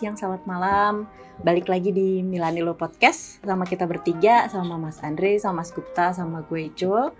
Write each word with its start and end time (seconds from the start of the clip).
siang, 0.00 0.16
selamat 0.16 0.48
malam. 0.48 1.04
Balik 1.44 1.68
lagi 1.68 1.92
di 1.92 2.24
Milanilo 2.24 2.72
Podcast 2.72 3.36
sama 3.44 3.68
kita 3.68 3.84
bertiga, 3.84 4.48
sama 4.48 4.80
Mas 4.80 4.96
Andre, 5.04 5.36
sama 5.36 5.60
Mas 5.60 5.76
Gupta, 5.76 6.16
sama 6.16 6.40
gue 6.48 6.72
Icul. 6.72 7.12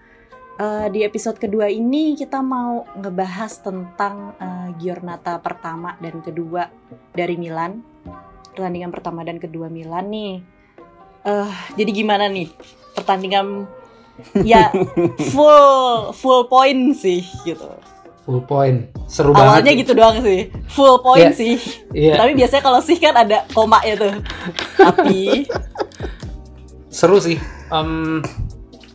Uh, 0.56 0.88
di 0.88 1.04
episode 1.04 1.36
kedua 1.36 1.68
ini 1.68 2.16
kita 2.16 2.40
mau 2.40 2.88
ngebahas 2.96 3.60
tentang 3.60 4.32
uh, 4.32 4.72
Giornata 4.80 5.36
pertama 5.44 5.92
dan 6.00 6.24
kedua 6.24 6.72
dari 7.12 7.36
Milan. 7.36 7.84
Pertandingan 8.56 8.96
pertama 8.96 9.28
dan 9.28 9.36
kedua 9.36 9.68
Milan 9.68 10.08
nih. 10.08 10.40
Uh, 11.20 11.52
jadi 11.76 11.92
gimana 11.92 12.32
nih 12.32 12.48
pertandingan 12.96 13.68
ya 14.40 14.72
full 15.36 16.16
full 16.16 16.48
point 16.48 16.96
sih 16.96 17.28
gitu 17.44 17.76
full 18.24 18.44
point. 18.44 18.92
Seru 19.08 19.32
awalnya 19.32 19.64
banget 19.64 19.82
gitu 19.86 19.92
doang 19.96 20.20
sih. 20.22 20.52
Full 20.70 20.96
point 21.02 21.32
Yeah. 21.32 21.34
sih. 21.34 21.54
Iya. 21.90 22.14
tapi 22.20 22.32
biasanya 22.36 22.62
kalau 22.62 22.80
sih 22.84 22.96
kan 23.00 23.14
ada 23.16 23.44
koma 23.50 23.80
ya 23.82 23.94
tuh. 23.96 24.14
Tapi 24.76 25.48
seru 26.90 27.18
sih. 27.18 27.38
Em, 27.70 28.20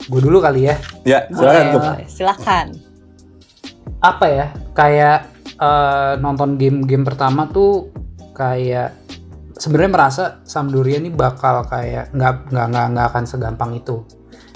gue 0.08 0.22
dulu 0.22 0.40
kali 0.40 0.70
ya. 0.70 0.76
Ya, 1.04 1.20
silakan 1.32 1.66
boleh. 1.74 2.06
silakan. 2.08 2.66
Apa 4.00 4.26
ya? 4.30 4.46
Kayak 4.76 5.20
eh, 5.56 6.14
nonton 6.20 6.60
game-game 6.60 7.08
pertama 7.08 7.48
tuh 7.48 7.90
kayak 8.36 8.92
sebenarnya 9.56 9.92
merasa 9.92 10.24
Sampdoria 10.44 11.00
ini 11.00 11.08
bakal 11.08 11.64
kayak 11.66 12.12
nggak 12.12 12.52
nggak 12.52 12.66
nggak 12.72 12.86
nggak 12.94 13.08
akan 13.12 13.24
segampang 13.26 13.72
itu. 13.80 14.04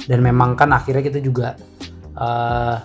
Dan 0.07 0.19
memang 0.23 0.55
kan 0.59 0.71
akhirnya 0.75 1.03
kita 1.03 1.19
juga 1.19 1.55
eh 2.19 2.75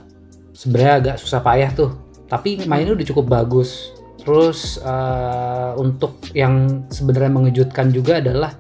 sebenarnya 0.55 0.95
agak 1.03 1.17
susah 1.19 1.43
payah 1.43 1.71
tuh 1.75 1.91
tapi 2.31 2.65
mainnya 2.65 2.95
udah 2.97 3.07
cukup 3.07 3.27
bagus 3.29 3.93
terus 4.25 4.81
eh, 4.81 5.73
untuk 5.77 6.17
yang 6.33 6.87
sebenarnya 6.89 7.33
mengejutkan 7.35 7.93
juga 7.93 8.23
adalah 8.25 8.57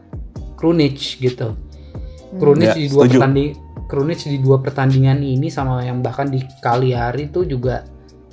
Krunic 0.59 1.22
gitu 1.22 1.56
Krunic 2.37 2.75
Ya, 2.75 2.77
di 2.77 2.84
dua 2.91 3.06
setuju. 3.09 3.17
pertanding 3.17 3.50
Krunic 3.89 4.20
di 4.27 4.39
dua 4.42 4.59
pertandingan 4.61 5.19
ini 5.22 5.48
sama 5.48 5.81
yang 5.87 6.03
bahkan 6.05 6.28
di 6.28 6.42
Cagliari 6.61 7.31
itu 7.33 7.47
juga 7.48 7.87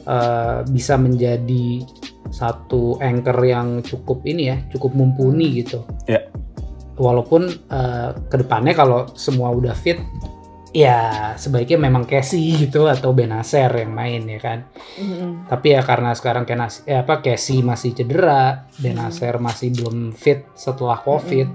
eh, 0.04 0.60
bisa 0.68 0.98
menjadi 1.00 1.86
satu 2.32 2.96
anchor 3.04 3.38
yang 3.44 3.84
cukup 3.84 4.24
ini 4.24 4.48
ya 4.48 4.58
cukup 4.72 4.96
mumpuni 4.96 5.64
gitu. 5.64 5.84
Ya. 6.08 6.28
Walaupun 6.96 7.48
eh, 7.52 8.10
ke 8.32 8.36
depannya 8.40 8.74
kalau 8.76 9.08
semua 9.16 9.52
udah 9.52 9.76
fit 9.76 10.00
ya 10.72 11.36
sebaiknya 11.36 11.76
memang 11.76 12.08
Casey 12.08 12.56
gitu 12.56 12.88
atau 12.88 13.12
Benacer 13.12 13.68
yang 13.72 13.92
main 13.92 14.24
ya 14.24 14.40
kan. 14.40 14.60
Mm-mm. 15.00 15.52
Tapi 15.52 15.76
ya 15.76 15.84
karena 15.84 16.16
sekarang 16.16 16.48
Kenas, 16.48 16.88
eh, 16.88 17.04
apa 17.04 17.20
Casey 17.20 17.60
masih 17.60 17.92
cedera, 17.92 18.68
Benacer 18.80 19.36
masih 19.38 19.76
belum 19.76 20.16
fit 20.16 20.48
setelah 20.56 21.00
COVID. 21.04 21.48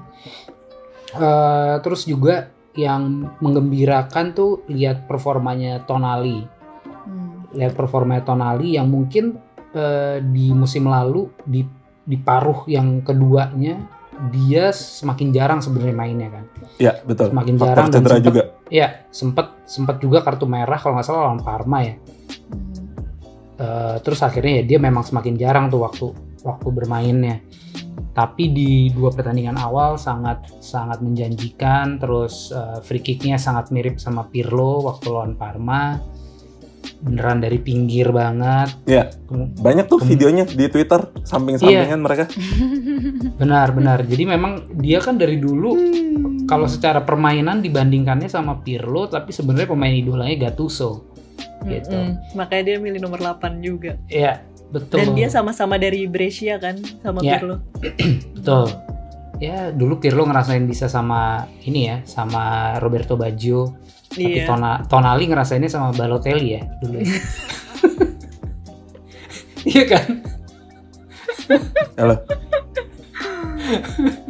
Eh, 1.17 1.75
terus 1.81 2.05
juga 2.05 2.53
yang 2.77 3.33
menggembirakan 3.41 4.37
tuh 4.37 4.69
lihat 4.69 5.09
performanya 5.09 5.81
Tonali, 5.89 6.45
Hmm. 7.07 7.47
lihat 7.55 7.79
performanya 7.79 8.27
Tonali 8.27 8.75
yang 8.77 8.91
mungkin 8.91 9.39
eh, 9.73 10.19
di 10.21 10.51
musim 10.53 10.91
lalu 10.91 11.31
di 11.47 11.63
di 12.07 12.17
paruh 12.19 12.67
yang 12.67 13.03
keduanya 13.03 13.96
dia 14.33 14.73
semakin 14.73 15.29
jarang 15.33 15.61
sebenarnya 15.61 15.97
mainnya 15.97 16.29
kan. 16.33 16.45
Ya, 16.77 16.99
betul. 17.05 17.33
Semakin 17.33 17.55
Faktor 17.57 17.69
jarang 17.69 17.89
dan 17.89 18.03
sempet- 18.03 18.25
juga. 18.25 18.43
Ya 18.67 18.89
sempat 19.15 19.47
sempat 19.65 19.97
juga 20.03 20.27
kartu 20.27 20.45
merah 20.51 20.79
kalau 20.81 20.99
nggak 20.99 21.07
salah 21.07 21.31
lawan 21.31 21.41
Parma 21.41 21.79
ya. 21.87 21.95
Eh, 23.57 23.97
terus 24.05 24.21
akhirnya 24.21 24.61
ya 24.61 24.77
dia 24.77 24.79
memang 24.83 25.01
semakin 25.01 25.35
jarang 25.41 25.73
tuh 25.73 25.81
waktu 25.81 26.07
waktu 26.45 26.69
bermainnya. 26.69 27.41
Tapi 28.13 28.49
di 28.49 28.89
dua 28.93 29.13
pertandingan 29.13 29.57
awal 29.61 29.97
sangat 29.97 30.45
sangat 30.61 31.01
menjanjikan. 31.01 31.97
Terus 31.97 32.53
eh, 32.53 32.79
free 32.85 33.01
kicknya 33.01 33.41
sangat 33.41 33.73
mirip 33.73 33.97
sama 33.97 34.29
Pirlo 34.29 34.85
waktu 34.85 35.09
lawan 35.09 35.41
Parma. 35.41 35.97
Beneran 36.99 37.39
dari 37.39 37.57
pinggir 37.57 38.09
banget. 38.09 38.73
Ya, 38.85 39.11
Kem- 39.25 39.53
banyak 39.55 39.87
tuh 39.87 40.01
videonya 40.01 40.45
di 40.45 40.67
Twitter 40.67 41.01
samping-sampingan 41.21 41.99
mereka. 41.99 42.25
Benar 43.41 43.71
benar. 43.71 44.03
Jadi 44.03 44.25
memang 44.25 44.53
dia 44.75 44.99
kan 44.99 45.15
dari 45.15 45.37
dulu 45.37 45.75
Hmm. 45.77 46.47
kalau 46.47 46.65
secara 46.65 47.01
permainan 47.01 47.61
dibandingkannya 47.61 48.27
sama 48.27 48.59
Pirlo, 48.59 49.07
tapi 49.07 49.31
sebenarnya 49.31 49.69
pemain 49.69 49.91
idolanya 49.91 50.37
Gattuso. 50.41 51.13
Gitu. 51.59 51.91
Mm-mm. 51.91 52.37
makanya 52.37 52.63
dia 52.65 52.77
milih 52.79 53.01
nomor 53.01 53.19
8 53.19 53.59
juga 53.59 53.99
Iya 54.07 54.39
betul. 54.69 55.03
dan 55.03 55.09
dia 55.13 55.27
sama-sama 55.27 55.75
dari 55.77 56.07
Brescia 56.07 56.57
kan 56.57 56.79
sama 57.01 57.19
Ya. 57.21 57.37
Pirlo 57.37 57.59
Betul. 58.39 58.71
Ya 59.37 59.69
dulu 59.69 59.99
Pirlo 59.99 60.23
ngerasain 60.25 60.63
bisa 60.63 60.87
sama 60.87 61.45
ini 61.61 61.91
ya, 61.91 61.97
sama 62.05 62.77
Roberto 62.79 63.19
Baggio. 63.19 63.75
Tapi 64.07 64.23
iya 64.39 64.45
Tona- 64.47 64.81
Tonali 64.87 65.25
ngerasainnya 65.27 65.69
sama 65.69 65.91
Balotelli 65.93 66.49
ya 66.57 66.63
dulu. 66.81 66.97
ya. 67.01 67.07
Iya 69.67 69.83
kan? 69.91 70.07
Halo. 71.99 72.15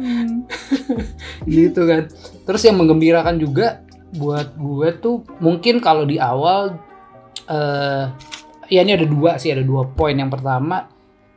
Hmm. 0.01 0.49
gitu 1.45 1.81
kan. 1.85 2.09
Terus 2.41 2.61
yang 2.65 2.81
menggembirakan 2.81 3.37
juga 3.37 3.85
buat 4.17 4.57
gue 4.57 4.89
tuh 4.97 5.21
mungkin 5.37 5.77
kalau 5.77 6.09
di 6.09 6.17
awal 6.17 6.73
eh 7.45 8.09
ya 8.67 8.81
ini 8.81 8.97
ada 8.97 9.05
dua 9.05 9.37
sih, 9.37 9.53
ada 9.53 9.61
dua 9.61 9.85
poin. 9.85 10.17
Yang 10.17 10.41
pertama 10.41 10.89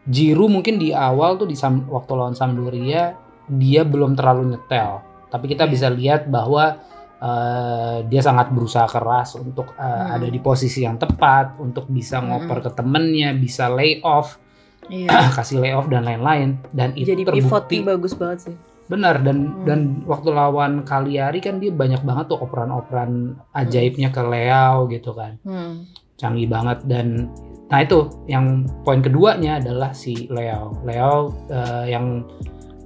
Giroud 0.08 0.48
mungkin 0.48 0.80
di 0.80 0.96
awal 0.96 1.36
tuh 1.36 1.44
di 1.44 1.54
Sam- 1.54 1.84
waktu 1.86 2.12
lawan 2.16 2.32
Sampdoria 2.32 3.14
dia 3.52 3.84
belum 3.84 4.16
terlalu 4.16 4.56
nyetel. 4.56 5.04
Tapi 5.28 5.44
kita 5.44 5.68
Iya. 5.68 5.72
bisa 5.76 5.86
lihat 5.92 6.26
bahwa 6.26 6.80
eh, 7.20 7.96
dia 8.08 8.22
sangat 8.24 8.48
berusaha 8.48 8.88
keras 8.88 9.36
untuk 9.36 9.76
eh, 9.76 9.84
Hmm. 9.84 10.16
ada 10.16 10.26
di 10.26 10.40
posisi 10.40 10.82
yang 10.82 10.96
tepat, 10.96 11.60
untuk 11.60 11.84
bisa 11.86 12.16
Hmm. 12.18 12.32
ngoper 12.32 12.64
ke 12.64 12.70
temennya, 12.72 13.36
bisa 13.36 13.68
lay 13.68 14.00
off, 14.00 14.40
iya 14.88 15.08
kasih 15.36 15.60
lay 15.60 15.76
off 15.76 15.86
dan 15.86 16.02
lain-lain. 16.02 16.56
Dan 16.72 16.96
itu 16.96 17.12
jadi 17.12 17.28
terbukti 17.28 17.84
bagus 17.84 18.16
banget 18.16 18.38
sih 18.48 18.56
Benar 18.90 19.22
dan 19.22 19.38
Hmm. 19.38 19.62
dan 19.62 19.80
waktu 20.02 20.34
lawan 20.34 20.82
Cagliari 20.82 21.38
kan 21.38 21.62
dia 21.62 21.70
banyak 21.70 22.02
banget 22.02 22.26
tuh 22.26 22.42
operan-operan 22.42 23.38
ajaibnya 23.54 24.10
ke 24.10 24.18
Leao 24.18 24.90
gitu 24.90 25.14
kan. 25.14 25.38
Hmm. 25.46 25.86
Canggih 26.18 26.50
banget 26.50 26.82
dan 26.90 27.30
nah 27.70 27.78
itu 27.78 28.10
yang 28.26 28.66
poin 28.82 28.98
keduanya 28.98 29.62
adalah 29.62 29.94
si 29.94 30.26
Leao. 30.26 30.74
Leao 30.82 31.30
eh, 31.46 31.94
yang 31.94 32.26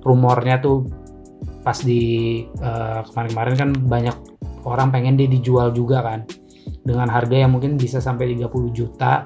rumornya 0.04 0.60
tuh 0.60 0.84
pas 1.64 1.78
di 1.80 2.02
eh, 2.44 3.00
kemarin-kemarin 3.08 3.54
kan 3.56 3.70
banyak 3.72 4.16
orang 4.64 4.92
pengen 4.92 5.16
dia 5.16 5.26
dijual 5.26 5.72
juga 5.72 6.04
kan 6.04 6.20
dengan 6.84 7.08
harga 7.08 7.36
yang 7.40 7.52
mungkin 7.52 7.74
bisa 7.74 7.98
sampai 7.98 8.36
30 8.36 8.44
juta 8.70 9.24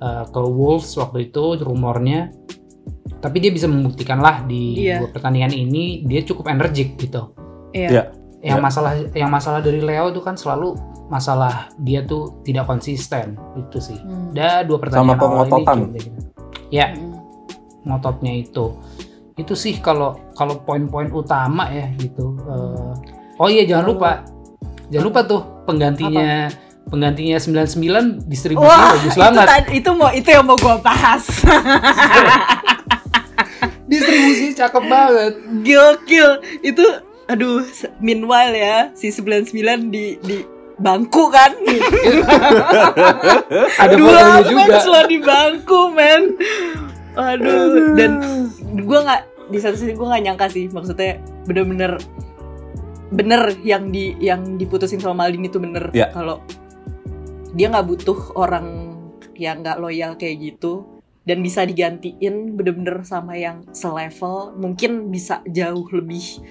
eh, 0.00 0.24
ke 0.24 0.40
Wolves 0.40 0.96
waktu 0.96 1.28
itu 1.28 1.60
rumornya 1.60 2.32
tapi 3.20 3.40
dia 3.40 3.48
bisa 3.48 3.64
membuktikan 3.64 4.20
lah 4.20 4.44
di 4.44 4.84
Iya. 4.84 5.00
dua 5.00 5.08
pertandingan 5.12 5.52
ini 5.52 6.04
dia 6.04 6.20
cukup 6.20 6.48
energik 6.48 6.96
gitu 6.96 7.32
iya 7.72 7.88
Iya. 7.88 8.04
yang 8.44 8.60
Ya. 8.60 8.64
masalah 8.64 8.92
yang 9.12 9.30
masalah 9.32 9.60
dari 9.60 9.80
Leo 9.80 10.08
itu 10.08 10.20
kan 10.20 10.36
selalu 10.36 10.76
masalah 11.08 11.68
dia 11.80 12.00
tuh 12.00 12.40
tidak 12.44 12.64
konsisten 12.64 13.36
itu 13.56 13.76
sih 13.80 13.96
Hmm. 13.96 14.32
ada 14.32 14.64
dua 14.64 14.80
pertandingan 14.80 15.20
awal 15.20 15.48
ini 15.48 16.00
gitu. 16.00 16.20
ya 16.70 16.92
Hmm. 16.92 17.12
ngototnya 17.84 18.32
itu 18.34 18.72
itu 19.34 19.52
sih 19.52 19.76
kalau 19.78 20.16
kalau 20.32 20.56
poin-poin 20.60 21.08
utama 21.10 21.68
ya 21.68 21.88
gitu 21.98 22.36
Eh, 22.40 22.92
oh 23.36 23.48
iya 23.48 23.64
jangan 23.64 23.84
lupa 23.88 24.10
jangan 24.88 25.06
lupa 25.10 25.20
tuh 25.24 25.40
penggantinya 25.66 26.48
penggantinya 26.86 27.36
99 27.40 28.22
distribusinya 28.24 28.70
Wah, 28.70 28.92
bagus 28.94 29.10
itu, 29.10 29.18
banget 29.18 29.46
tadi- 29.48 29.72
itu 29.74 29.90
mau 29.90 30.10
itu 30.12 30.28
yang 30.28 30.44
mau 30.46 30.54
gua 30.54 30.78
bahas. 30.78 31.24
distribusinya 33.90 34.52
cakep 34.64 34.84
banget 34.86 35.32
Gokil. 35.64 36.28
Itu 36.62 36.84
aduh, 37.26 37.64
meanwhile 37.98 38.54
ya 38.54 38.76
si 38.92 39.08
99 39.08 39.56
di 39.90 40.20
di 40.20 40.36
bangku 40.76 41.32
kan. 41.32 41.56
ada 43.82 43.94
Dua 43.96 44.44
lo 44.44 45.00
di 45.08 45.18
bangku, 45.18 45.80
men. 45.90 46.36
Aduh, 47.14 47.94
dan 47.94 48.22
gua 48.82 49.06
nggak 49.06 49.22
di 49.54 49.58
satu 49.60 49.76
sisi 49.78 49.92
gua 49.94 50.14
nggak 50.14 50.22
nyangka 50.26 50.46
sih 50.50 50.66
maksudnya 50.72 51.20
bener-bener 51.46 52.00
bener 53.14 53.54
yang 53.62 53.94
di 53.94 54.18
yang 54.18 54.58
diputusin 54.58 54.98
sama 54.98 55.26
Maldini 55.26 55.46
itu 55.46 55.62
bener. 55.62 55.94
Ya. 55.94 56.10
kalau 56.10 56.42
dia 57.54 57.70
nggak 57.70 57.86
butuh 57.86 58.18
orang 58.34 58.98
yang 59.38 59.62
nggak 59.62 59.78
loyal 59.78 60.18
kayak 60.18 60.42
gitu 60.42 60.86
dan 61.24 61.40
bisa 61.40 61.64
digantiin 61.64 62.58
bener-bener 62.58 63.00
sama 63.06 63.38
yang 63.38 63.64
selevel 63.72 64.52
mungkin 64.58 65.08
bisa 65.08 65.40
jauh 65.48 65.86
lebih 65.94 66.42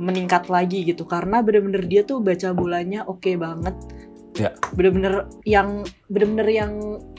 meningkat 0.00 0.48
lagi 0.48 0.82
gitu. 0.88 1.04
Karena 1.04 1.44
bener-bener 1.44 1.84
dia 1.84 2.02
tuh 2.02 2.24
baca 2.24 2.56
bolanya 2.56 3.04
oke 3.04 3.36
banget 3.36 3.76
Ya. 4.32 4.54
Bener-bener 4.72 5.26
yang 5.42 5.82
bener-bener 6.06 6.46
yang 6.46 6.72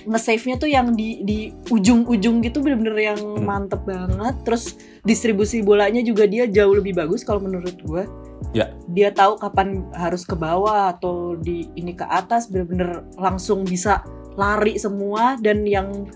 nge-save-nya 0.08 0.56
tuh 0.58 0.68
yang 0.68 0.96
di 0.96 1.22
di 1.22 1.40
ujung-ujung 1.68 2.40
gitu 2.40 2.63
bener-bener 2.63 3.13
yang 3.13 3.19
Hmm. 3.19 3.44
mantep 3.44 3.84
banget. 3.84 4.36
Terus 4.48 4.63
distribusi 5.02 5.60
bolanya 5.60 6.00
juga 6.00 6.24
dia 6.24 6.48
jauh 6.48 6.72
lebih 6.72 6.96
bagus 6.96 7.22
kalau 7.22 7.44
menurut 7.44 7.75
gue. 7.78 8.04
Ya. 8.52 8.72
Dia 8.88 9.12
tahu 9.12 9.38
kapan 9.38 9.86
harus 9.92 10.24
ke 10.24 10.34
bawah 10.34 10.92
atau 10.92 11.36
di 11.36 11.68
ini 11.75 11.94
ke 11.94 12.04
atas 12.04 12.48
bener-bener 12.48 13.04
langsung 13.16 13.63
bisa 13.63 14.02
lari 14.34 14.80
semua 14.80 15.36
dan 15.38 15.63
yang 15.63 16.08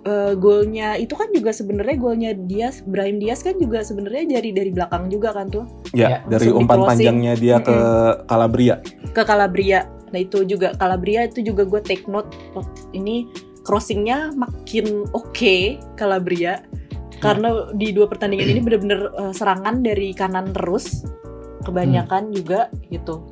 eh, 0.00 0.32
golnya 0.32 0.96
itu 0.96 1.12
kan 1.12 1.28
juga 1.28 1.52
sebenarnya 1.52 1.96
golnya 1.98 2.30
Diaz 2.32 2.80
Brahim 2.80 3.20
Diaz 3.20 3.44
kan 3.44 3.52
juga 3.54 3.84
sebenarnya 3.84 4.40
dari 4.40 4.50
dari 4.50 4.70
belakang 4.72 5.12
juga 5.12 5.34
kan 5.34 5.52
tuh 5.52 5.68
Ya, 5.92 6.08
Ya. 6.08 6.18
dari 6.30 6.48
umpan 6.48 6.86
panjangnya 6.86 7.34
dia 7.34 7.58
ke 7.58 7.76
Calabria. 8.24 8.80
ke 9.10 9.22
Calabria. 9.22 9.84
Nah 10.10 10.20
itu 10.20 10.42
juga 10.46 10.74
Calabria 10.76 11.26
itu 11.26 11.42
juga 11.42 11.66
gue 11.66 11.80
take 11.82 12.06
note. 12.06 12.30
Oh, 12.54 12.66
ini 12.94 13.30
crossingnya 13.66 14.34
makin 14.34 15.06
oke 15.14 15.78
Calabria. 15.98 16.62
Karena 17.20 17.68
di 17.76 17.92
dua 17.92 18.08
pertandingan 18.08 18.48
ini 18.48 18.60
bener-bener 18.64 19.12
eh, 19.12 19.32
serangan 19.36 19.84
dari 19.84 20.16
kanan 20.16 20.56
terus 20.56 21.04
kebanyakan 21.68 22.32
juga 22.32 22.72
gitu. 22.88 23.28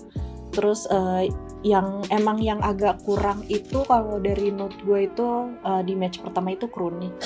Terus 0.52 0.84
eh, 0.92 1.32
yang 1.66 2.06
emang 2.14 2.38
yang 2.38 2.62
agak 2.62 3.02
kurang 3.02 3.42
itu 3.50 3.82
kalau 3.88 4.22
dari 4.22 4.52
note 4.52 4.76
gue 4.84 5.08
itu 5.08 5.28
eh, 5.64 5.82
di 5.82 5.96
match 5.96 6.20
pertama 6.20 6.52
itu 6.52 6.68
Krunic. 6.68 7.16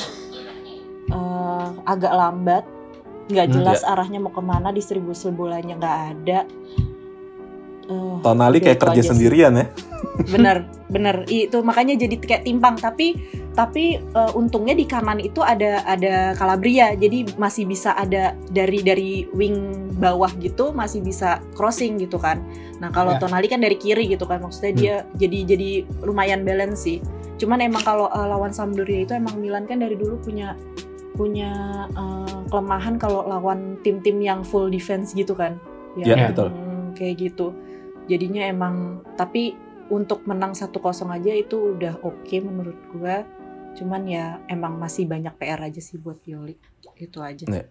Eh, 1.12 1.68
agak 1.84 2.14
lambat, 2.14 2.64
nggak 3.28 3.46
Hmm, 3.50 3.54
jelas 3.58 3.84
arahnya 3.84 4.22
mau 4.22 4.32
ke 4.32 4.40
mana, 4.40 4.72
distribusi 4.72 5.28
bolanya 5.28 5.76
nggak 5.76 5.98
ada. 6.14 6.40
Eh, 7.92 8.22
Tonali 8.22 8.58
Itu 8.58 8.64
kayak 8.66 8.80
kerja 8.80 9.02
sih. 9.02 9.10
sendirian 9.10 9.52
ya. 9.54 9.66
bener 10.28 10.66
bener 10.86 11.24
itu 11.26 11.62
makanya 11.62 11.94
jadi 11.96 12.16
kayak 12.18 12.44
timpang 12.44 12.76
tapi 12.76 13.16
tapi 13.52 13.96
eh, 13.96 14.32
untungnya 14.34 14.72
di 14.72 14.84
kanan 14.84 15.18
itu 15.18 15.40
ada 15.40 15.80
ada 15.84 16.34
Calabria 16.34 16.92
jadi 16.92 17.32
masih 17.36 17.64
bisa 17.64 17.94
ada 17.94 18.32
dari 18.48 18.82
dari 18.82 19.10
wing 19.30 19.56
bawah 19.96 20.28
gitu 20.36 20.70
masih 20.70 21.00
bisa 21.00 21.40
crossing 21.52 21.96
gitu 21.96 22.18
kan 22.18 22.42
nah 22.76 22.88
kalau 22.88 23.14
Ya. 23.14 23.20
Tonali 23.20 23.46
kan 23.46 23.60
dari 23.60 23.74
kiri 23.74 24.04
gitu 24.06 24.24
kan 24.24 24.42
maksudnya 24.42 24.72
dia 24.74 24.94
jadi 25.14 25.38
jadi 25.46 25.70
lumayan 26.02 26.42
balance 26.42 26.82
sih 26.82 26.98
cuman 27.38 27.62
emang 27.62 27.82
kalau 27.82 28.06
eh, 28.08 28.26
lawan 28.26 28.50
Sampdoria 28.50 29.02
itu 29.02 29.14
emang 29.14 29.38
Milan 29.38 29.64
kan 29.64 29.78
dari 29.78 29.94
dulu 29.94 30.18
punya 30.18 30.58
punya 31.12 31.50
eh, 31.88 32.36
kelemahan 32.48 32.96
kalau 32.96 33.22
lawan 33.22 33.78
tim-tim 33.80 34.18
yang 34.18 34.40
full 34.42 34.66
defense 34.66 35.12
gitu 35.12 35.32
kan 35.32 35.56
Ya, 35.92 36.16
Ya. 36.16 36.32
betul. 36.32 36.48
Hmm, 36.48 36.96
kayak 36.96 37.20
gitu. 37.20 37.52
Jadinya 38.10 38.42
emang 38.46 39.06
tapi 39.14 39.54
untuk 39.92 40.24
menang 40.24 40.56
1-0 40.56 40.72
aja 41.12 41.32
itu 41.36 41.76
udah 41.76 42.00
oke 42.00 42.36
menurut 42.40 42.78
gua. 42.96 43.26
Cuman 43.72 44.04
ya 44.04 44.40
emang 44.48 44.76
masih 44.76 45.08
banyak 45.08 45.32
PR 45.36 45.60
aja 45.60 45.80
sih 45.80 46.00
buat 46.00 46.20
Pioli. 46.20 46.56
Itu 46.96 47.20
aja. 47.20 47.44
Nih. 47.48 47.66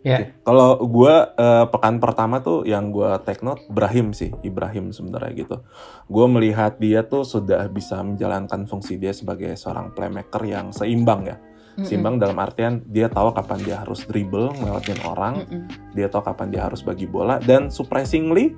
Ya. 0.00 0.32
Kalau 0.48 0.80
gua 0.88 1.36
eh, 1.36 1.66
pekan 1.68 2.00
pertama 2.00 2.40
tuh 2.40 2.64
yang 2.64 2.88
gua 2.88 3.20
take 3.20 3.44
note 3.44 3.60
Ibrahim 3.68 4.16
sih, 4.16 4.32
Ibrahim 4.40 4.96
sebenarnya 4.96 5.32
gitu. 5.36 5.56
Gua 6.08 6.24
melihat 6.24 6.80
dia 6.80 7.04
tuh 7.04 7.26
sudah 7.26 7.68
bisa 7.68 8.00
menjalankan 8.00 8.64
fungsi 8.64 8.96
dia 8.96 9.12
sebagai 9.12 9.52
seorang 9.60 9.92
playmaker 9.92 10.40
yang 10.48 10.72
seimbang 10.72 11.28
ya. 11.28 11.36
Mm-mm. 11.76 11.84
Seimbang 11.84 12.16
dalam 12.16 12.40
artian 12.40 12.80
dia 12.88 13.12
tahu 13.12 13.36
kapan 13.36 13.60
dia 13.60 13.76
harus 13.84 14.08
dribble 14.08 14.50
ngelewatin 14.56 15.00
orang, 15.04 15.34
Mm-mm. 15.44 15.62
dia 15.92 16.08
tahu 16.08 16.24
kapan 16.24 16.48
dia 16.48 16.62
harus 16.64 16.80
bagi 16.80 17.04
bola 17.04 17.36
dan 17.36 17.68
surprisingly 17.68 18.56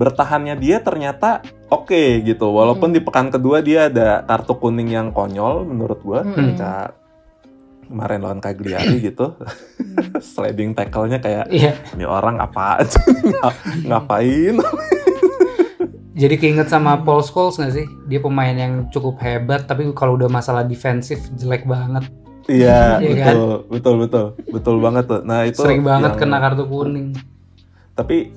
bertahannya 0.00 0.56
dia 0.56 0.80
ternyata 0.80 1.40
oke 1.68 1.92
gitu. 2.22 2.48
Walaupun 2.48 2.88
Hmm. 2.88 2.96
di 2.96 3.00
pekan 3.00 3.28
kedua 3.28 3.60
dia 3.60 3.86
ada 3.86 4.24
kartu 4.24 4.56
kuning 4.56 4.88
yang 4.88 5.12
konyol 5.12 5.62
menurut 5.62 6.00
gua 6.00 6.24
Mm-mm. 6.24 6.32
ketika 6.34 6.96
kemarin 7.84 8.20
lawan 8.20 8.40
Cagliari 8.40 8.96
gitu. 9.12 9.36
Hmm. 9.36 10.16
Sliding 10.32 10.72
tackle-nya 10.72 11.18
kayak 11.18 11.46
Iya. 11.48 11.76
ini 11.92 12.02
orang? 12.02 12.40
Nga- 12.40 12.80
ngapain? 13.88 14.56
Jadi 16.12 16.36
keinget 16.36 16.68
sama 16.68 17.00
Paul 17.00 17.20
Scholes 17.20 17.56
nggak 17.56 17.72
sih? 17.72 17.86
Dia 18.04 18.20
pemain 18.20 18.52
yang 18.52 18.90
cukup 18.90 19.16
hebat, 19.20 19.64
tapi 19.64 19.88
kalau 19.94 20.16
udah 20.16 20.28
masalah 20.28 20.60
defensif 20.62 21.16
jelek 21.32 21.64
banget. 21.64 22.12
Iya, 22.44 22.98
kan? 22.98 23.04
betul, 23.30 23.48
betul, 23.70 23.94
betul, 23.96 24.24
betul 24.50 24.76
banget 24.80 25.04
tuh. 25.06 25.20
Nah 25.22 25.46
itu 25.46 25.62
Sering 25.62 25.80
banget 25.80 26.12
yang- 26.12 26.20
kena 26.20 26.36
kartu 26.38 26.66
kuning. 26.66 27.14
Tapi 27.94 28.32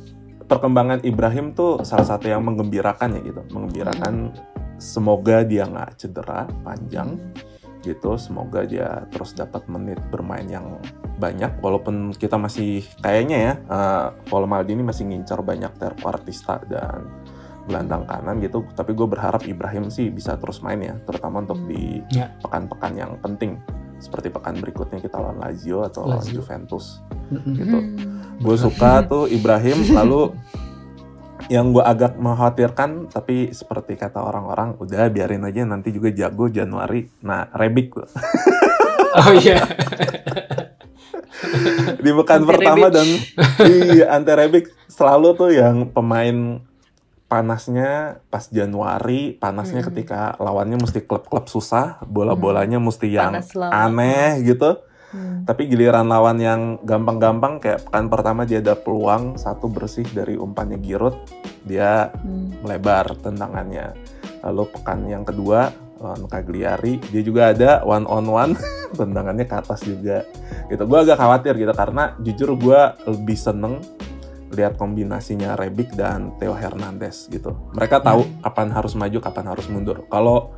perkembangan 0.53 1.01
Ibrahim 1.01 1.57
tuh 1.57 1.81
salah 1.81 2.05
satu 2.05 2.29
yang 2.29 2.45
menggembirakan 2.45 3.17
ya 3.17 3.21
gitu, 3.25 3.41
menggembirakan. 3.49 4.37
Semoga 4.77 5.41
dia 5.41 5.65
nggak 5.65 5.97
cedera 5.97 6.45
panjang 6.61 7.17
gitu. 7.81 8.15
Semoga 8.21 8.61
dia 8.67 9.07
terus 9.09 9.33
dapat 9.33 9.65
menit 9.65 9.97
bermain 10.13 10.45
yang 10.45 10.77
banyak. 11.17 11.57
Walaupun 11.57 12.13
kita 12.13 12.37
masih 12.37 12.85
kayaknya 13.01 13.37
ya, 13.37 13.53
uh, 13.69 14.07
Paul 14.29 14.45
Maldini 14.45 14.85
masih 14.85 15.09
ngincar 15.09 15.41
banyak 15.41 15.73
terquartista 15.81 16.61
dan 16.69 17.09
gelandang 17.63 18.03
kanan 18.05 18.43
gitu. 18.43 18.67
Tapi 18.75 18.91
gue 18.91 19.07
berharap 19.07 19.47
Ibrahim 19.47 19.87
sih 19.87 20.11
bisa 20.11 20.35
terus 20.35 20.59
main 20.59 20.83
ya, 20.83 20.95
terutama 21.07 21.41
untuk 21.41 21.63
Hmm. 21.63 21.69
di 21.71 22.03
Ya. 22.11 22.27
pekan-pekan 22.43 22.93
yang 22.93 23.11
penting 23.23 23.55
seperti 24.03 24.27
pekan 24.27 24.59
berikutnya 24.59 24.99
kita 24.99 25.15
lawan 25.15 25.39
Lazio 25.39 25.87
atau 25.87 26.03
lawan 26.03 26.19
Lazio. 26.19 26.43
Juventus 26.43 26.99
Mm-mm. 27.31 27.53
gitu. 27.55 27.77
Hmm. 27.79 28.37
Gue 28.43 28.55
suka 28.59 28.99
tuh 29.07 29.31
Ibrahim 29.31 29.79
lalu 29.97 30.35
yang 31.47 31.71
gue 31.71 31.83
agak 31.83 32.19
mengkhawatirkan 32.19 33.07
tapi 33.07 33.51
seperti 33.51 33.95
kata 33.95 34.19
orang-orang 34.19 34.75
udah 34.79 35.07
biarin 35.07 35.43
aja 35.43 35.63
nanti 35.63 35.91
juga 35.91 36.07
jago 36.11 36.47
Januari 36.47 37.07
nah 37.19 37.47
Rebic 37.51 37.87
gua. 37.95 38.07
Oh 39.13 39.29
iya. 39.29 39.61
di 42.01 42.09
pekan 42.09 42.49
pertama 42.49 42.89
dan 42.89 43.05
iya 43.93 44.09
Ante 44.09 44.33
Rebic 44.33 44.73
selalu 44.89 45.37
tuh 45.37 45.49
yang 45.53 45.85
pemain 45.85 46.57
panasnya 47.33 48.21
pas 48.29 48.45
Januari 48.45 49.33
panasnya 49.33 49.81
Mm-mm. 49.81 49.89
ketika 49.89 50.37
lawannya 50.37 50.77
mesti 50.77 51.01
klub-klub 51.01 51.49
susah 51.49 51.97
bola-bolanya 52.05 52.77
mesti 52.77 53.09
yang 53.09 53.33
aneh 53.73 54.45
gitu 54.45 54.77
Hmm. 55.13 55.45
Tapi 55.45 55.69
giliran 55.69 56.09
lawan 56.09 56.41
yang 56.41 56.61
gampang-gampang 56.81 57.61
kayak 57.61 57.85
pekan 57.85 58.09
pertama 58.09 58.49
dia 58.49 58.65
ada 58.65 58.73
peluang 58.73 59.37
satu 59.37 59.69
bersih 59.69 60.09
dari 60.09 60.33
umpannya 60.41 60.81
Giroud, 60.81 61.13
dia 61.69 62.09
Hmm. 62.25 62.49
melebar 62.65 63.13
tendangannya. 63.21 63.93
Lalu 64.41 64.73
pekan 64.73 65.05
yang 65.05 65.21
kedua 65.21 65.69
lawan 66.01 66.25
Cagliari, 66.25 66.97
dia 67.13 67.21
juga 67.21 67.53
ada 67.53 67.85
one 67.85 68.09
on 68.09 68.25
one 68.25 68.53
tendangannya 68.97 69.45
ke 69.45 69.53
atas 69.53 69.85
juga. 69.85 70.25
Gitu. 70.65 70.81
Gue 70.81 70.99
agak 71.05 71.21
khawatir 71.21 71.61
gitu 71.61 71.73
karena 71.77 72.17
jujur 72.17 72.57
gue 72.57 72.81
lebih 73.05 73.37
seneng 73.37 73.85
lihat 74.53 74.77
kombinasinya 74.77 75.57
Rebic 75.57 75.93
dan 75.97 76.33
Theo 76.37 76.53
Hernandez 76.53 77.27
gitu. 77.29 77.53
Mereka 77.73 78.01
tahu 78.01 78.25
kapan 78.45 78.69
harus 78.71 78.93
maju, 78.93 79.17
kapan 79.19 79.45
harus 79.49 79.65
mundur. 79.67 80.05
Kalau 80.07 80.53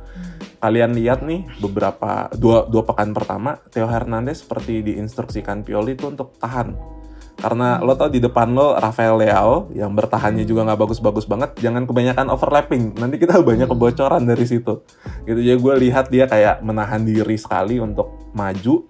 kalian 0.60 0.96
lihat 0.96 1.20
nih 1.24 1.44
beberapa 1.60 2.32
dua 2.32 2.64
dua 2.64 2.82
pekan 2.84 3.12
pertama 3.12 3.60
Theo 3.68 3.88
Hernandez 3.88 4.44
seperti 4.44 4.80
diinstruksikan 4.80 5.64
Pioli 5.64 5.96
itu 5.96 6.08
untuk 6.08 6.36
tahan. 6.40 6.96
Karena 7.36 7.84
lo 7.84 7.92
tau 7.92 8.08
di 8.08 8.16
depan 8.16 8.56
lo 8.56 8.80
Rafael 8.80 9.20
Leao 9.20 9.68
yang 9.76 9.92
bertahannya 9.92 10.48
juga 10.48 10.64
nggak 10.64 10.80
bagus-bagus 10.80 11.28
banget 11.28 11.52
jangan 11.60 11.84
kebanyakan 11.84 12.32
overlapping. 12.32 12.96
Nanti 12.96 13.20
kita 13.20 13.40
banyak 13.48 13.68
kebocoran 13.68 14.24
dari 14.24 14.48
situ. 14.48 14.80
Gitu. 15.28 15.40
Jadi 15.44 15.60
gue 15.60 15.74
lihat 15.84 16.08
dia 16.08 16.24
kayak 16.24 16.64
menahan 16.64 17.04
diri 17.04 17.36
sekali 17.36 17.76
untuk 17.76 18.32
maju. 18.32 18.88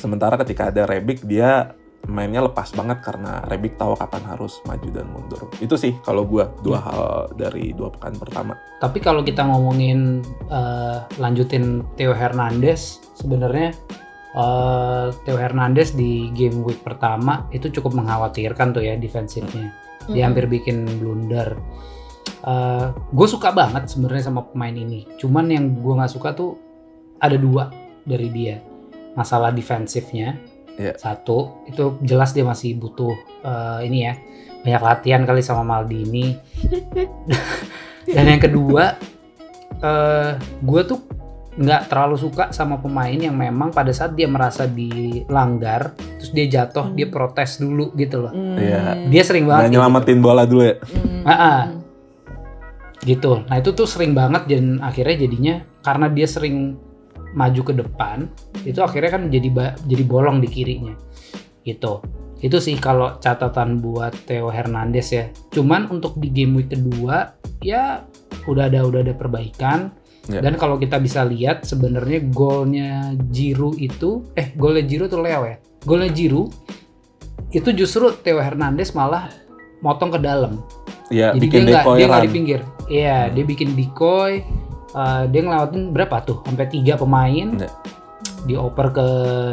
Sementara 0.00 0.40
ketika 0.40 0.72
ada 0.72 0.88
Rebic 0.88 1.28
dia 1.28 1.75
mainnya 2.06 2.42
lepas 2.42 2.70
banget 2.72 3.02
karena 3.02 3.42
Rebic 3.50 3.76
tahu 3.76 3.98
kapan 3.98 4.22
harus 4.26 4.62
maju 4.64 4.88
dan 4.94 5.06
mundur 5.10 5.42
itu 5.58 5.74
sih 5.74 5.92
kalau 6.06 6.22
gue 6.22 6.46
dua 6.62 6.78
hal 6.80 7.02
dari 7.34 7.74
dua 7.74 7.90
pekan 7.90 8.14
pertama 8.16 8.54
Tapi 8.76 9.00
kalau 9.00 9.24
kita 9.24 9.40
ngomongin 9.40 10.20
eh, 10.52 10.98
lanjutin 11.16 11.80
Theo 11.96 12.12
Hernandez, 12.12 13.00
sebenarnya 13.16 13.72
eh, 14.36 15.06
Theo 15.24 15.36
Hernandez 15.40 15.96
di 15.96 16.28
game 16.36 16.60
week 16.60 16.84
pertama 16.84 17.48
itu 17.56 17.72
cukup 17.72 17.96
mengkhawatirkan 17.96 18.76
tuh 18.76 18.84
ya 18.84 19.00
defensifnya. 19.00 19.72
Dia 20.12 20.28
hampir 20.28 20.46
bikin 20.46 20.86
blunder. 21.02 21.58
gue 23.10 23.26
suka 23.26 23.50
banget 23.50 23.90
sebenarnya 23.90 24.30
sama 24.30 24.46
pemain 24.46 24.76
ini. 24.76 25.02
Cuman 25.18 25.50
yang 25.50 25.82
gue 25.82 25.98
nggak 25.98 26.12
suka 26.14 26.30
tuh 26.30 26.54
ada 27.18 27.34
dua 27.34 27.74
dari 28.06 28.30
dia. 28.30 28.62
Masalah 29.18 29.50
defensifnya. 29.50 30.38
Iya. 30.76 30.92
Satu 30.94 31.64
itu 31.64 31.96
jelas 32.00 32.30
dia 32.30 32.42
masih 32.42 32.74
butuh 32.74 33.12
eh, 33.40 33.80
ini 33.84 33.98
ya 34.02 34.14
banyak 34.60 34.82
latihan 34.82 35.22
kali 35.22 35.40
sama 35.40 35.62
Maldini. 35.62 36.34
Dan 38.06 38.24
yang 38.28 38.38
kedua, 38.38 38.94
eh 39.76 40.30
gue 40.60 40.82
tuh 40.84 40.98
nggak 41.56 41.88
terlalu 41.88 42.16
suka 42.16 42.50
sama 42.50 42.76
pemain 42.76 43.16
yang 43.16 43.32
memang 43.32 43.70
pada 43.70 43.88
saat 43.88 44.12
dia 44.12 44.26
merasa 44.26 44.68
dilanggar, 44.68 45.96
terus 46.18 46.28
dia 46.30 46.44
jatuh, 46.46 46.90
Hmm. 46.90 46.94
dia 46.94 47.06
protes 47.06 47.56
dulu 47.56 47.94
gitu 47.94 48.20
loh. 48.20 48.30
Hmm. 48.30 48.54
Iya. 48.54 49.08
Dia 49.08 49.22
sering 49.22 49.44
Nah, 49.44 49.50
banget. 49.56 49.64
gitu. 49.66 49.74
nyelamatin 49.78 50.18
bola 50.20 50.42
dulu 50.44 50.62
ya 50.62 50.76
Hmm. 50.76 51.22
Ah, 51.24 51.32
ah. 51.32 51.60
gitu 52.98 53.46
nah 53.46 53.56
itu 53.56 53.70
tuh 53.70 53.86
sering 53.86 54.12
banget 54.12 54.50
dan 54.50 54.82
akhirnya 54.82 55.14
jadinya 55.20 55.54
karena 55.80 56.10
dia 56.10 56.26
sering 56.26 56.74
maju 57.36 57.60
ke 57.60 57.72
depan 57.76 58.26
itu 58.64 58.80
akhirnya 58.80 59.10
kan 59.12 59.22
jadi 59.28 59.76
jadi 59.84 60.02
bolong 60.08 60.40
di 60.40 60.48
kirinya. 60.48 60.96
Gitu. 61.62 62.00
Itu 62.40 62.60
sih 62.60 62.76
kalau 62.80 63.20
catatan 63.20 63.80
buat 63.80 64.12
Theo 64.24 64.48
Hernandez 64.48 65.08
ya. 65.12 65.28
Cuman 65.52 65.92
untuk 65.92 66.16
di 66.16 66.32
game 66.32 66.64
week 66.64 66.72
kedua 66.72 67.36
ya 67.60 68.08
udah 68.48 68.72
ada 68.72 68.82
udah 68.88 69.00
ada 69.04 69.14
perbaikan. 69.14 69.92
Ya. 70.26 70.42
dan 70.42 70.58
kalau 70.58 70.74
kita 70.74 70.98
bisa 70.98 71.22
lihat 71.22 71.62
sebenarnya 71.62 72.18
golnya 72.34 73.14
Giroud 73.30 73.78
itu 73.78 74.26
eh 74.34 74.50
golnya 74.58 74.82
Giroud 74.82 75.14
tuh 75.14 75.22
Leo 75.22 75.46
ya. 75.46 75.54
Golnya 75.86 76.10
Giroud 76.10 76.50
itu 77.54 77.70
justru 77.70 78.10
Theo 78.26 78.42
Hernandez 78.42 78.90
malah 78.90 79.30
motong 79.86 80.10
ke 80.10 80.18
dalam. 80.18 80.66
Ya, 81.14 81.30
jadi 81.30 81.38
bikin 81.46 81.60
dia 81.62 81.74
nggak 81.78 81.94
dia 81.94 82.06
run. 82.10 82.24
di 82.26 82.30
pinggir. 82.34 82.60
Iya 82.90 83.18
Hmm. 83.22 83.32
dia 83.38 83.44
bikin 83.46 83.68
decoy 83.78 84.42
uh, 84.96 85.28
dia 85.28 85.44
ngelewatin 85.44 85.92
berapa 85.92 86.16
tuh 86.24 86.40
sampai 86.42 86.66
tiga 86.66 86.96
pemain 86.96 87.52
Iya. 87.52 87.68
dioper 88.48 88.88
ke 88.90 89.08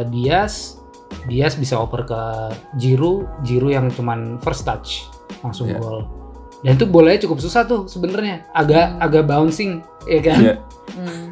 Diaz 0.08 0.80
Diaz 1.28 1.54
bisa 1.54 1.78
oper 1.78 2.08
ke 2.08 2.22
Giroud 2.76 3.28
Giroud 3.44 3.74
yang 3.74 3.88
cuman 3.92 4.40
first 4.40 4.64
touch 4.64 5.06
langsung 5.44 5.68
Iya. 5.68 5.78
gol 5.78 6.08
dan 6.64 6.74
itu 6.74 6.88
bolanya 6.88 7.20
cukup 7.22 7.38
susah 7.38 7.68
tuh 7.68 7.86
sebenarnya 7.86 8.48
agak 8.50 8.96
Hmm. 8.96 9.04
agak 9.04 9.24
bouncing 9.28 9.84
ya 10.08 10.20
kan 10.24 10.40
Iya. 10.40 10.56
Hmm. 10.96 11.26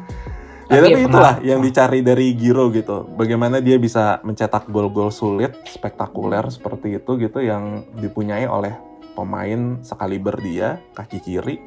Ya 0.62 0.80
Tapi 0.80 0.88
tapi 0.88 0.96
ya 0.96 1.04
itulah 1.04 1.34
pernah- 1.36 1.44
yang 1.44 1.60
dicari 1.60 2.00
dari 2.00 2.26
Giro 2.32 2.72
gitu. 2.72 3.04
Bagaimana 3.12 3.60
dia 3.60 3.76
bisa 3.76 4.24
mencetak 4.24 4.72
gol-gol 4.72 5.12
sulit, 5.12 5.52
spektakuler 5.68 6.48
seperti 6.48 6.96
itu 6.96 7.20
gitu 7.20 7.44
yang 7.44 7.84
dipunyai 7.92 8.48
oleh 8.48 8.72
pemain 9.12 9.76
sekaliber 9.84 10.32
dia, 10.40 10.80
kaki 10.96 11.20
kiri 11.20 11.60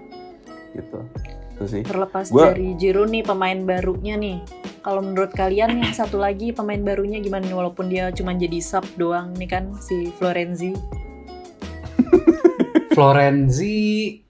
gitu. 0.73 1.05
Itu 1.55 1.65
sih. 1.65 1.81
Terlepas 1.81 2.29
Gua- 2.29 2.51
dari 2.51 2.75
Giroud 2.75 3.09
nih 3.09 3.23
pemain 3.23 3.57
barunya 3.57 4.13
nih. 4.13 4.37
Kalau 4.81 5.01
menurut 5.01 5.31
kalian 5.31 5.79
yang 5.79 5.91
satu 5.91 6.17
lagi 6.17 6.51
pemain 6.51 6.77
barunya 6.77 7.17
gimana 7.17 7.41
nih 7.41 7.53
walaupun 7.53 7.87
dia 7.87 8.11
cuma 8.11 8.31
jadi 8.31 8.59
sub 8.59 8.83
doang 8.95 9.33
nih 9.33 9.49
kan 9.49 9.63
si 9.79 10.11
Florenzi. 10.11 10.75
Florenzi 12.91 13.75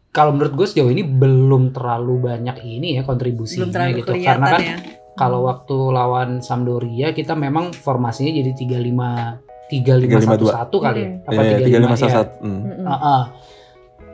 kalau 0.10 0.32
menurut 0.32 0.54
gue 0.56 0.66
sejauh 0.66 0.88
ini 0.88 1.04
belum 1.04 1.70
terlalu 1.70 2.24
banyak 2.24 2.64
ini 2.64 2.96
ya 2.96 3.02
kontribusinya 3.04 3.62
Belum 3.62 3.72
terlalu 3.74 3.94
gitu 4.00 4.12
karena 4.24 4.48
kan 4.48 4.62
ya. 4.62 4.76
kalau 5.14 5.44
waktu 5.44 5.76
lawan 5.92 6.40
Sampdoria 6.40 7.12
kita 7.12 7.34
memang 7.34 7.74
formasinya 7.74 8.32
jadi 8.32 8.52
35 8.56 9.44
3511 9.68 10.78
kali 10.78 10.96
ya. 10.96 11.10
Hmm. 11.10 11.26
apa 11.26 11.32
Iya, 11.36 11.42
35 11.52 11.60
tiga 11.60 11.78
lima 11.80 11.90
ya. 11.90 11.98
satu. 11.98 12.24
Hmm. 12.40 12.60
Mm-mm. 12.64 13.22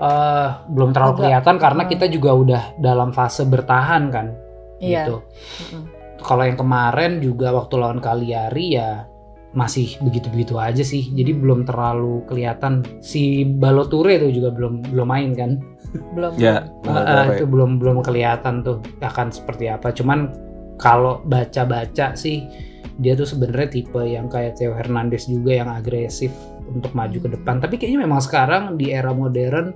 Eh, 0.01 0.47
belum 0.65 0.97
terlalu 0.97 1.13
Agak- 1.13 1.21
kelihatan 1.21 1.55
karena 1.61 1.83
Hmm. 1.85 1.91
kita 1.93 2.05
juga 2.09 2.31
udah 2.33 2.63
dalam 2.81 3.13
fase 3.13 3.45
bertahan 3.45 4.09
kan 4.09 4.33
Iya. 4.81 5.05
gitu. 5.05 5.15
Mm-mm. 5.21 5.83
Kalau 6.17 6.41
yang 6.41 6.57
kemarin 6.57 7.21
juga 7.21 7.53
waktu 7.53 7.77
lawan 7.77 8.01
Cagliari 8.01 8.73
ya 8.73 9.05
masih 9.53 10.01
begitu-begitu 10.01 10.57
aja 10.57 10.81
sih. 10.81 11.05
Jadi 11.13 11.37
belum 11.37 11.69
terlalu 11.69 12.25
kelihatan 12.25 12.81
si 12.97 13.45
Baloture 13.45 14.17
itu 14.17 14.41
juga 14.41 14.49
belum 14.49 14.89
belum 14.89 15.05
main 15.05 15.37
kan. 15.37 15.61
Belum. 16.17 16.33
Ya. 16.33 16.65
Uh, 16.81 17.37
itu 17.37 17.45
belum 17.45 17.77
belum 17.77 18.01
kelihatan 18.01 18.65
tuh 18.65 18.81
akan 19.05 19.29
seperti 19.29 19.69
apa. 19.69 19.93
Cuman 19.93 20.33
kalau 20.81 21.21
baca-baca 21.29 22.17
sih 22.17 22.41
dia 22.97 23.13
tuh 23.13 23.29
sebenarnya 23.29 23.69
tipe 23.69 24.01
yang 24.01 24.25
kayak 24.25 24.57
Theo 24.57 24.73
Hernandez 24.73 25.29
juga 25.29 25.61
yang 25.61 25.69
agresif 25.69 26.33
untuk 26.69 26.91
maju 26.93 27.17
ke 27.17 27.29
depan. 27.31 27.57
Tapi 27.63 27.75
kayaknya 27.79 28.05
memang 28.05 28.21
sekarang 28.21 28.77
di 28.77 28.93
era 28.93 29.11
modern 29.15 29.73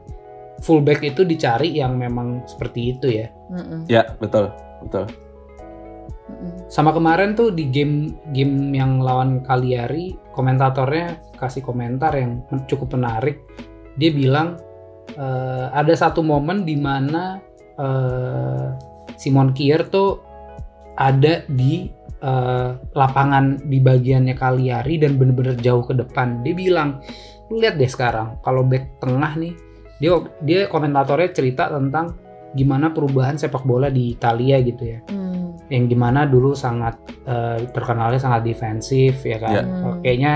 fullback 0.64 1.04
itu 1.04 1.28
dicari 1.28 1.76
yang 1.76 2.00
memang 2.00 2.46
seperti 2.48 2.96
itu 2.96 3.08
ya. 3.12 3.28
Mm-mm. 3.52 3.90
Ya, 3.92 4.16
betul. 4.22 4.52
Betul. 4.86 5.10
Mm-mm. 6.32 6.70
Sama 6.72 6.96
kemarin 6.96 7.36
tuh 7.36 7.52
di 7.52 7.68
game 7.70 8.16
game 8.32 8.72
yang 8.72 9.04
lawan 9.04 9.44
Cagliari, 9.44 10.16
komentatornya 10.32 11.20
kasih 11.38 11.62
komentar 11.62 12.16
yang 12.16 12.42
cukup 12.70 12.96
menarik. 12.96 13.44
Dia 14.00 14.12
bilang 14.12 14.60
eh, 15.16 15.68
ada 15.72 15.94
satu 15.94 16.24
momen 16.24 16.64
di 16.64 16.76
mana 16.80 17.40
eh, 17.78 18.68
Simon 19.16 19.52
Kier 19.56 19.88
tuh 19.88 20.24
ada 20.96 21.44
di 21.52 21.92
eh, 22.26 22.70
lapangan 22.92 23.62
di 23.62 23.78
bagiannya 23.78 24.34
Cagliari 24.34 24.98
dan 24.98 25.16
bener-bener 25.16 25.54
jauh 25.56 25.86
ke 25.86 25.94
depan. 25.94 26.42
Dia 26.42 26.58
bilang, 26.58 26.98
"Lu 27.48 27.62
lihat 27.62 27.78
deh 27.78 27.86
sekarang 27.86 28.42
kalau 28.42 28.66
back 28.66 28.98
tengah 28.98 29.38
nih, 29.38 29.54
dia 30.02 30.18
dia 30.42 30.60
komentatornya 30.66 31.30
cerita 31.30 31.70
tentang 31.70 32.18
gimana 32.52 32.90
perubahan 32.90 33.38
sepak 33.38 33.62
bola 33.62 33.94
di 33.94 34.10
Italia 34.12 34.58
gitu 34.60 34.84
ya." 34.84 35.00
Mm. 35.08 35.26
yang 35.66 35.90
di 35.90 35.98
mana 35.98 36.30
dulu 36.30 36.54
sangat 36.54 36.94
eh, 37.26 37.58
terkenalnya 37.74 38.22
sangat 38.22 38.46
defensif 38.46 39.26
ya 39.26 39.42
kan 39.42 39.50
Ya. 39.50 39.62
Hmm. 39.66 39.98
kayaknya 39.98 40.34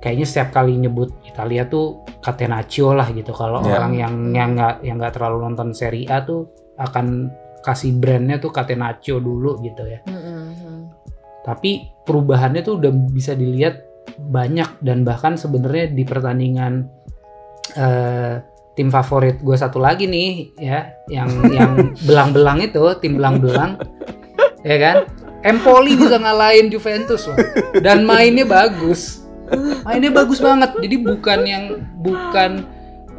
kayaknya 0.00 0.24
setiap 0.24 0.56
kali 0.56 0.80
nyebut 0.80 1.12
Italia 1.20 1.68
tuh 1.68 2.00
Catenaccio 2.24 2.96
lah 2.96 3.12
gitu 3.12 3.36
kalau 3.36 3.60
Ya. 3.60 3.76
orang 3.76 3.92
yang 3.92 4.14
yang 4.32 4.56
nggak 4.56 4.80
yang 4.80 4.96
nggak 4.96 5.20
terlalu 5.20 5.44
nonton 5.44 5.76
Serie 5.76 6.08
A 6.08 6.24
tuh 6.24 6.48
akan 6.80 7.28
kasih 7.60 7.92
brandnya 8.00 8.40
tuh 8.40 8.56
Catenaccio 8.56 9.20
dulu 9.20 9.60
gitu 9.60 9.84
ya 9.84 10.00
Mm-mm. 10.08 10.83
Tapi 11.44 11.92
perubahannya 12.08 12.64
tuh 12.64 12.80
udah 12.80 12.92
bisa 13.12 13.36
dilihat 13.36 13.84
banyak 14.18 14.80
dan 14.80 15.04
bahkan 15.04 15.36
sebenarnya 15.36 15.92
di 15.92 16.02
pertandingan 16.04 16.88
eh, 17.76 18.40
tim 18.74 18.88
favorit 18.90 19.38
gue 19.38 19.54
satu 19.54 19.78
lagi 19.78 20.10
nih 20.10 20.50
ya 20.58 20.90
yang 21.06 21.30
yang 21.52 21.72
belang-belang 22.08 22.64
itu 22.64 22.82
tim 22.98 23.20
belang-belang 23.20 23.78
ya 24.64 24.76
kan? 24.80 24.96
Empoli 25.44 25.92
bisa 25.94 26.16
ngalahin 26.16 26.72
Juventus 26.72 27.28
loh. 27.28 27.36
Dan 27.76 28.08
mainnya 28.08 28.48
bagus. 28.48 29.28
Mainnya 29.84 30.08
bagus 30.08 30.40
banget. 30.40 30.72
Jadi 30.80 30.96
bukan 31.04 31.40
yang 31.44 31.64
bukan 32.00 32.64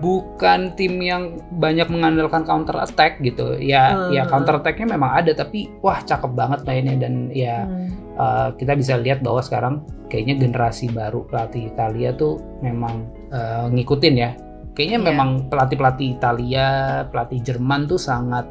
bukan 0.06 0.78
tim 0.78 1.02
yang 1.02 1.24
banyak 1.52 1.90
mengandalkan 1.90 2.46
counter 2.46 2.78
attack 2.78 3.18
gitu 3.20 3.58
ya 3.58 4.14
ya 4.14 4.22
Hmm. 4.22 4.30
counter 4.30 4.62
attacknya 4.62 4.94
memang 4.94 5.18
ada 5.18 5.34
tapi 5.34 5.74
wah 5.82 5.98
cakep 6.00 6.30
banget 6.32 6.62
mainnya 6.62 6.94
dan 7.00 7.34
ya 7.34 7.66
Mm. 7.66 7.90
uh, 8.14 8.50
kita 8.54 8.78
bisa 8.78 8.94
lihat 8.96 9.20
bahwa 9.20 9.42
sekarang 9.42 9.82
kayaknya 10.06 10.38
generasi 10.40 10.86
baru 10.88 11.26
pelatih 11.26 11.66
Italia 11.68 12.14
tuh 12.14 12.38
memang 12.62 13.10
uh, 13.30 13.66
ngikutin 13.68 14.16
ya. 14.16 14.38
Kayaknya 14.72 15.00
Iya. 15.00 15.08
memang 15.08 15.30
pelatih-pelatih 15.48 16.08
Italia, 16.14 16.68
pelatih 17.08 17.40
Jerman 17.42 17.88
tuh 17.88 17.98
sangat 17.98 18.46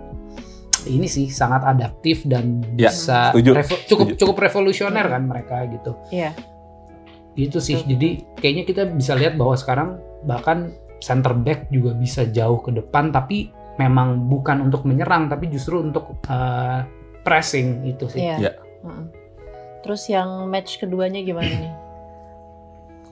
ini 0.85 1.07
sih 1.07 1.31
sangat 1.31 1.63
adaptif 1.63 2.25
dan 2.25 2.61
Ya, 2.75 2.89
bisa 2.89 3.31
setuju, 3.31 3.51
revo- 3.55 3.83
cukup 3.87 4.07
setuju. 4.11 4.19
cukup 4.19 4.37
revolusioner 4.43 5.07
kan 5.07 5.23
mereka 5.23 5.63
gitu. 5.67 5.93
Iya. 6.11 6.33
Gitu 7.35 7.59
sih. 7.59 7.77
Betul. 7.79 7.89
Jadi 7.91 8.09
kayaknya 8.35 8.65
kita 8.65 8.83
bisa 8.91 9.13
lihat 9.15 9.35
bahwa 9.35 9.55
sekarang 9.55 9.89
bahkan 10.23 10.73
center 11.05 11.37
back 11.37 11.69
juga 11.69 11.93
bisa 11.93 12.25
jauh 12.25 12.65
ke 12.65 12.73
depan 12.73 13.13
tapi 13.13 13.53
memang 13.77 14.25
bukan 14.25 14.65
untuk 14.65 14.89
menyerang 14.89 15.29
tapi 15.29 15.53
justru 15.53 15.85
untuk 15.85 16.17
uh, 16.33 16.81
pressing 17.21 17.85
itu 17.85 18.09
sih. 18.09 18.25
Iya. 18.25 18.57
Mm-mm. 18.81 19.13
Terus 19.85 20.09
yang 20.09 20.49
match 20.49 20.81
keduanya 20.81 21.21
gimana 21.21 21.53
nih? 21.53 21.75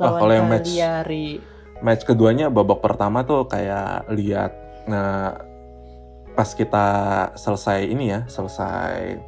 Ah, 0.03 0.19
kalau 0.19 0.35
yang 0.35 0.49
match- 0.51 0.67
Cagliari. 0.73 1.39
match 1.79 2.03
keduanya 2.03 2.51
babak 2.51 2.83
pertama 2.83 3.23
tuh 3.23 3.47
kayak 3.47 4.09
lihat 4.11 4.51
nah 4.83 5.39
pas 6.33 6.49
kita 6.49 6.87
selesai 7.39 7.87
ini 7.87 8.11
ya 8.11 8.21
selesai 8.27 9.21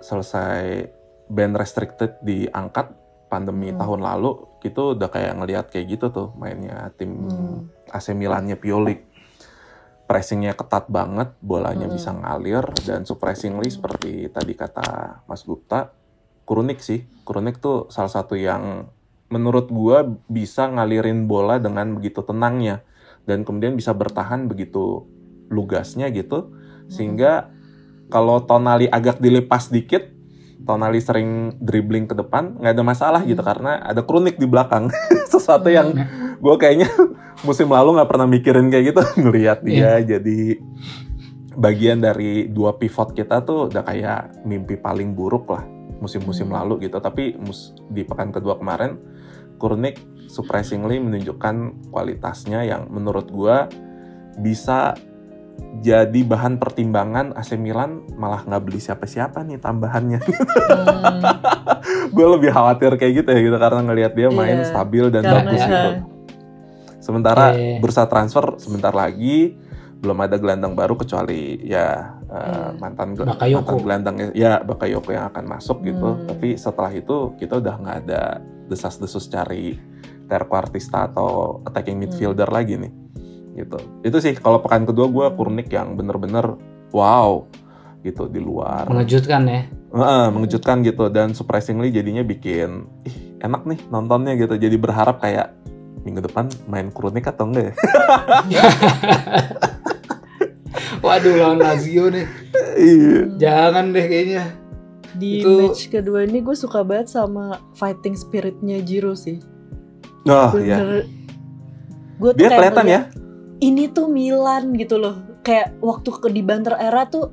selesai 0.00 0.88
band 1.28 1.58
restricted 1.58 2.16
diangkat 2.22 2.94
pandemi 3.26 3.74
Hmm. 3.74 3.80
tahun 3.82 4.00
lalu 4.02 4.30
itu 4.62 4.82
udah 4.98 5.08
kayak 5.10 5.32
ngelihat 5.38 5.66
kayak 5.70 5.86
gitu 5.98 6.06
tuh 6.10 6.28
mainnya 6.38 6.90
tim 6.94 7.26
Hmm. 7.26 7.58
AC 7.90 8.14
Milannya 8.14 8.54
Pioli 8.58 8.98
pressingnya 10.06 10.54
ketat 10.54 10.86
banget 10.86 11.34
bolanya 11.42 11.90
Hmm. 11.90 11.94
bisa 11.98 12.14
ngalir 12.14 12.62
dan 12.86 13.02
surprisingly 13.02 13.66
seperti 13.66 14.30
tadi 14.30 14.54
kata 14.54 15.20
Mas 15.26 15.42
Gupta 15.42 15.90
Kurunik 16.46 16.78
sih 16.78 17.02
Kurunik 17.26 17.58
tuh 17.58 17.90
salah 17.90 18.10
satu 18.10 18.38
yang 18.38 18.86
menurut 19.26 19.66
gua 19.66 20.06
bisa 20.30 20.70
ngalirin 20.70 21.26
bola 21.26 21.58
dengan 21.58 21.98
begitu 21.98 22.22
tenangnya 22.22 22.86
dan 23.26 23.42
kemudian 23.42 23.74
bisa 23.74 23.90
bertahan 23.90 24.46
begitu 24.46 25.02
lugasnya 25.50 26.06
gitu 26.14 26.54
sehingga 26.86 27.50
kalau 28.06 28.38
Tonali 28.46 28.86
agak 28.86 29.18
dilepas 29.18 29.74
dikit 29.74 30.15
Tonali 30.66 30.98
sering 30.98 31.28
dribbling 31.56 32.04
ke 32.04 32.12
depan 32.12 32.58
nggak 32.58 32.74
ada 32.74 32.82
masalah 32.82 33.22
gitu 33.22 33.38
Hmm. 33.38 33.48
karena 33.48 33.72
ada 33.80 34.02
Kronik 34.02 34.34
di 34.34 34.44
belakang 34.44 34.90
sesuatu 35.32 35.70
yang 35.70 35.94
Hmm. 35.94 36.36
gue 36.36 36.54
kayaknya 36.58 36.90
musim 37.46 37.70
lalu 37.70 37.94
nggak 37.94 38.10
pernah 38.10 38.26
mikirin 38.26 38.66
kayak 38.66 38.84
gitu 38.90 39.02
ngelihat 39.22 39.62
dia 39.62 39.96
Iya. 39.96 40.18
jadi 40.18 40.58
bagian 41.54 41.98
dari 41.98 42.46
dua 42.46 42.74
pivot 42.74 43.14
kita 43.14 43.40
tuh 43.40 43.70
udah 43.70 43.80
kayak 43.80 44.44
mimpi 44.44 44.76
paling 44.76 45.14
buruk 45.14 45.48
lah 45.48 45.64
musim-musim 45.96 46.50
Hmm. 46.50 46.58
lalu 46.60 46.84
gitu 46.84 46.98
tapi 46.98 47.38
mus- 47.38 47.72
di 47.88 48.02
pekan 48.02 48.28
kedua 48.28 48.58
kemarin 48.58 48.98
Kurnik 49.56 49.96
surprisingly 50.28 51.00
menunjukkan 51.00 51.54
kualitasnya 51.88 52.60
yang 52.62 52.90
menurut 52.90 53.30
gua 53.30 53.70
bisa 54.36 54.92
jadi 55.78 56.20
bahan 56.22 56.56
pertimbangan 56.56 57.30
AC 57.32 57.54
Milan 57.54 58.02
malah 58.12 58.42
nggak 58.42 58.62
beli 58.62 58.78
siapa-siapa 58.78 59.40
nih 59.42 59.56
tambahannya. 59.56 60.18
Hmm, 60.18 61.22
gue 62.14 62.26
lebih 62.28 62.50
khawatir 62.50 62.96
kayak 62.96 63.12
gitu 63.16 63.28
ya 63.28 63.40
gitu 63.42 63.56
karena 63.56 63.80
ngelihat 63.82 64.12
dia 64.12 64.28
main 64.28 64.58
Iya, 64.58 64.66
stabil 64.66 65.04
dan 65.08 65.22
karena- 65.22 65.38
bagus 65.42 65.62
gitu. 65.62 65.90
Sementara 66.98 67.54
Iya. 67.54 67.78
bursa 67.78 68.02
transfer 68.04 68.58
sebentar 68.58 68.90
lagi 68.90 69.54
belum 69.96 70.18
ada 70.20 70.36
gelandang 70.36 70.74
baru 70.74 70.92
kecuali 70.94 71.56
ya 71.62 72.18
eh, 72.26 72.34
Hmm. 72.34 72.76
mantan 72.78 73.14
gel- 73.14 73.28
Bakayoko. 73.28 73.62
mantan 73.62 73.78
gelandang 73.80 74.16
ya 74.34 74.58
Bakayoko 74.60 75.08
yang 75.08 75.30
akan 75.30 75.44
masuk 75.46 75.80
gitu. 75.82 76.08
Hmm. 76.14 76.26
Tapi 76.26 76.58
setelah 76.58 76.90
itu 76.90 77.32
kita 77.36 77.56
udah 77.56 77.74
nggak 77.76 77.96
ada 78.02 78.22
desas-desus 78.66 79.26
cari 79.26 79.78
trequartista 80.26 81.06
atau 81.06 81.62
attacking 81.62 81.96
Hmm. 81.96 82.04
midfielder 82.04 82.50
lagi 82.50 82.74
nih. 82.76 82.92
Gitu. 83.56 83.78
Itu 84.04 84.16
sih 84.20 84.36
kalau 84.36 84.60
pekan 84.60 84.84
kedua 84.84 85.08
gue. 85.08 85.26
Kurnik 85.32 85.72
yang 85.72 85.96
bener-bener 85.96 86.60
wow 86.92 87.48
gitu 88.04 88.28
di 88.28 88.38
luar. 88.38 88.86
Mengejutkan 88.86 89.48
ya. 89.48 89.66
Heeh, 89.96 90.26
mengejutkan 90.28 90.84
gitu 90.84 91.08
dan 91.08 91.32
surprisingly 91.32 91.88
jadinya 91.88 92.20
bikin 92.20 92.84
ih 93.08 93.40
enak 93.40 93.64
nih 93.64 93.80
nontonnya 93.88 94.36
gitu. 94.36 94.54
Jadi 94.54 94.76
berharap 94.76 95.18
kayak 95.24 95.56
minggu 96.04 96.22
depan 96.22 96.46
main 96.70 96.92
Kronik 96.94 97.26
atau 97.26 97.50
enggak 97.50 97.72
ya? 97.72 97.74
Waduh 101.04 101.34
lawan 101.38 101.58
Lazio 101.62 102.12
nih. 102.12 102.26
Iya. 102.76 103.18
Jangan 103.40 103.90
deh 103.90 104.06
kayaknya. 104.06 104.44
Di 105.16 105.40
Itu- 105.40 105.72
match 105.72 105.88
kedua 105.88 106.28
ini 106.28 106.44
gue 106.44 106.56
suka 106.56 106.84
banget 106.84 107.08
sama 107.16 107.58
fighting 107.74 108.14
spiritnya 108.14 108.84
Jiro 108.84 109.16
sih. 109.16 109.40
Oh 110.28 110.52
iya. 110.60 110.76
Bener. 110.82 111.06
Gue 112.16 112.30
Dia 112.36 112.48
kelihatan 112.52 112.86
ya. 112.88 113.00
Ini 113.58 113.88
tuh 113.88 114.06
Milan 114.06 114.72
gitu 114.72 114.96
loh. 114.96 115.16
Kayak 115.40 115.78
waktu 115.80 116.08
ke 116.12 116.28
di 116.28 116.40
banter 116.40 116.74
era 116.74 117.04
tuh 117.04 117.32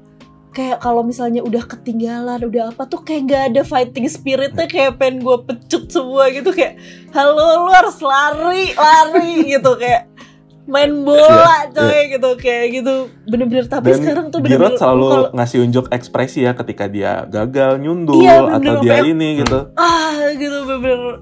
kayak 0.49 0.79
kalau 0.79 1.01
misalnya 1.01 1.41
udah 1.41 1.65
ketinggalan 1.65 2.39
udah 2.43 2.69
apa 2.69 2.85
tuh 2.85 3.01
kayak 3.01 3.21
nggak 3.25 3.43
ada 3.49 3.61
fighting 3.63 4.05
spiritnya 4.05 4.63
kayak 4.65 4.95
pengen 4.95 5.19
gue 5.19 5.37
pecut 5.41 5.83
semua 5.87 6.29
gitu. 6.29 6.49
Kayak 6.49 6.79
halo 7.09 7.35
lu 7.59 7.71
harus 7.71 7.97
lari 7.99 8.71
lari 8.71 9.31
gitu. 9.53 9.75
Kayak 9.75 10.07
main 10.63 10.95
bola 10.97 11.27
Iya, 11.27 11.75
coy 11.75 11.99
gitu. 12.09 12.29
Kayak 12.37 12.65
gitu. 12.73 12.95
Bener-bener 13.25 13.65
tapi 13.67 13.85
Dan 13.85 13.97
sekarang 13.99 14.25
tuh 14.29 14.39
Giroud 14.39 14.47
bener-bener 14.47 14.79
selalu 14.79 15.05
kalau- 15.09 15.31
ngasih 15.33 15.59
unjuk 15.61 15.85
ekspresi 15.89 16.39
ya 16.41 16.53
ketika 16.53 16.85
dia 16.87 17.25
gagal 17.25 17.77
nyundul 17.77 18.21
Iya, 18.21 18.47
bener, 18.47 18.55
atau 18.55 18.73
dia 18.79 18.91
kayak- 18.95 19.07
ini 19.09 19.27
gitu. 19.37 19.59
ah 19.75 20.15
gitu 20.31 20.57
bener-bener 20.63 21.19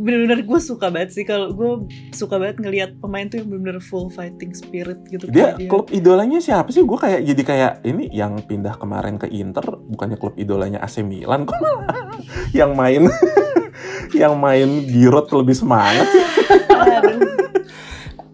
bener-bener 0.00 0.40
gue 0.48 0.60
suka 0.60 0.88
banget 0.88 1.10
sih 1.12 1.24
kalau 1.28 1.52
gue 1.52 1.92
suka 2.16 2.40
banget 2.40 2.56
ngelihat 2.64 2.90
pemain 2.98 3.28
tuh 3.28 3.44
yang 3.44 3.48
bener-bener 3.52 3.80
full 3.84 4.08
fighting 4.08 4.56
spirit 4.56 4.96
gitu 5.12 5.28
Dia 5.28 5.54
kayak 5.54 5.68
klub 5.68 5.92
idolanya 5.92 6.40
siapa 6.40 6.72
sih? 6.72 6.80
Gue 6.82 6.96
kayak 6.96 7.20
jadi 7.22 7.42
kayak 7.44 7.72
ini 7.84 8.08
yang 8.10 8.40
pindah 8.40 8.80
kemarin 8.80 9.20
ke 9.20 9.28
Inter 9.28 9.62
bukannya 9.62 10.16
klub 10.16 10.34
idolanya 10.40 10.80
AC 10.80 11.04
Milan 11.04 11.44
kok 11.44 11.60
yang 12.58 12.72
main 12.72 13.06
yang 14.20 14.34
main 14.40 14.88
Giroud 14.88 15.28
lebih 15.36 15.56
semangat 15.56 16.08
sih. 16.08 16.24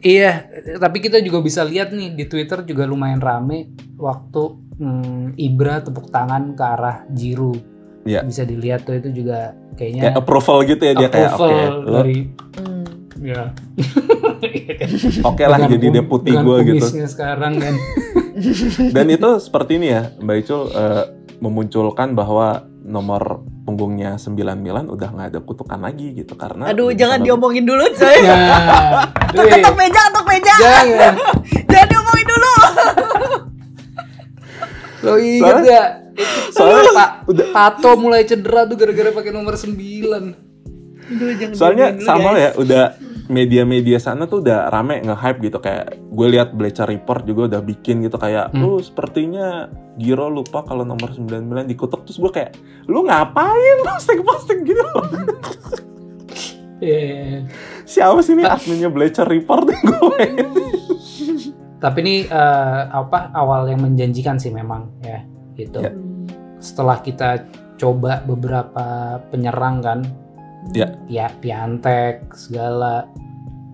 Iya, 0.07 0.47
tapi 0.79 1.03
kita 1.03 1.19
juga 1.19 1.43
bisa 1.43 1.67
lihat 1.67 1.91
nih 1.91 2.15
di 2.15 2.31
Twitter 2.31 2.63
juga 2.63 2.87
lumayan 2.87 3.19
rame 3.19 3.75
waktu 3.99 4.55
hmm, 4.79 5.35
Ibra 5.35 5.83
tepuk 5.83 6.15
tangan 6.15 6.55
ke 6.55 6.63
arah 6.63 7.03
Jiru. 7.11 7.76
Iya. 8.07 8.21
Bisa 8.23 8.43
dilihat 8.43 8.87
tuh 8.87 8.95
itu 8.95 9.11
juga 9.13 9.51
kayaknya 9.75 10.03
Kayak 10.09 10.17
approval 10.17 10.59
gitu 10.65 10.83
ya 10.83 10.93
dia 10.95 11.09
kayak 11.11 11.31
oke 11.31 11.43
approval 11.43 11.75
lo 11.83 11.97
dari 12.01 12.19
Hmm. 12.57 12.85
ya. 13.19 13.43
oke 15.29 15.43
lah 15.43 15.59
Dengan 15.59 15.73
jadi 15.73 15.87
deputi 15.93 16.31
gue 16.33 16.57
gitu. 16.71 16.87
sekarang 17.05 17.59
kan. 17.59 17.75
Dan 18.97 19.07
itu 19.09 19.29
seperti 19.41 19.77
ini 19.77 19.89
ya, 19.91 20.13
Mbak 20.17 20.37
Icul 20.39 20.63
eh, 20.71 21.05
memunculkan 21.39 22.13
bahwa 22.13 22.63
nomor 22.81 23.43
punggungnya 23.67 24.15
9 24.15 24.31
Milan 24.57 24.87
udah 24.87 25.11
nggak 25.11 25.29
ada 25.35 25.41
kutukan 25.43 25.75
lagi 25.77 26.15
gitu 26.15 26.39
karena 26.39 26.71
aduh 26.71 26.95
jangan 26.95 27.19
bisa 27.19 27.27
diomongin 27.27 27.67
dulu 27.67 27.83
coy 27.83 28.15
ya. 28.15 28.37
Tuk 29.35 29.75
meja 29.75 30.03
tuk 30.15 30.25
meja 30.25 30.55
Jangan. 30.55 31.13
jangan 31.67 31.87
diomongin 31.91 32.27
dulu 32.31 32.53
Lo 35.03 35.13
inget 35.19 35.57
gak? 35.67 35.89
Soalnya 36.51 36.93
Pak 36.93 37.11
udah. 37.29 37.47
Pato 37.53 37.91
mulai 37.97 38.25
cedera 38.25 38.65
tuh 38.65 38.77
gara-gara 38.77 39.11
pakai 39.13 39.33
nomor 39.33 39.55
9. 39.55 39.77
aduh 41.07 41.31
jangan 41.39 41.55
soalnya 41.55 41.87
dulu, 41.95 42.03
sama 42.03 42.31
guys. 42.35 42.41
ya 42.43 42.51
udah 42.59 42.85
media-media 43.27 43.99
sana 43.99 44.27
tuh 44.27 44.39
udah 44.39 44.71
rame 44.71 45.03
nge-hype 45.03 45.39
gitu. 45.43 45.59
Kayak 45.59 45.99
gue 45.99 46.27
lihat 46.31 46.49
Bleacher 46.51 46.87
Report 46.87 47.23
juga 47.23 47.47
udah 47.51 47.61
bikin 47.61 48.03
gitu. 48.03 48.17
Kayak 48.17 48.51
Hmm. 48.51 48.63
oh 48.67 48.79
sepertinya 48.79 49.67
Giro 49.97 50.29
lupa 50.29 50.63
kalau 50.63 50.83
nomor 50.83 51.11
99 51.11 51.67
dikutuk. 51.67 52.07
Terus 52.07 52.19
gue 52.19 52.33
kayak 52.33 52.53
lu 52.87 53.03
ngapain? 53.03 53.77
Posting-posting 53.83 54.61
gitu. 54.65 54.85
Iya. 56.77 57.49
siapa 57.89 58.21
sih 58.21 58.37
nih 58.37 58.45
adminnya 58.45 58.93
Bleacher 58.93 59.25
Report 59.25 59.65
gue? 59.65 60.27
Tapi 61.77 61.99
ini 62.03 62.15
eh, 62.25 62.83
apa 62.87 63.33
awal 63.33 63.69
yang 63.69 63.81
menjanjikan 63.81 64.37
sih 64.37 64.53
memang 64.53 64.93
ya 65.01 65.25
gitu. 65.57 65.81
Ya. 65.81 65.91
Hmm. 65.91 66.29
Setelah 66.57 67.01
kita 67.01 67.45
coba 67.77 68.21
beberapa 68.23 68.85
penyerang 69.29 69.81
kan, 69.81 70.01
Ya. 70.71 70.93
ya 71.07 71.27
Piantek 71.33 72.33
segala 72.33 73.07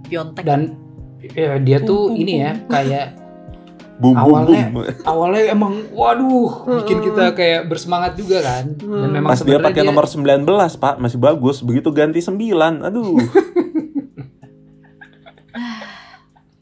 Piontek 0.03 0.45
dan 0.45 0.77
ya, 1.25 1.57
dia 1.57 1.79
tuh 1.79 2.11
Bum, 2.11 2.13
bum, 2.13 2.21
ini 2.21 2.35
ya 2.39 2.53
kayak 2.67 3.07
boom 4.03 4.13
boom 4.13 4.19
Awalnya- 4.19 4.69
boom 4.69 4.85
awalnya 5.05 5.43
emang 5.49 5.75
waduh 5.89 6.51
bikin 6.77 6.99
kita 7.01 7.33
kayak 7.33 7.65
bersemangat 7.67 8.13
juga 8.15 8.43
kan. 8.43 8.65
Dan 8.75 8.83
Hmm. 8.85 9.09
memang 9.11 9.31
pas 9.31 9.41
dia 9.41 9.57
pakai 9.57 9.83
nomor 9.83 10.05
19 10.05 10.45
pak 10.75 10.99
masih 10.99 11.17
bagus 11.17 11.61
begitu 11.61 11.89
ganti 11.89 12.19
9 12.19 12.37
aduh 12.83 13.17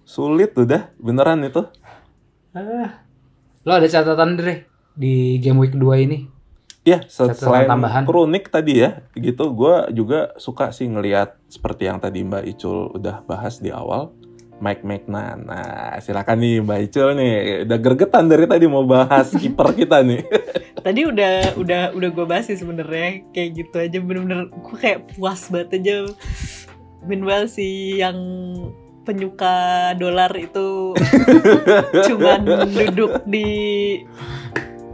sulit 0.04 0.52
udah 0.54 0.90
beneran 0.96 1.42
itu 1.42 1.62
Ah. 2.50 3.06
Lo 3.62 3.72
ada 3.72 3.86
catatan 3.86 4.34
deh 4.34 4.58
di 4.92 5.38
game 5.38 5.58
week 5.58 5.74
2 5.74 6.06
ini? 6.06 6.18
Ya, 6.80 7.04
se- 7.04 7.28
Catatan 7.28 7.36
selain 7.36 7.68
tambahan. 7.68 8.02
kronik 8.08 8.48
tadi 8.48 8.80
ya, 8.80 9.04
gitu, 9.12 9.52
gue 9.52 9.92
juga 9.92 10.32
suka 10.36 10.72
sih 10.72 10.88
ngelihat 10.88 11.36
seperti 11.46 11.84
yang 11.84 12.00
tadi 12.00 12.24
Mbak 12.24 12.44
Icul 12.50 12.96
udah 12.96 13.20
bahas 13.22 13.60
di 13.60 13.68
awal, 13.68 14.16
Mike 14.58 14.80
McNan. 14.80 15.44
Nah, 15.44 16.00
silakan 16.00 16.40
nih 16.40 16.60
Mbak 16.60 16.80
Icul 16.88 17.08
nih, 17.14 17.32
udah 17.68 17.78
gergetan 17.78 18.24
dari 18.26 18.48
tadi 18.48 18.64
mau 18.64 18.84
bahas 18.84 19.28
kiper 19.40 19.76
kita 19.76 20.00
nih. 20.00 20.24
tadi 20.80 21.04
udah 21.04 21.60
udah 21.60 21.82
udah 21.92 22.08
gue 22.08 22.24
bahas 22.24 22.48
sih 22.48 22.56
sebenarnya 22.56 23.28
kayak 23.36 23.50
gitu 23.52 23.76
aja 23.76 23.98
bener-bener 24.00 24.48
gue 24.48 24.76
kayak 24.80 25.12
puas 25.12 25.52
banget 25.52 25.76
aja 25.76 26.08
meanwhile 27.04 27.44
si 27.44 28.00
yang 28.00 28.16
penyuka 29.04 29.92
dolar 30.00 30.32
itu 30.32 30.96
cuman 32.08 32.40
duduk 32.72 33.28
di 33.28 33.44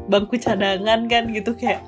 bangku 0.07 0.39
cadangan 0.39 1.07
kan 1.07 1.29
gitu 1.31 1.55
kayak 1.55 1.83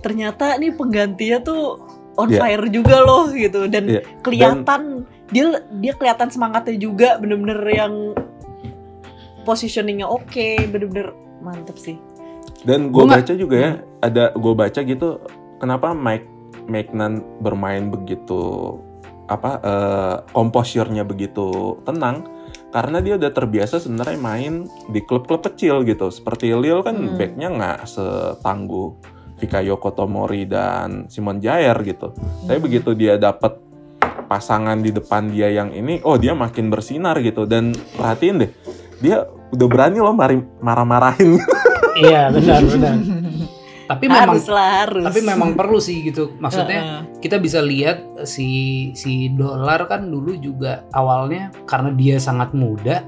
ternyata 0.00 0.56
nih 0.56 0.72
penggantinya 0.76 1.38
tuh 1.40 1.80
on 2.16 2.32
Iya. 2.32 2.40
fire 2.40 2.66
juga 2.72 2.96
loh 3.04 3.28
gitu 3.32 3.68
dan 3.68 3.84
Iya, 3.88 4.00
kelihatan 4.24 5.04
dia 5.28 5.60
dia 5.82 5.92
kelihatan 5.92 6.32
semangatnya 6.32 6.76
juga 6.80 7.20
bener-bener 7.20 7.60
yang 7.68 7.94
positioningnya 9.44 10.08
oke 10.08 10.48
bener-bener 10.72 11.12
mantep 11.40 11.76
sih 11.78 11.96
Dan 12.66 12.90
gue 12.90 13.04
baca 13.06 13.30
juga 13.36 13.56
ya, 13.62 13.72
ada 14.02 14.34
gue 14.34 14.54
baca 14.56 14.80
gitu, 14.82 15.22
kenapa 15.62 15.94
Mike 15.94 16.26
McNan 16.66 17.22
bermain 17.38 17.86
begitu 17.86 18.74
apa 19.30 19.50
eh, 19.62 20.14
komposurnya 20.34 21.06
begitu 21.06 21.78
tenang? 21.86 22.26
Karena 22.76 23.00
dia 23.00 23.16
udah 23.16 23.32
terbiasa 23.32 23.80
sebenarnya 23.80 24.20
main 24.20 24.68
di 24.92 25.00
klub-klub 25.00 25.40
kecil 25.40 25.80
gitu. 25.88 26.12
Seperti 26.12 26.52
Lille 26.52 26.84
kan 26.84 26.92
Hmm. 26.92 27.16
backnya 27.16 27.48
nggak 27.48 27.78
setangguh 27.88 29.16
Fikayo 29.40 29.80
Kotomori 29.80 30.44
dan 30.44 31.08
Simon 31.08 31.40
Jair 31.40 31.72
gitu. 31.88 32.12
Tapi 32.44 32.60
begitu 32.60 32.92
dia 32.92 33.16
dapat 33.16 33.56
pasangan 34.28 34.76
di 34.84 34.92
depan 34.92 35.32
dia 35.32 35.48
yang 35.48 35.72
ini, 35.72 36.04
oh 36.04 36.20
dia 36.20 36.36
makin 36.36 36.68
bersinar 36.68 37.16
gitu. 37.24 37.48
Dan 37.48 37.72
perhatiin 37.96 38.44
deh, 38.44 38.50
dia 39.00 39.24
udah 39.24 39.68
berani 39.72 39.96
loh 39.96 40.12
mari 40.12 40.36
marah-marahin. 40.60 41.40
Iya 41.96 42.28
benar 42.28 42.60
benar. 42.60 42.96
Tapi 43.86 44.04
memang 44.06 44.34
harus 44.34 44.46
lah 44.50 44.68
harus 44.82 45.04
tapi 45.06 45.20
memang 45.22 45.54
perlu 45.54 45.78
sih 45.78 46.02
gitu. 46.02 46.34
Maksudnya 46.36 47.06
kita 47.18 47.38
bisa 47.38 47.62
lihat 47.62 48.26
si 48.26 48.48
si 48.92 49.30
dolar 49.30 49.86
kan 49.86 50.06
dulu 50.06 50.34
juga 50.36 50.82
awalnya 50.90 51.54
karena 51.64 51.94
dia 51.94 52.18
sangat 52.18 52.50
muda 52.50 53.06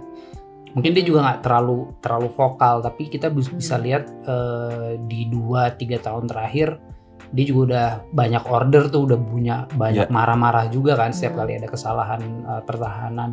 mungkin 0.68 0.92
dia 0.92 1.02
juga 1.02 1.24
nggak 1.24 1.40
terlalu 1.42 1.90
terlalu 1.98 2.28
vokal 2.30 2.78
tapi 2.78 3.08
kita 3.08 3.32
bis- 3.32 3.50
bisa 3.50 3.74
Hmm. 3.74 3.84
lihat 3.84 4.04
eh, 4.22 4.90
di 5.00 5.26
2-3 5.26 5.98
tahun 5.98 6.28
terakhir 6.28 6.78
dia 7.28 7.44
juga 7.44 7.60
udah 7.66 7.88
banyak 8.12 8.44
order 8.46 8.82
tuh 8.86 9.08
udah 9.08 9.18
punya 9.18 9.56
banyak 9.74 10.06
Iya. 10.06 10.12
marah-marah 10.12 10.68
juga 10.68 10.94
kan 10.94 11.10
setiap 11.10 11.34
Hmm. 11.34 11.40
kali 11.42 11.52
ada 11.58 11.68
kesalahan 11.68 12.20
eh, 12.22 12.62
pertahanan 12.62 13.30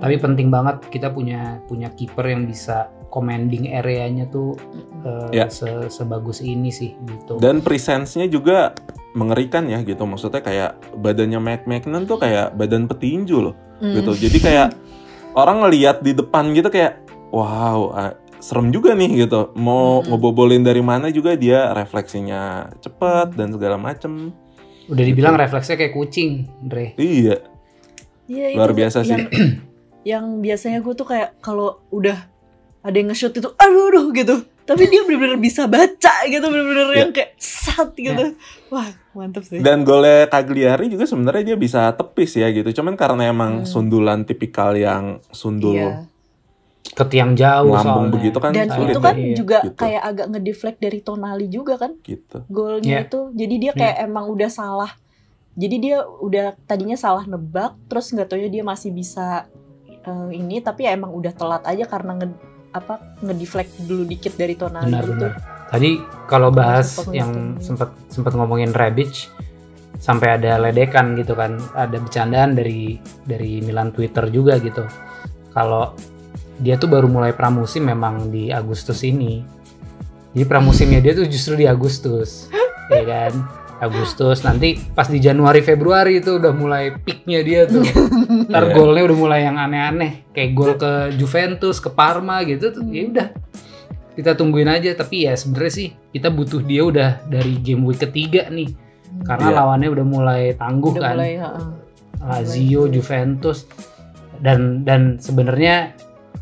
tapi 0.00 0.16
penting 0.16 0.48
banget 0.48 0.80
kita 0.88 1.12
punya 1.12 1.60
punya 1.68 1.92
kiper 1.92 2.26
yang 2.26 2.48
bisa 2.48 2.88
commanding 3.10 3.74
areanya 3.74 4.24
tuh 4.26 4.54
uh, 5.02 5.28
Ya. 5.30 5.50
se- 5.50 5.90
sebagus 5.90 6.40
ini 6.40 6.70
sih 6.70 6.94
gitu. 6.96 7.36
Dan 7.36 7.60
presence-nya 7.60 8.24
juga 8.26 8.72
mengerikan 9.12 9.66
ya 9.66 9.82
gitu. 9.82 10.06
Maksudnya 10.06 10.40
kayak 10.40 10.70
badannya 10.96 11.38
Mac 11.38 11.66
Magnan 11.66 12.06
tuh 12.06 12.16
kayak 12.16 12.54
badan 12.54 12.86
petinju 12.86 13.50
loh 13.50 13.54
Mm. 13.82 13.96
gitu. 13.98 14.12
Jadi 14.28 14.38
kayak 14.38 14.68
orang 15.34 15.66
ngelihat 15.66 16.00
di 16.00 16.12
depan 16.12 16.52
gitu 16.52 16.68
kayak 16.68 17.00
wow, 17.30 17.90
serem 18.38 18.70
juga 18.70 18.94
nih 18.94 19.26
gitu. 19.26 19.50
Mau 19.54 20.00
Mm-mm. 20.00 20.10
ngebobolin 20.10 20.62
dari 20.62 20.80
mana 20.80 21.08
juga 21.08 21.34
dia 21.34 21.72
refleksinya 21.72 22.70
cepet 22.78 23.34
dan 23.34 23.50
segala 23.50 23.76
macem. 23.76 24.30
Udah 24.86 25.04
dibilang 25.04 25.34
Gitu. 25.34 25.42
refleksnya 25.44 25.76
kayak 25.76 25.94
kucing, 25.94 26.30
Dre. 26.60 26.94
Iya, 26.94 27.40
Iya, 28.26 28.54
luar 28.54 28.70
biasa 28.70 29.02
sih. 29.02 29.10
yang, 29.10 29.26
yang 30.02 30.24
biasanya 30.38 30.78
gue 30.80 30.94
tuh 30.94 31.04
kayak 31.04 31.38
kalau 31.38 31.82
udah 31.88 32.29
ada 32.80 32.94
yang 32.94 33.08
nge-shoot 33.08 33.34
itu 33.34 33.48
aduh 33.52 33.84
aduh 33.88 34.06
gitu 34.10 34.36
tapi 34.62 34.86
dia 34.86 35.02
bener-bener 35.02 35.36
bisa 35.36 35.66
baca 35.66 36.14
gitu 36.24 36.40
bener-bener 36.42 36.86
Ya. 36.88 36.98
yang 37.00 37.10
kayak 37.10 37.34
sat 37.36 37.90
gitu 37.92 38.38
wah 38.68 38.86
mantep 39.10 39.42
sih 39.42 39.58
Dan 39.58 39.82
golnya 39.82 40.26
Cagliari 40.26 40.86
juga 40.86 41.04
sebenarnya 41.04 41.42
dia 41.44 41.56
bisa 41.56 41.90
tepis 41.90 42.34
ya 42.34 42.46
gitu. 42.48 42.70
Cuman 42.72 42.94
karena 42.94 43.26
emang 43.26 43.52
Hmm. 43.56 43.66
sundulan 43.66 44.22
tipikal 44.22 44.72
yang 44.72 45.18
sundul 45.28 45.74
iya 45.74 45.92
Ke 46.88 47.02
tiang 47.04 47.34
jauh 47.34 47.66
melambung 47.68 47.82
soalnya. 48.06 48.14
begitu 48.14 48.38
kan 48.38 48.50
dan 48.50 48.68
sulit 48.68 48.88
itu 48.88 48.96
ya. 48.96 49.04
kan 49.04 49.16
Iya. 49.16 49.34
juga 49.34 49.58
Gitu. 49.60 49.74
kayak 49.76 50.02
agak 50.04 50.26
ngedeflect 50.28 50.78
dari 50.80 50.98
Tonali 51.00 51.46
juga 51.48 51.74
kan 51.76 51.92
gitu. 52.00 52.38
golnya 52.48 52.96
Iya. 52.96 53.04
itu 53.04 53.20
jadi 53.32 53.54
dia 53.56 53.72
kayak 53.74 53.96
emang 54.00 54.26
udah 54.28 54.48
salah 54.48 54.92
jadi 55.52 55.76
dia 55.76 55.96
udah 56.02 56.46
tadinya 56.64 56.94
salah 56.94 57.22
nebak 57.24 57.74
terus 57.86 58.08
nggak 58.08 58.28
taunya 58.28 58.48
dia 58.48 58.62
masih 58.62 58.90
bisa 58.90 59.50
eh, 60.00 60.28
ini 60.32 60.58
tapi 60.58 60.82
ya 60.82 60.94
emang 60.94 61.10
udah 61.10 61.30
telat 61.30 61.62
aja 61.62 61.84
karena 61.84 62.16
nge, 62.16 62.26
apa 62.70 63.18
ngedeflect 63.22 63.82
dulu 63.86 64.06
dikit 64.06 64.38
dari 64.38 64.54
Tonali 64.54 64.86
gitu. 64.86 64.90
itu 64.90 64.94
Benar-benar. 64.94 65.32
Tadi 65.70 65.90
kalau 66.26 66.50
bahas 66.50 66.98
yang 67.14 67.58
sempat 67.62 67.94
sempat 68.10 68.34
ngomongin 68.34 68.74
Rebic 68.74 69.30
sampai 70.00 70.40
ada 70.40 70.58
ledekan 70.58 71.14
gitu 71.14 71.34
kan, 71.38 71.58
ada 71.74 71.98
bercandaan 71.98 72.58
dari 72.58 72.98
dari 73.26 73.62
Milan 73.62 73.94
Twitter 73.94 74.26
juga 74.30 74.58
gitu. 74.58 74.82
Kalau 75.54 75.94
dia 76.58 76.76
tuh 76.76 76.90
baru 76.90 77.06
mulai 77.06 77.34
pramusim 77.34 77.86
memang 77.86 78.30
di 78.30 78.50
Agustus 78.50 79.02
ini. 79.06 79.42
Jadi 80.30 80.46
pramusimnya 80.46 81.02
dia 81.02 81.12
tuh 81.14 81.26
justru 81.26 81.58
di 81.58 81.66
Agustus, 81.66 82.46
ya 82.94 83.02
kan? 83.02 83.32
Agustus 83.80 84.44
nanti 84.44 84.76
pas 84.92 85.08
di 85.08 85.16
Januari 85.16 85.64
Februari 85.64 86.20
itu 86.20 86.36
udah 86.36 86.52
mulai 86.52 86.92
peaknya 86.94 87.40
dia 87.40 87.60
tuh. 87.64 87.80
Ntar 88.52 88.64
Iya. 88.68 88.74
golnya 88.76 89.02
udah 89.08 89.16
mulai 89.16 89.40
yang 89.42 89.56
aneh-aneh, 89.56 90.28
kayak 90.30 90.50
gol 90.52 90.72
ke 90.76 90.92
Juventus, 91.16 91.80
ke 91.80 91.88
Parma 91.88 92.44
gitu 92.44 92.68
tuh. 92.70 92.84
Ya 92.86 93.08
udah, 93.08 93.26
kita 94.14 94.36
tungguin 94.36 94.68
aja. 94.68 94.92
Tapi 94.92 95.24
ya 95.24 95.32
sebenarnya 95.32 95.72
sih 95.72 95.88
kita 96.12 96.28
butuh 96.28 96.60
dia 96.60 96.84
udah 96.84 97.24
dari 97.24 97.56
game 97.56 97.80
week 97.82 98.00
ketiga 98.00 98.52
nih, 98.52 98.68
karena 99.24 99.48
Iya. 99.48 99.56
lawannya 99.56 99.88
udah 99.90 100.06
mulai 100.06 100.42
tangguh 100.54 100.92
udah 100.92 101.00
kan. 101.00 101.12
mulai 101.16 101.32
heeh. 101.40 101.66
Lazio, 102.20 102.84
Juventus, 102.84 103.64
dan 104.36 104.84
dan 104.84 105.16
sebenarnya 105.16 105.96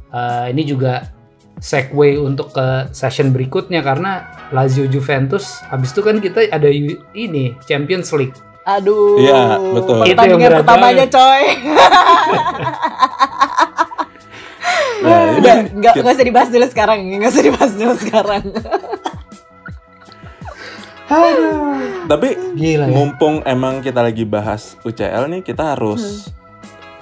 eh, 0.09 0.45
ini 0.51 0.63
juga 0.65 1.07
segue 1.59 2.17
untuk 2.17 2.51
ke 2.51 2.67
session 2.91 3.31
berikutnya 3.31 3.81
karena 3.81 4.25
Lazio 4.49 4.87
Juventus 4.87 5.59
habis 5.67 5.91
itu 5.91 6.01
kan 6.01 6.19
kita 6.19 6.47
ada 6.47 6.71
ini 7.13 7.59
Champions 7.65 8.11
League. 8.13 8.35
aduh 8.63 9.17
Iya, 9.17 9.57
betul. 9.73 9.97
Itu 9.99 10.07
yang 10.07 10.17
pertandingan 10.39 10.53
pertamanya 10.61 11.07
coy 11.09 11.43
Nah, 14.99 15.31
ini 15.31 15.39
udah 15.39 15.55
nggak 15.73 15.95
kita- 15.95 16.03
nggak 16.03 16.15
usah 16.15 16.27
dibahas 16.27 16.49
dulu 16.49 16.67
sekarang 16.67 16.99
nggak 17.09 17.31
usah 17.31 17.45
dibahas 17.45 17.73
dulu 17.73 17.95
sekarang 17.97 18.43
Tapi 22.05 22.29
Gila 22.55 22.85
ya. 22.85 22.93
mumpung 22.93 23.41
emang 23.43 23.81
kita 23.81 24.01
lagi 24.01 24.25
bahas 24.25 24.77
UCL 24.83 25.29
nih, 25.29 25.41
kita 25.41 25.73
harus 25.73 26.29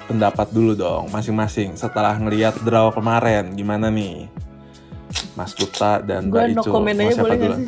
pendapat 0.06 0.46
dulu 0.48 0.74
dong 0.74 1.10
masing-masing 1.10 1.74
setelah 1.74 2.14
ngelihat 2.14 2.54
draw 2.62 2.90
kemarin 2.90 3.50
gimana 3.52 3.90
nih? 3.90 4.30
Mas 5.32 5.52
Gupta 5.52 6.00
dan 6.00 6.26
gue 6.26 6.36
Mbak 6.36 6.48
no 6.52 6.62
Icu. 6.62 6.70
komen 6.70 6.94
Mau 6.94 7.02
aja 7.02 7.12
siapa 7.12 7.24
boleh 7.24 7.38
duluan? 7.38 7.62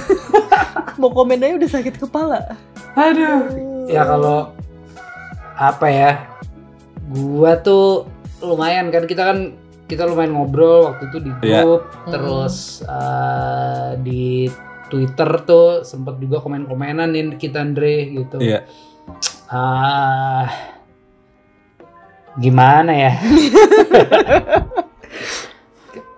mau 1.00 1.10
komen 1.10 1.38
aja 1.38 1.54
udah 1.56 1.70
sakit 1.70 1.94
kepala 1.96 2.40
Aduh. 2.92 3.40
Ya 3.86 4.02
kalau 4.02 4.50
apa 5.54 5.86
ya? 5.86 6.12
Gua 7.06 7.54
tuh 7.56 8.06
lumayan 8.40 8.88
kan 8.88 9.04
kita 9.04 9.22
kan 9.24 9.38
kita 9.84 10.04
lumayan 10.04 10.32
ngobrol 10.32 10.86
waktu 10.86 11.06
itu 11.06 11.18
di 11.20 11.30
Iya. 11.42 11.60
grup, 11.60 11.82
Hmm. 11.86 12.10
terus 12.10 12.54
eh, 12.80 13.90
di 14.00 14.46
Twitter 14.86 15.30
tuh 15.40 15.82
sempet 15.82 16.18
juga 16.18 16.38
komen-komenan 16.38 17.08
nih 17.08 17.36
kita 17.36 17.60
Andre 17.60 17.94
gitu. 18.10 18.36
Iya. 18.38 18.66
Ah, 19.46 20.46
gimana 22.36 22.90
ya? 22.90 23.12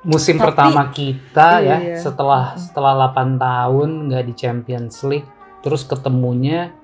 Musim 0.03 0.35
Tapi- 0.35 0.45
pertama 0.51 0.83
kita 0.91 1.62
ya 1.62 1.77
Iya. 1.79 1.97
setelah 2.03 2.59
setelah 2.59 2.93
8 2.99 3.38
tahun 3.38 3.88
nggak 4.11 4.25
di 4.27 4.35
Champions 4.35 4.99
League, 5.07 5.29
terus 5.62 5.87
ketemunya 5.87 6.75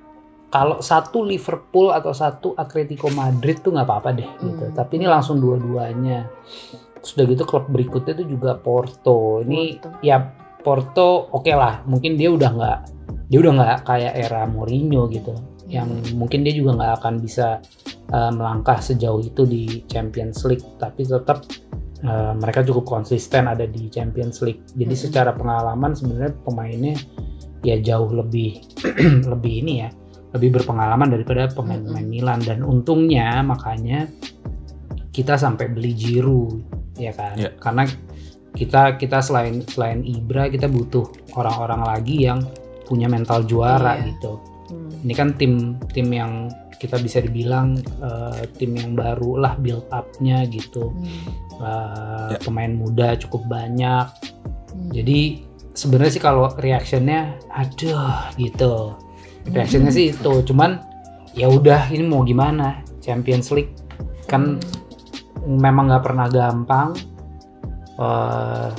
kalau 0.48 0.80
satu 0.80 1.26
Liverpool 1.26 1.92
atau 1.92 2.14
satu 2.14 2.54
Atletico 2.56 3.10
Madrid 3.10 3.60
tuh 3.60 3.74
nggak 3.74 3.84
apa-apa 3.84 4.10
deh 4.16 4.30
gitu. 4.40 4.64
Hmm. 4.70 4.74
Tapi 4.74 4.96
ini 4.96 5.06
langsung 5.10 5.42
dua-duanya. 5.42 6.30
Terus 6.98 7.10
udah 7.14 7.26
gitu 7.26 7.42
klub 7.44 7.64
berikutnya 7.68 8.14
tuh 8.16 8.26
juga 8.26 8.56
Porto. 8.56 9.44
Ini 9.44 9.76
Porto. 9.82 9.98
ya 10.00 10.16
Porto 10.58 11.08
oke 11.34 11.52
lah, 11.52 11.82
mungkin 11.84 12.14
dia 12.16 12.30
udah 12.32 12.50
nggak 12.54 12.78
dia 13.28 13.38
udah 13.44 13.52
nggak 13.60 13.76
kayak 13.84 14.12
era 14.16 14.48
Mourinho 14.48 15.04
gitu 15.12 15.36
yang 15.68 15.84
mungkin 16.16 16.48
dia 16.48 16.56
juga 16.56 16.80
nggak 16.80 16.92
akan 16.96 17.14
bisa 17.20 17.60
uh, 18.08 18.32
melangkah 18.32 18.80
sejauh 18.80 19.20
itu 19.20 19.44
di 19.44 19.84
Champions 19.84 20.40
League 20.48 20.64
tapi 20.80 21.04
tetap 21.04 21.44
uh, 22.04 22.32
mereka 22.36 22.62
cukup 22.62 22.84
konsisten 22.86 23.48
ada 23.48 23.64
di 23.66 23.88
Champions 23.88 24.42
League 24.44 24.62
jadi 24.74 24.94
Mhm. 24.94 25.02
secara 25.08 25.30
pengalaman 25.34 25.94
sebenarnya 25.94 26.34
pemainnya 26.44 26.94
ya 27.66 27.78
jauh 27.82 28.10
lebih 28.12 28.62
lebih 29.32 29.54
ini 29.66 29.74
ya 29.82 29.90
lebih 30.36 30.60
berpengalaman 30.60 31.08
daripada 31.08 31.48
pemain-pemain 31.50 32.04
Mhm. 32.04 32.12
Milan 32.12 32.40
dan 32.44 32.60
untungnya 32.62 33.40
makanya 33.42 34.06
kita 35.10 35.34
sampai 35.34 35.66
beli 35.72 35.96
Giroud 35.96 36.62
ya 36.94 37.10
kan 37.14 37.34
Iya. 37.34 37.50
karena 37.58 37.82
kita 38.54 38.98
kita 38.98 39.18
selain 39.22 39.62
selain 39.66 40.02
Ibra 40.02 40.50
kita 40.50 40.66
butuh 40.66 41.06
orang-orang 41.34 41.82
lagi 41.84 42.26
yang 42.26 42.42
punya 42.86 43.06
mental 43.06 43.44
juara 43.44 43.98
Iya. 43.98 44.14
gitu 44.14 44.32
Hmm. 44.68 44.92
ini 45.02 45.12
kan 45.12 45.32
tim 45.34 45.52
tim 45.90 46.08
yang 46.08 46.52
kita 46.76 46.96
bisa 46.96 47.18
dibilang 47.18 47.74
eh, 47.80 48.42
tim 48.54 48.72
yang 48.72 48.92
baru 48.92 49.40
lah 49.40 49.52
build 49.56 49.88
up-nya 49.90 50.44
gitu 50.46 50.92
Hmm. 50.92 51.24
Eh, 51.58 52.30
Ya. 52.32 52.38
pemain 52.38 52.70
muda 52.70 53.16
cukup 53.16 53.42
banyak 53.46 54.06
Hmm. 54.68 54.90
jadi 54.92 55.42
sebenarnya 55.72 56.12
sih 56.12 56.22
kalau 56.22 56.52
reactionnya 56.54 57.34
aduh 57.48 58.30
gitu 58.36 58.94
reactionnya 59.48 59.90
sih 59.90 60.12
itu 60.12 60.32
cuman 60.44 60.78
ya 61.32 61.46
udah 61.46 61.88
ini 61.88 62.04
mau 62.04 62.22
gimana 62.22 62.82
Champions 62.98 63.48
League 63.50 63.72
kan 64.26 64.60
memang 65.42 65.88
nggak 65.88 66.04
pernah 66.04 66.26
gampang 66.28 66.92
Eh, 67.98 68.70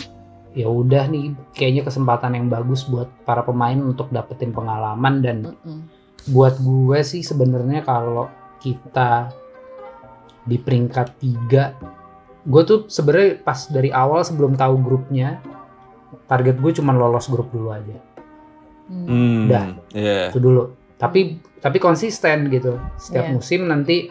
ya 0.52 0.66
udah 0.66 1.06
nih 1.06 1.26
kayaknya 1.52 1.84
kesempatan 1.84 2.34
yang 2.34 2.48
bagus 2.48 2.84
buat 2.84 3.06
para 3.22 3.42
pemain 3.42 3.78
untuk 3.78 4.10
dapetin 4.10 4.50
pengalaman 4.50 5.22
dan 5.22 5.38
Mm-mm. 5.46 5.80
buat 6.28 6.58
gue 6.58 7.00
sih 7.02 7.22
sebenarnya 7.22 7.82
kalau 7.82 8.28
kita 8.58 9.30
di 10.42 10.58
peringkat 10.58 11.08
tiga 11.18 11.78
gue 12.42 12.62
tuh 12.64 12.80
sebenarnya 12.86 13.40
pas 13.40 13.68
dari 13.68 13.90
awal 13.90 14.24
sebelum 14.24 14.56
tahu 14.56 14.76
grupnya 14.80 15.38
target 16.26 16.58
gue 16.58 16.72
cuma 16.74 16.92
lolos 16.92 17.26
grup 17.26 17.50
dulu 17.50 17.70
aja. 17.70 17.98
Hmm, 18.90 19.46
Udah. 19.46 19.78
Iya. 19.94 20.34
itu 20.34 20.42
dulu 20.42 20.74
tapi 20.98 21.38
tapi 21.62 21.78
konsisten 21.78 22.50
gitu 22.50 22.82
setiap 22.98 23.30
Iya. 23.30 23.34
musim 23.34 23.70
nanti 23.70 24.10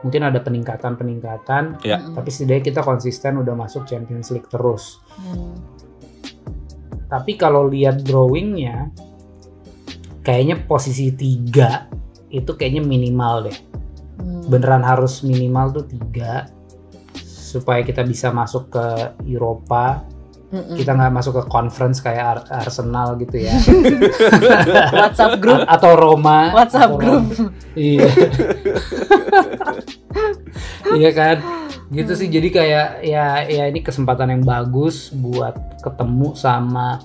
mungkin 0.00 0.20
ada 0.22 0.40
peningkatan 0.40 0.96
peningkatan 0.96 1.76
Ya. 1.80 2.00
Tapi 2.00 2.28
setidaknya 2.28 2.64
kita 2.64 2.80
konsisten 2.80 3.36
udah 3.36 3.52
masuk 3.52 3.84
Champions 3.84 4.32
League 4.32 4.48
terus 4.48 5.04
Hmm. 5.14 5.52
Tapi 7.06 7.36
kalau 7.36 7.68
lihat 7.68 8.02
drawingnya 8.02 8.90
kayaknya 10.20 10.64
posisi 10.64 11.12
tiga 11.12 11.86
itu 12.28 12.50
kayaknya 12.54 12.82
minimal 12.82 13.46
deh. 13.46 13.58
Hmm. 14.14 14.46
beneran 14.46 14.86
harus 14.86 15.26
minimal 15.26 15.74
tuh 15.74 15.90
tiga 15.90 16.46
supaya 17.26 17.82
kita 17.82 18.06
bisa 18.06 18.30
masuk 18.30 18.70
ke 18.70 18.86
Eropa. 19.26 20.06
Mm-mm. 20.54 20.78
kita 20.78 20.94
nggak 20.94 21.10
masuk 21.10 21.34
ke 21.34 21.50
conference 21.50 21.98
kayak 21.98 22.46
Ar- 22.46 22.62
Arsenal 22.62 23.18
gitu 23.18 23.42
ya. 23.42 23.58
WhatsApp 25.02 25.42
group. 25.42 25.66
A- 25.66 25.74
atau 25.74 25.98
Roma. 25.98 26.54
WhatsApp 26.54 26.94
atau 26.94 26.98
group. 27.02 27.24
Roma. 27.34 27.50
iya. 27.74 28.06
Iya 30.94 31.10
kan 31.10 31.36
gitu 31.90 32.12
Hmm. 32.12 32.20
sih 32.20 32.28
jadi 32.28 32.48
kayak 32.48 32.88
ya 33.02 33.26
ya 33.44 33.64
ini 33.68 33.80
kesempatan 33.80 34.32
yang 34.32 34.42
bagus 34.42 35.12
buat 35.12 35.52
ketemu 35.80 36.32
sama 36.32 37.00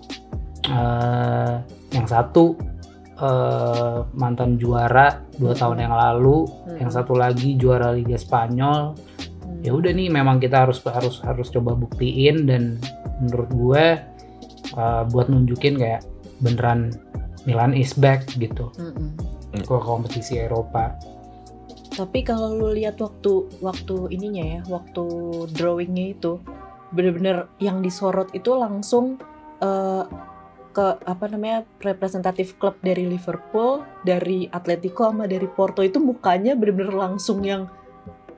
eh, 0.66 1.54
yang 1.92 2.06
satu 2.06 2.56
eh, 3.18 4.00
mantan 4.16 4.56
juara 4.56 5.20
dua 5.36 5.52
Hmm. 5.52 5.60
tahun 5.60 5.78
yang 5.84 5.96
lalu 5.96 6.38
Hmm. 6.48 6.78
yang 6.80 6.92
satu 6.92 7.14
lagi 7.14 7.56
juara 7.56 7.92
Liga 7.92 8.16
Spanyol 8.16 8.96
Hmm. 8.96 9.60
ya 9.60 9.72
udah 9.76 9.92
nih 9.92 10.08
memang 10.08 10.40
kita 10.40 10.64
harus 10.64 10.80
harus 10.86 11.20
harus 11.20 11.52
coba 11.52 11.76
buktiin 11.76 12.48
dan 12.48 12.80
menurut 13.20 13.50
gue 13.52 13.86
uh, 14.80 15.04
buat 15.10 15.28
nunjukin 15.28 15.76
kayak 15.76 16.08
beneran 16.40 16.96
Milan 17.44 17.76
is 17.76 17.92
back 17.92 18.24
gitu 18.40 18.72
Mm-mm. 18.80 19.12
ke 19.60 19.76
kompetisi 19.76 20.40
Eropa. 20.40 20.96
Tapi 21.90 22.22
kalau 22.22 22.54
lu 22.54 22.70
lihat 22.72 22.98
waktu 22.98 23.50
waktu 23.60 24.14
ininya 24.14 24.46
ya, 24.46 24.62
waktu 24.70 25.04
drawingnya 25.52 26.16
itu 26.16 26.40
bener-bener 26.90 27.46
yang 27.58 27.82
disorot 27.82 28.30
itu 28.32 28.54
langsung 28.54 29.18
eh, 29.60 30.04
ke 30.70 30.86
apa 31.02 31.26
namanya 31.28 31.66
representatif 31.82 32.56
klub 32.56 32.78
dari 32.80 33.04
Liverpool, 33.04 33.82
dari 34.06 34.46
Atletico 34.48 35.10
sama 35.10 35.26
dari 35.26 35.50
Porto 35.50 35.82
itu 35.82 35.98
mukanya 35.98 36.54
bener-bener 36.54 36.94
langsung 36.94 37.42
yang 37.42 37.68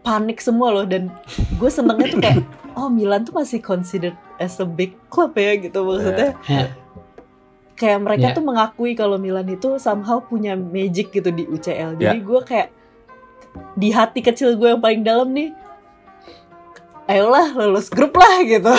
panik 0.01 0.41
semua 0.41 0.73
loh 0.73 0.87
dan 0.87 1.13
gue 1.61 1.69
senengnya 1.69 2.07
tuh 2.09 2.19
kayak 2.19 2.41
oh 2.79 2.89
Milan 2.89 3.21
tuh 3.21 3.37
masih 3.37 3.61
considered 3.61 4.17
as 4.41 4.57
a 4.57 4.65
big 4.65 4.97
club 5.13 5.37
ya 5.37 5.53
gitu 5.59 5.85
maksudnya 5.85 6.33
Ya. 6.49 6.73
kayak 7.77 7.99
mereka 8.01 8.27
Ya. 8.29 8.33
tuh 8.33 8.41
mengakui 8.41 8.97
kalau 8.97 9.21
Milan 9.21 9.45
itu 9.45 9.77
somehow 9.77 10.17
punya 10.17 10.57
magic 10.57 11.13
gitu 11.13 11.29
di 11.29 11.45
UCL. 11.45 11.97
Jadi 11.97 12.17
gue 12.17 12.41
kayak 12.41 12.69
di 13.75 13.89
hati 13.89 14.19
kecil 14.19 14.55
gue 14.55 14.75
yang 14.75 14.81
paling 14.83 15.01
dalam 15.01 15.31
nih, 15.31 15.55
ayolah 17.07 17.51
lolos 17.55 17.91
grup 17.91 18.15
lah 18.15 18.39
gitu. 18.43 18.71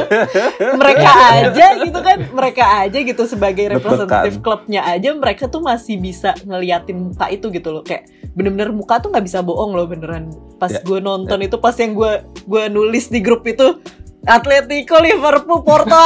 mereka 0.80 1.10
aja 1.32 1.66
gitu 1.80 1.98
kan, 2.00 2.18
mereka 2.32 2.64
aja 2.84 2.98
gitu 3.00 3.22
sebagai 3.24 3.78
representatif 3.78 4.40
klubnya 4.44 4.84
aja, 4.84 5.12
mereka 5.16 5.48
tuh 5.48 5.64
masih 5.64 5.96
bisa 5.96 6.36
ngeliatin 6.44 7.12
muka 7.12 7.28
itu 7.32 7.48
gitu 7.48 7.72
loh. 7.72 7.82
Kayak 7.84 8.08
bener-bener 8.36 8.74
muka 8.74 9.00
tuh 9.00 9.08
nggak 9.12 9.24
bisa 9.24 9.40
bohong 9.40 9.72
loh 9.72 9.86
beneran. 9.88 10.28
Pas 10.60 10.72
Ya. 10.72 10.80
gue 10.82 10.98
nonton 11.00 11.38
itu, 11.40 11.56
pas 11.56 11.72
yang 11.78 11.92
gue 11.94 12.12
gue 12.44 12.62
nulis 12.68 13.08
di 13.08 13.20
grup 13.24 13.44
itu. 13.48 13.80
Atletico, 14.24 14.96
Liverpool, 15.04 15.60
Porto, 15.60 15.92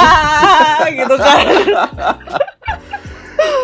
gitu 0.99 1.15
kan. 1.15 1.45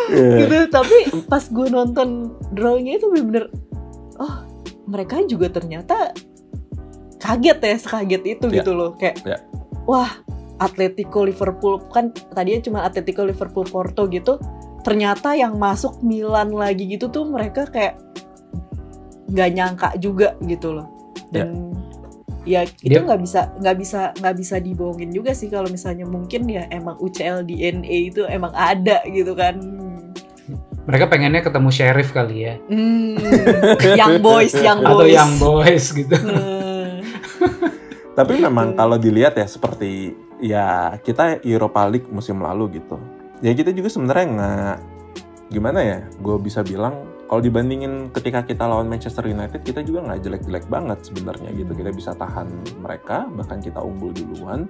Iya. 0.04 0.46
gitu 0.46 0.56
tapi 0.70 0.98
pas 1.26 1.42
gue 1.42 1.66
nonton 1.66 2.30
drawingnya 2.54 3.02
itu 3.02 3.06
bener-bener 3.10 3.44
oh 4.18 4.34
mereka 4.84 5.22
juga 5.24 5.48
ternyata 5.48 6.12
kaget 7.18 7.58
ya 7.58 7.76
sekaget 7.80 8.22
itu 8.36 8.46
Ya. 8.52 8.60
gitu 8.60 8.72
loh. 8.76 8.94
Kayak 8.96 9.16
Ya. 9.24 9.38
wah 9.88 10.10
Atletico 10.60 11.24
Liverpool 11.24 11.82
kan 11.90 12.12
tadinya 12.30 12.60
cuma 12.62 12.78
Atletico 12.84 13.24
Liverpool 13.24 13.66
Porto 13.66 14.06
gitu. 14.06 14.36
Ternyata 14.84 15.32
yang 15.32 15.56
masuk 15.56 16.04
Milan 16.04 16.52
lagi 16.52 16.84
gitu 16.86 17.08
tuh 17.08 17.24
mereka 17.24 17.64
kayak 17.66 17.96
nggak 19.32 19.50
nyangka 19.50 19.88
juga 19.96 20.36
gitu 20.44 20.76
loh. 20.76 20.86
Dan 21.32 21.72
ya, 22.44 22.62
itu 22.84 22.92
Dia- 22.92 23.02
nggak 23.02 23.20
bisa 23.24 23.40
nggak 23.56 23.76
bisa 23.80 24.00
nggak 24.20 24.36
bisa 24.36 24.56
dibohongin 24.60 25.10
juga 25.10 25.32
sih 25.32 25.48
kalau 25.48 25.66
misalnya 25.72 26.04
mungkin 26.04 26.44
ya 26.46 26.68
emang 26.68 27.00
UCL 27.00 27.42
DNA 27.42 28.12
itu 28.12 28.22
emang 28.28 28.52
ada 28.52 29.00
gitu 29.08 29.32
kan 29.32 29.56
Mereka 30.84 31.08
pengennya 31.08 31.40
ketemu 31.40 31.68
Sheriff 31.72 32.12
kali 32.12 32.44
ya 32.44 32.54
Hmm, 32.68 33.16
young 33.96 34.20
boys, 34.20 34.52
young 34.52 34.84
atau 34.84 35.00
boys. 35.00 35.16
yang 35.16 35.30
boys 35.40 35.84
gitu. 35.90 36.12
Hmm, 36.12 37.00
Tapi 38.18 38.32
memang 38.38 38.76
kalau 38.76 38.94
dilihat 38.94 39.34
ya 39.34 39.48
seperti 39.48 40.12
ya 40.38 40.94
kita 41.00 41.40
Europa 41.42 41.88
League 41.88 42.06
musim 42.12 42.38
lalu 42.38 42.78
gitu. 42.78 43.00
Ya 43.42 43.50
kita 43.52 43.72
juga 43.72 43.90
sebenarnya 43.90 44.26
nggak 44.30 44.76
gimana 45.50 45.80
ya, 45.82 45.98
gue 46.20 46.36
bisa 46.38 46.62
bilang 46.62 47.04
kalau 47.24 47.40
dibandingin 47.40 48.12
ketika 48.12 48.44
kita 48.44 48.68
lawan 48.68 48.86
Manchester 48.86 49.24
United 49.26 49.64
kita 49.64 49.80
juga 49.82 50.04
nggak 50.04 50.20
jelek-jelek 50.20 50.64
banget 50.68 50.98
sebenarnya 51.02 51.50
gitu. 51.56 51.72
Kita 51.74 51.90
bisa 51.90 52.12
tahan 52.14 52.46
mereka, 52.78 53.26
bahkan 53.32 53.58
kita 53.58 53.80
unggul 53.80 54.12
duluan. 54.14 54.68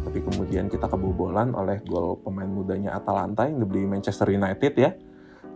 Tapi 0.00 0.22
kemudian 0.24 0.70
kita 0.70 0.88
kebobolan 0.88 1.52
oleh 1.52 1.82
gol 1.84 2.16
pemain 2.24 2.48
mudanya 2.48 2.96
Atalanta 2.96 3.44
yang 3.44 3.60
dibeli 3.60 3.84
Manchester 3.84 4.32
United 4.32 4.72
ya, 4.72 4.90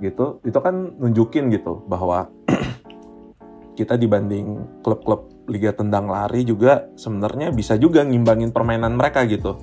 gitu. 0.03 0.41
Itu 0.43 0.59
kan 0.59 0.97
nunjukin 0.99 1.51
gitu 1.53 1.85
bahwa 1.87 2.31
kita 3.79 3.99
dibanding 3.99 4.81
klub-klub 4.81 5.35
liga 5.51 5.77
tendang 5.77 6.09
lari 6.09 6.47
juga 6.47 6.89
sebenarnya 6.97 7.53
bisa 7.53 7.77
juga 7.77 8.01
ngimbangin 8.07 8.51
permainan 8.55 8.97
mereka 8.97 9.27
gitu. 9.29 9.61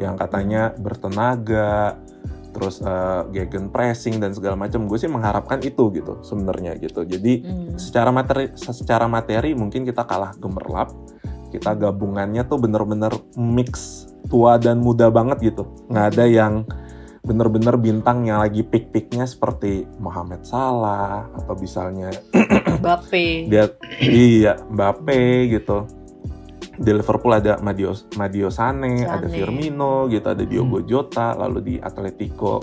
Yang 0.00 0.14
katanya 0.26 0.62
bertenaga 0.74 2.00
terus 2.50 2.82
eh, 2.82 3.22
gegen 3.30 3.70
pressing 3.70 4.18
dan 4.18 4.34
segala 4.34 4.58
macam. 4.58 4.90
Gue 4.90 4.98
sih 4.98 5.10
mengharapkan 5.10 5.62
itu 5.62 5.92
gitu 5.94 6.18
sebenarnya 6.26 6.74
gitu. 6.82 7.06
Jadi 7.06 7.46
hmm. 7.46 7.78
secara 7.78 8.10
materi 8.10 8.50
secara 8.58 9.06
materi 9.06 9.54
mungkin 9.54 9.86
kita 9.86 10.02
kalah 10.04 10.34
gemerlap. 10.36 10.90
Kita 11.50 11.74
gabungannya 11.74 12.46
tuh 12.46 12.62
bener-bener 12.62 13.10
mix 13.34 14.06
tua 14.30 14.54
dan 14.58 14.78
muda 14.78 15.10
banget 15.10 15.50
gitu. 15.50 15.66
Nggak 15.90 16.06
ada 16.14 16.24
yang 16.26 16.54
bener-bener 17.30 17.78
bintang 17.78 18.26
yang 18.26 18.42
lagi 18.42 18.66
pick-picknya 18.66 19.22
seperti 19.22 19.86
Mohamed 20.02 20.42
Salah 20.42 21.30
atau 21.30 21.54
misalnya 21.54 22.10
Bape. 22.84 23.46
dia 23.46 23.70
iya 24.02 24.58
Mbappe 24.66 25.46
gitu 25.46 25.86
di 26.80 26.90
Liverpool 26.90 27.38
ada 27.38 27.60
Madio 27.62 27.94
Madio 28.18 28.50
Sane, 28.50 29.06
ada 29.06 29.30
Sane. 29.30 29.36
Firmino 29.36 30.10
gitu 30.10 30.26
ada 30.26 30.42
Diogo 30.42 30.82
Jota 30.82 31.38
lalu 31.38 31.58
di 31.62 31.74
Atletico 31.78 32.58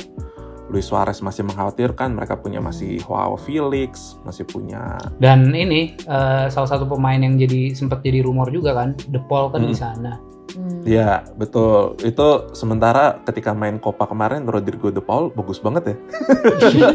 Luis 0.68 0.84
Suarez 0.84 1.24
masih 1.24 1.48
mengkhawatirkan 1.48 2.12
mereka 2.12 2.36
punya 2.36 2.60
masih 2.60 3.00
Joao 3.00 3.40
Felix 3.40 4.20
masih 4.28 4.44
punya 4.44 5.00
Dan 5.16 5.56
ini 5.56 5.96
eh, 5.96 6.46
salah 6.52 6.68
satu 6.68 6.84
pemain 6.84 7.16
yang 7.16 7.40
jadi 7.40 7.72
sempat 7.72 8.04
jadi 8.04 8.20
rumor 8.20 8.52
juga 8.52 8.76
kan, 8.76 9.00
De 9.08 9.24
Paul 9.32 9.48
kan 9.56 9.64
di 9.64 9.72
Hmm. 9.72 9.80
Hmm. 10.58 10.82
ya 10.82 11.22
betul 11.38 11.94
itu 12.02 12.28
sementara 12.52 13.22
ketika 13.22 13.54
main 13.54 13.78
Copa 13.78 14.10
kemarin 14.10 14.42
Rodrigo 14.42 14.90
De 14.90 14.98
Paul 14.98 15.30
bagus 15.30 15.62
banget 15.62 15.94
ya 15.94 15.96
Iya. 16.66 16.88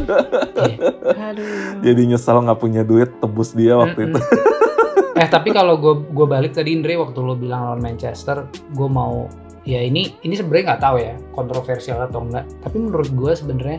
Aduh. 1.30 1.78
jadi 1.78 2.02
nyesel 2.04 2.42
nggak 2.42 2.58
punya 2.58 2.82
duit 2.82 3.14
tebus 3.18 3.54
dia 3.54 3.78
waktu 3.78 4.10
itu 4.10 4.18
Mm-mm. 4.18 5.14
eh 5.14 5.28
tapi 5.28 5.54
kalau 5.54 5.78
gue 5.78 5.94
gue 6.10 6.26
balik 6.26 6.52
tadi 6.52 6.74
Indre 6.74 6.98
waktu 6.98 7.14
lo 7.16 7.36
bilang 7.36 7.62
lawan 7.62 7.78
Manchester, 7.78 8.42
gue 8.74 8.88
mau 8.88 9.30
ya 9.62 9.78
ini 9.78 10.10
ini 10.20 10.34
sebenarnya 10.34 10.74
nggak 10.74 10.82
tahu 10.82 10.96
ya 10.98 11.14
kontroversial 11.30 12.02
atau 12.02 12.26
enggak. 12.26 12.48
Tapi 12.64 12.76
menurut 12.80 13.12
gue 13.12 13.30
sebenarnya 13.30 13.78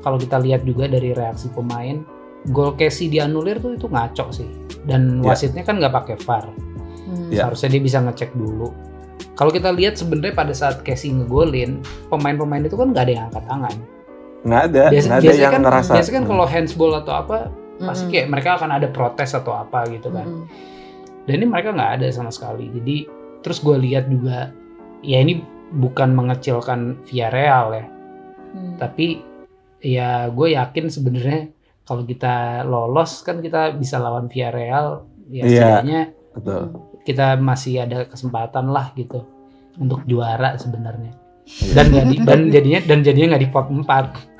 kalau 0.00 0.16
kita 0.16 0.40
lihat 0.40 0.64
juga 0.64 0.88
dari 0.88 1.12
reaksi 1.12 1.50
pemain, 1.52 2.00
gol 2.48 2.72
Casey 2.78 3.10
dianulir 3.10 3.58
tuh 3.58 3.74
itu 3.74 3.90
ngaco 3.90 4.30
sih. 4.32 4.48
Dan 4.86 5.20
Ya. 5.20 5.34
wasitnya 5.34 5.66
kan 5.66 5.76
nggak 5.76 5.92
pakai 5.92 6.16
VAR. 6.24 6.46
Hmm. 7.04 7.28
Ya. 7.28 7.44
Seharusnya 7.44 7.68
dia 7.76 7.82
bisa 7.82 7.98
ngecek 8.00 8.30
dulu. 8.32 8.70
Kalau 9.34 9.54
kita 9.54 9.70
lihat 9.70 9.94
sebenarnya 9.94 10.34
pada 10.34 10.50
saat 10.50 10.82
Casey 10.82 11.14
ngegolin, 11.14 11.78
pemain-pemain 12.10 12.66
itu 12.66 12.74
kan 12.74 12.90
nggak 12.90 13.04
ada 13.06 13.12
yang 13.14 13.24
angkat 13.30 13.44
tangan. 13.46 13.74
nggak 14.38 14.62
ada 14.70 14.84
Biasa, 14.86 15.06
nggak 15.06 15.18
ada 15.18 15.24
biasanya 15.26 15.42
yang 15.42 15.52
kan, 15.52 15.62
ngerasa 15.66 15.90
biasanya 15.98 16.14
kan 16.14 16.24
kalau 16.30 16.44
handsball 16.46 16.92
atau 16.94 17.12
apa, 17.14 17.36
pasti 17.82 18.02
Mm-mm. 18.06 18.12
kayak 18.14 18.26
mereka 18.30 18.50
akan 18.54 18.70
ada 18.70 18.88
protes 18.90 19.30
atau 19.34 19.52
apa 19.54 19.80
gitu 19.90 20.08
kan. 20.14 20.26
Mm-mm. 20.26 20.44
Dan 21.26 21.32
ini 21.42 21.46
mereka 21.50 21.74
nggak 21.74 21.92
ada 21.98 22.06
sama 22.14 22.30
sekali. 22.30 22.70
Jadi 22.70 22.96
terus 23.42 23.58
gue 23.58 23.76
lihat 23.78 24.06
juga, 24.06 24.54
ya 25.02 25.18
ini 25.18 25.42
bukan 25.74 26.14
mengecilkan 26.14 27.02
Villarreal 27.04 27.66
ya, 27.76 27.86
Hmm. 28.48 28.80
tapi 28.80 29.20
ya 29.84 30.32
gue 30.32 30.56
yakin 30.56 30.88
sebenarnya 30.88 31.52
kalau 31.84 32.00
kita 32.02 32.64
lolos 32.64 33.20
kan 33.20 33.44
kita 33.44 33.76
bisa 33.76 34.00
lawan 34.00 34.30
Villarreal, 34.32 35.04
ya 35.28 35.44
Iya. 35.44 35.50
setidaknya 35.50 36.00
betul 36.32 36.62
kita 37.08 37.40
masih 37.40 37.88
ada 37.88 38.04
kesempatan 38.04 38.68
lah 38.68 38.92
gitu 38.92 39.24
untuk 39.80 40.04
juara 40.04 40.60
sebenarnya. 40.60 41.16
Iya. 41.48 41.72
Dan 41.72 41.86
jadi 41.96 42.14
dan 42.28 42.40
jadinya 42.52 42.80
dan 42.84 42.98
jadinya 43.00 43.26
nggak 43.32 43.42
di 43.42 43.50
pot 43.50 43.72
4 43.72 44.38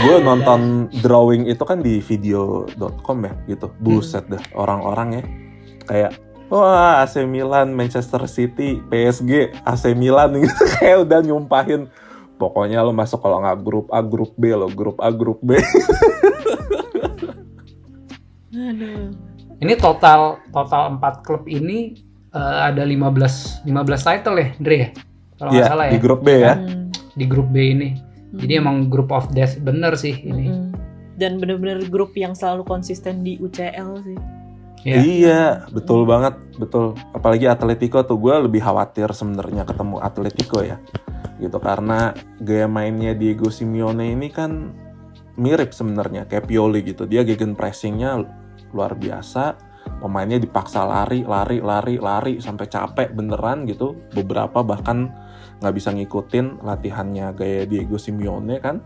gue 0.00 0.16
nonton 0.24 0.88
drawing 1.04 1.44
itu 1.44 1.60
kan 1.68 1.84
di 1.84 2.00
video.com 2.00 3.18
ya 3.26 3.32
gitu. 3.50 3.68
Buset 3.76 4.24
dah 4.30 4.40
orang-orang 4.56 5.08
ya. 5.20 5.24
Kayak 5.84 6.12
wah 6.48 7.04
AC 7.04 7.20
Milan 7.28 7.76
Manchester 7.76 8.24
City 8.24 8.80
PSG 8.88 9.52
AC 9.64 9.84
Milan. 9.92 10.32
Gitu 10.40 10.64
kayak 10.78 11.04
udah 11.04 11.20
nyumpahin. 11.20 11.92
Pokoknya 12.40 12.80
lo 12.80 12.96
masuk 12.96 13.20
kalau 13.20 13.44
nggak 13.44 13.60
grup 13.60 13.92
A 13.92 14.00
grup 14.00 14.32
B 14.40 14.48
lo 14.56 14.72
grup 14.72 14.96
A 15.04 15.12
grup 15.12 15.44
B. 15.44 15.60
Aduh. 18.50 19.29
Ini 19.60 19.76
total 19.76 20.40
total 20.48 20.96
4 20.96 21.20
klub 21.20 21.44
ini 21.44 21.94
eh, 22.30 22.58
ada 22.64 22.82
15 22.82 23.66
15 23.66 23.68
title 24.08 24.36
ya, 24.36 24.48
Dre 24.56 24.76
ya? 24.76 24.88
Kalau 25.36 25.50
nggak 25.50 25.60
Iya, 25.60 25.68
salah 25.68 25.84
ya. 25.88 25.92
di 25.92 26.00
grup 26.00 26.20
B 26.20 26.28
ya 26.32 26.54
Hmm. 26.54 26.86
Di 27.10 27.24
grup 27.26 27.48
B 27.48 27.56
ini. 27.60 27.88
Jadi 28.30 28.52
Hmm. 28.54 28.62
emang 28.62 28.76
group 28.86 29.10
of 29.10 29.28
death 29.30 29.58
bener 29.58 29.92
sih 29.94 30.14
ini. 30.16 30.46
Mm-mm. 30.46 30.70
Dan 31.14 31.36
bener-bener 31.36 31.84
grup 31.86 32.14
yang 32.14 32.32
selalu 32.32 32.64
konsisten 32.64 33.20
di 33.20 33.36
UCL 33.36 33.90
sih. 34.00 34.18
Iya. 34.80 34.96
Iya, 34.96 35.42
betul 35.68 36.08
banget, 36.08 36.40
betul. 36.56 36.96
Apalagi 37.12 37.44
Atletico 37.44 38.00
tuh 38.00 38.16
gue 38.16 38.32
lebih 38.40 38.64
khawatir 38.64 39.12
sebenarnya 39.12 39.68
ketemu 39.68 40.00
Atletico 40.00 40.64
ya, 40.64 40.80
gitu 41.36 41.60
karena 41.60 42.16
gaya 42.40 42.64
mainnya 42.64 43.12
Diego 43.12 43.52
Simeone 43.52 44.16
ini 44.16 44.32
kan 44.32 44.72
mirip 45.36 45.76
sebenarnya 45.76 46.24
kayak 46.24 46.48
Pioli 46.48 46.80
gitu. 46.80 47.04
Dia 47.04 47.28
gegen 47.28 47.52
pressingnya 47.52 48.24
luar 48.72 48.96
biasa, 48.96 49.56
pemainnya 50.00 50.38
dipaksa 50.40 50.84
lari, 50.86 51.22
lari, 51.22 51.58
lari, 51.60 51.96
lari 52.00 52.38
sampai 52.38 52.66
capek 52.66 53.12
beneran 53.12 53.66
gitu. 53.66 53.94
Beberapa 54.14 54.62
bahkan 54.62 55.10
nggak 55.60 55.74
bisa 55.76 55.92
ngikutin 55.92 56.64
latihannya 56.64 57.36
gaya 57.36 57.68
Diego 57.68 58.00
Simeone 58.00 58.58
kan 58.64 58.80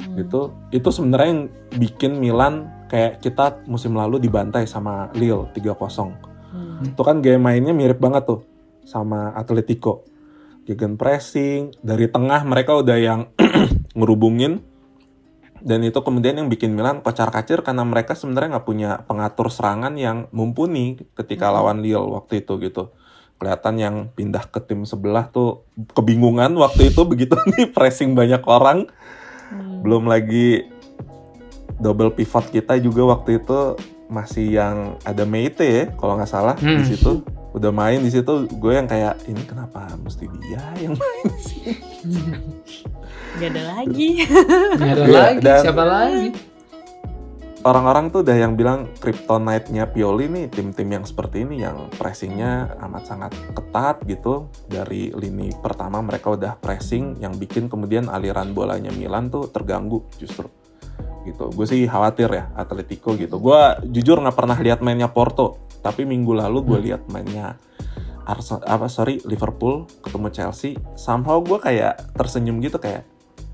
Hmm. 0.00 0.16
gitu 0.16 0.56
itu 0.72 0.88
sebenarnya 0.88 1.28
yang 1.28 1.42
bikin 1.76 2.16
Milan 2.16 2.88
kayak 2.88 3.20
kita 3.20 3.60
musim 3.68 3.92
lalu 3.92 4.16
dibantai 4.16 4.64
sama 4.64 5.12
Lille 5.12 5.52
3-0 5.52 6.16
Hmm. 6.50 6.82
itu 6.82 7.02
kan 7.04 7.20
gaya 7.20 7.36
mainnya 7.36 7.76
mirip 7.76 8.00
banget 8.00 8.24
tuh 8.26 8.40
sama 8.82 9.30
Atletico 9.36 10.08
gegen 10.64 10.96
pressing 10.96 11.76
dari 11.84 12.08
tengah 12.08 12.42
mereka 12.48 12.80
udah 12.80 12.96
yang 12.96 13.28
ngerubungin 13.98 14.64
dan 15.60 15.84
itu 15.84 16.00
kemudian 16.00 16.36
yang 16.36 16.48
bikin 16.48 16.72
Milan 16.72 17.00
kocar 17.00 17.28
kacir 17.28 17.60
karena 17.60 17.84
mereka 17.84 18.16
sebenarnya 18.16 18.56
nggak 18.56 18.66
punya 18.66 18.90
pengatur 19.04 19.52
serangan 19.52 19.94
yang 19.94 20.26
mumpuni 20.32 20.96
ketika 21.14 21.48
Hmm. 21.48 21.56
lawan 21.60 21.78
Lille 21.80 22.08
waktu 22.10 22.40
itu 22.40 22.56
gitu 22.58 22.92
kelihatan 23.36 23.74
yang 23.76 23.94
pindah 24.12 24.48
ke 24.48 24.60
tim 24.60 24.84
sebelah 24.84 25.28
tuh 25.28 25.64
kebingungan 25.92 26.52
waktu 26.56 26.92
itu 26.92 27.04
begitu 27.04 27.36
nih 27.56 27.68
pressing 27.70 28.12
banyak 28.12 28.40
orang 28.44 28.88
Hmm. 29.50 29.82
belum 29.82 30.06
lagi 30.06 30.64
double 31.76 32.12
pivot 32.12 32.48
kita 32.48 32.76
juga 32.78 33.02
waktu 33.08 33.40
itu 33.40 33.74
masih 34.06 34.46
yang 34.52 34.76
ada 35.02 35.24
Meite 35.24 35.64
ya 35.64 35.84
kalau 35.94 36.14
nggak 36.14 36.28
salah 36.28 36.54
di 36.54 36.66
Hmm. 36.66 36.84
situ 36.84 37.12
udah 37.50 37.70
main 37.70 37.98
di 37.98 38.08
situ 38.08 38.46
gue 38.46 38.72
yang 38.72 38.86
kayak 38.86 39.26
ini 39.26 39.42
kenapa 39.42 39.90
mesti 39.98 40.24
dia 40.40 40.62
yang 40.78 40.94
main 40.94 41.24
di 41.26 41.42
sini 41.42 41.74
Gak 43.30 43.50
ada 43.54 43.62
lagi. 43.78 44.26
Nggak 44.74 44.90
ada 44.90 45.04
Iya, 45.06 45.18
lagi, 45.22 45.38
dan- 45.40 45.64
siapa 45.64 45.84
lagi? 45.86 46.28
orang-orang 47.60 48.08
tuh 48.08 48.24
udah 48.24 48.36
yang 48.36 48.56
bilang 48.56 48.88
kryptonite-nya 48.98 49.92
Pioli 49.92 50.26
nih 50.26 50.48
tim-tim 50.48 50.88
yang 50.88 51.04
seperti 51.04 51.44
ini 51.44 51.60
yang 51.60 51.92
pressingnya 51.92 52.72
amat 52.80 53.04
sangat 53.04 53.32
ketat 53.52 54.00
gitu. 54.04 54.48
Dari 54.64 55.12
lini 55.12 55.52
pertama 55.54 56.00
mereka 56.00 56.32
udah 56.32 56.56
pressing 56.56 57.20
yang 57.20 57.36
bikin 57.36 57.68
kemudian 57.68 58.08
aliran 58.08 58.50
bolanya 58.50 58.88
Milan 58.90 59.28
tuh 59.28 59.46
terganggu 59.46 60.02
justru. 60.16 60.48
Gitu. 61.22 61.52
Gue 61.52 61.66
sih 61.68 61.84
khawatir 61.84 62.32
ya 62.32 62.48
Atletico 62.56 63.12
gitu. 63.14 63.36
Gue 63.36 63.60
jujur 63.92 64.18
nggak 64.18 64.36
pernah 64.36 64.56
lihat 64.56 64.80
mainnya 64.80 65.12
Porto 65.12 65.69
tapi 65.80 66.04
minggu 66.04 66.30
lalu 66.30 66.58
gue 66.64 66.74
Hmm. 66.74 66.86
lihat 66.86 67.02
mainnya 67.06 67.46
Arsenal 68.22 68.62
apa 68.62 68.86
sorry 68.86 69.18
Liverpool 69.24 69.88
ketemu 69.98 70.26
Chelsea 70.30 70.76
somehow 70.94 71.40
gue 71.40 71.56
kayak 71.56 72.12
tersenyum 72.12 72.58
gitu 72.58 72.76
kayak 72.76 73.06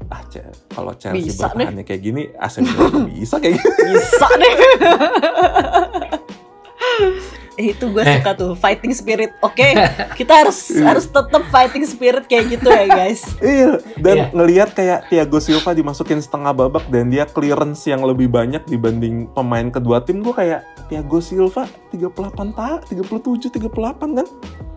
ah 0.06 0.22
Ce- 0.26 0.44
kalau 0.68 0.92
Chelsea 0.94 1.24
Bisa 1.24 1.48
deh. 1.50 1.66
kayak 1.80 2.00
gini 2.00 2.28
AC 2.32 2.60
Milan 2.60 3.08
bisa 3.08 3.36
kayak 3.36 3.56
gini 3.62 3.92
Bisa 3.92 4.28
deh. 4.32 4.54
Eh, 7.56 7.72
itu 7.72 7.88
gue 7.88 8.04
Eh. 8.04 8.20
suka 8.20 8.36
tuh 8.36 8.52
fighting 8.52 8.92
spirit. 8.92 9.32
Oke, 9.40 9.72
kita 10.20 10.44
harus 10.44 10.68
harus 10.76 11.04
tetap 11.04 11.40
fighting 11.48 11.82
spirit 11.82 12.24
kayak 12.24 12.52
gitu 12.52 12.68
ya 12.68 12.84
guys. 12.86 13.24
Iya, 13.38 13.80
dan 13.96 14.16
Iya. 14.16 14.26
ngelihat 14.30 14.68
kayak 14.72 15.08
Thiago 15.08 15.40
Silva 15.40 15.72
dimasukin 15.72 16.20
setengah 16.20 16.52
babak 16.52 16.84
dan 16.86 17.08
dia 17.08 17.24
clearance 17.24 17.84
yang 17.84 18.04
lebih 18.04 18.28
banyak 18.28 18.60
dibanding 18.64 19.32
pemain 19.32 19.66
kedua 19.66 20.00
tim, 20.00 20.20
gue 20.20 20.30
kayak 20.30 20.60
Thiago 20.86 21.18
Silva 21.18 21.64
38 21.90 22.52
tak, 22.52 22.84
37, 22.86 23.48
38 23.48 24.12
kan 24.14 24.26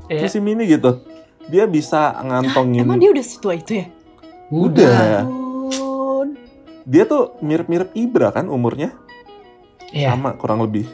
Iya. 0.07 0.23
musim 0.23 0.43
ini 0.43 0.63
gitu. 0.65 1.03
Dia 1.45 1.65
bisa 1.65 2.15
ngantongin. 2.17 2.87
Emang 2.87 2.97
dia 2.97 3.11
udah 3.11 3.25
setua 3.25 3.53
itu 3.53 3.75
ya? 3.75 3.85
Udah. 4.47 5.27
Dia 6.83 7.03
tuh 7.05 7.37
mirip-mirip 7.39 7.93
Ibra 7.93 8.31
kan 8.31 8.47
umurnya, 8.47 8.95
Iya. 9.91 10.13
sama 10.13 10.33
kurang 10.33 10.63
lebih. 10.63 10.89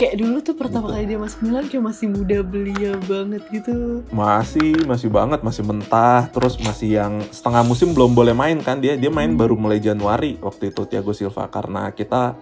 Kayak 0.00 0.16
dulu 0.16 0.36
tuh 0.40 0.56
pertama 0.56 0.88
Gitu. 0.88 0.94
kali 0.96 1.04
dia 1.04 1.18
masuk 1.20 1.38
Milan 1.44 1.64
kayak 1.68 1.84
masih 1.84 2.06
muda 2.08 2.38
belia 2.40 2.92
banget 3.04 3.42
gitu. 3.52 4.00
Masih, 4.08 4.72
masih 4.88 5.12
banget, 5.12 5.44
masih 5.44 5.60
mentah, 5.60 6.24
terus 6.32 6.56
masih 6.56 6.96
yang 6.96 7.20
setengah 7.28 7.60
musim 7.60 7.92
belum 7.92 8.16
boleh 8.16 8.32
main 8.32 8.56
kan 8.64 8.80
dia. 8.80 8.96
Dia 8.96 9.12
main 9.12 9.28
Hmm. 9.28 9.36
baru 9.36 9.60
mulai 9.60 9.76
Januari 9.76 10.40
waktu 10.40 10.72
itu 10.72 10.88
Thiago 10.88 11.12
Silva 11.12 11.44
karena 11.46 11.92
kita 11.92 12.32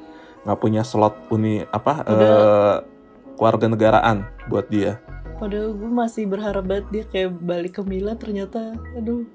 nggak 0.46 0.58
punya 0.62 0.86
slot 0.86 1.18
uni 1.28 1.66
apa 1.66 2.06
eh, 2.06 2.74
keluarga 3.34 3.66
negaraan 3.66 4.22
buat 4.46 4.70
dia. 4.70 5.02
Padahal 5.36 5.74
gue 5.74 5.90
masih 5.90 6.30
berharap 6.30 6.62
banget 6.62 6.86
dia 6.90 7.04
kayak 7.04 7.30
balik 7.42 7.74
ke 7.74 7.82
Milan 7.82 8.14
ternyata 8.14 8.78
aduh 8.94 9.26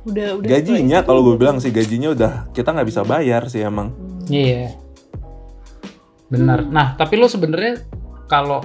udah 0.00 0.42
udah 0.42 0.48
Gajinya 0.48 1.06
kalau 1.06 1.22
gue 1.22 1.38
bilang 1.38 1.62
sih 1.62 1.70
gajinya 1.70 2.10
udah 2.10 2.32
kita 2.50 2.74
nggak 2.74 2.88
bisa 2.90 3.06
bayar 3.06 3.46
sih 3.46 3.62
emang. 3.62 3.94
Hmm. 3.94 4.26
Iya. 4.26 4.74
Benar. 6.30 6.70
Nah, 6.70 6.94
tapi 6.94 7.18
lo 7.18 7.26
sebenarnya 7.26 7.82
kalau 8.30 8.62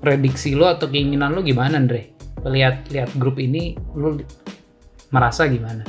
prediksi 0.00 0.56
lo 0.56 0.66
atau 0.72 0.88
keinginan 0.88 1.36
lo 1.36 1.44
gimana, 1.44 1.76
Andre? 1.76 2.16
Lihat 2.42 2.88
lihat 2.90 3.10
grup 3.20 3.36
ini 3.36 3.76
lo 3.92 4.16
merasa 5.12 5.44
gimana? 5.46 5.84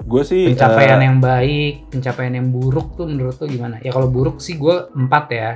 Gue 0.00 0.24
sih 0.24 0.48
Pencapaian 0.48 1.04
eh, 1.04 1.06
yang 1.06 1.18
baik, 1.20 1.92
pencapaian 1.92 2.32
yang 2.40 2.48
buruk 2.48 2.96
tuh 2.96 3.04
menurut 3.04 3.36
lo 3.36 3.46
gimana? 3.46 3.76
Ya 3.84 3.92
kalau 3.92 4.08
buruk 4.08 4.40
sih 4.40 4.56
gue 4.56 4.88
empat 4.96 5.24
ya, 5.28 5.50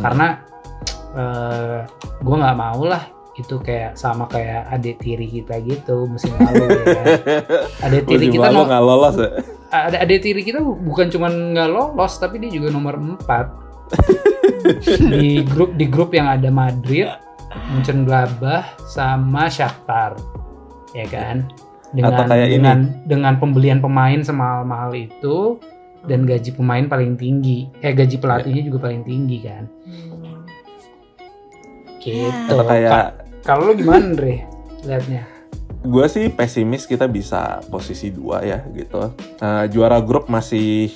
karena 0.00 0.40
eh 1.14 1.78
gue 2.24 2.36
nggak 2.40 2.58
mau 2.58 2.82
lah 2.82 3.14
itu 3.34 3.58
kayak 3.58 3.98
sama 3.98 4.30
kayak 4.30 4.70
adik 4.70 5.02
tiri 5.02 5.26
kita 5.26 5.58
gitu 5.66 6.06
musim 6.06 6.30
lalu 6.38 6.70
ya. 6.86 7.02
Adik 7.90 8.06
tiri 8.06 8.30
musim 8.30 8.34
kita 8.38 8.46
lalu 8.50 8.62
nggak 8.70 8.84
lolos 8.86 9.16
ya. 9.18 9.30
ada 9.74 9.96
adik 10.06 10.20
tiri 10.22 10.42
kita 10.46 10.62
bukan 10.62 11.10
cuma 11.10 11.26
nggak 11.26 11.66
lolos 11.66 12.14
tapi 12.22 12.38
dia 12.38 12.50
juga 12.54 12.70
nomor 12.70 12.94
4 12.94 13.73
di 15.12 15.44
grup 15.44 15.76
di 15.76 15.86
grup 15.88 16.10
yang 16.12 16.28
ada 16.28 16.48
Madrid, 16.48 17.08
Mönchengladbach 17.72 18.76
sama 18.88 19.48
Shakhtar. 19.48 20.16
Ya 20.94 21.06
kan? 21.10 21.48
Dengan 21.94 22.10
Atau 22.14 22.24
kayak 22.26 22.48
ini. 22.50 22.54
dengan 22.58 22.78
dengan 23.06 23.34
pembelian 23.38 23.78
pemain 23.78 24.18
semahal-mahal 24.18 24.94
itu 24.98 25.58
dan 26.04 26.26
gaji 26.26 26.50
pemain 26.54 26.86
paling 26.86 27.14
tinggi. 27.14 27.70
Eh 27.80 27.94
gaji 27.94 28.18
pelatihnya 28.18 28.62
juga 28.66 28.90
paling 28.90 29.02
tinggi 29.06 29.38
kan? 29.42 29.64
Gitu. 32.04 32.28
Atau 32.52 32.66
kayak 32.68 32.90
Ka- 32.92 33.12
kalau 33.46 33.72
lu 33.72 33.80
gimana 33.80 34.12
Andre? 34.12 34.44
Liatnya? 34.84 35.24
Gue 35.84 36.06
sih 36.08 36.28
pesimis 36.32 36.84
kita 36.88 37.04
bisa 37.08 37.60
posisi 37.68 38.12
dua 38.12 38.40
ya 38.44 38.60
gitu. 38.72 39.12
Eh, 39.40 39.64
juara 39.72 40.00
grup 40.00 40.28
masih 40.28 40.92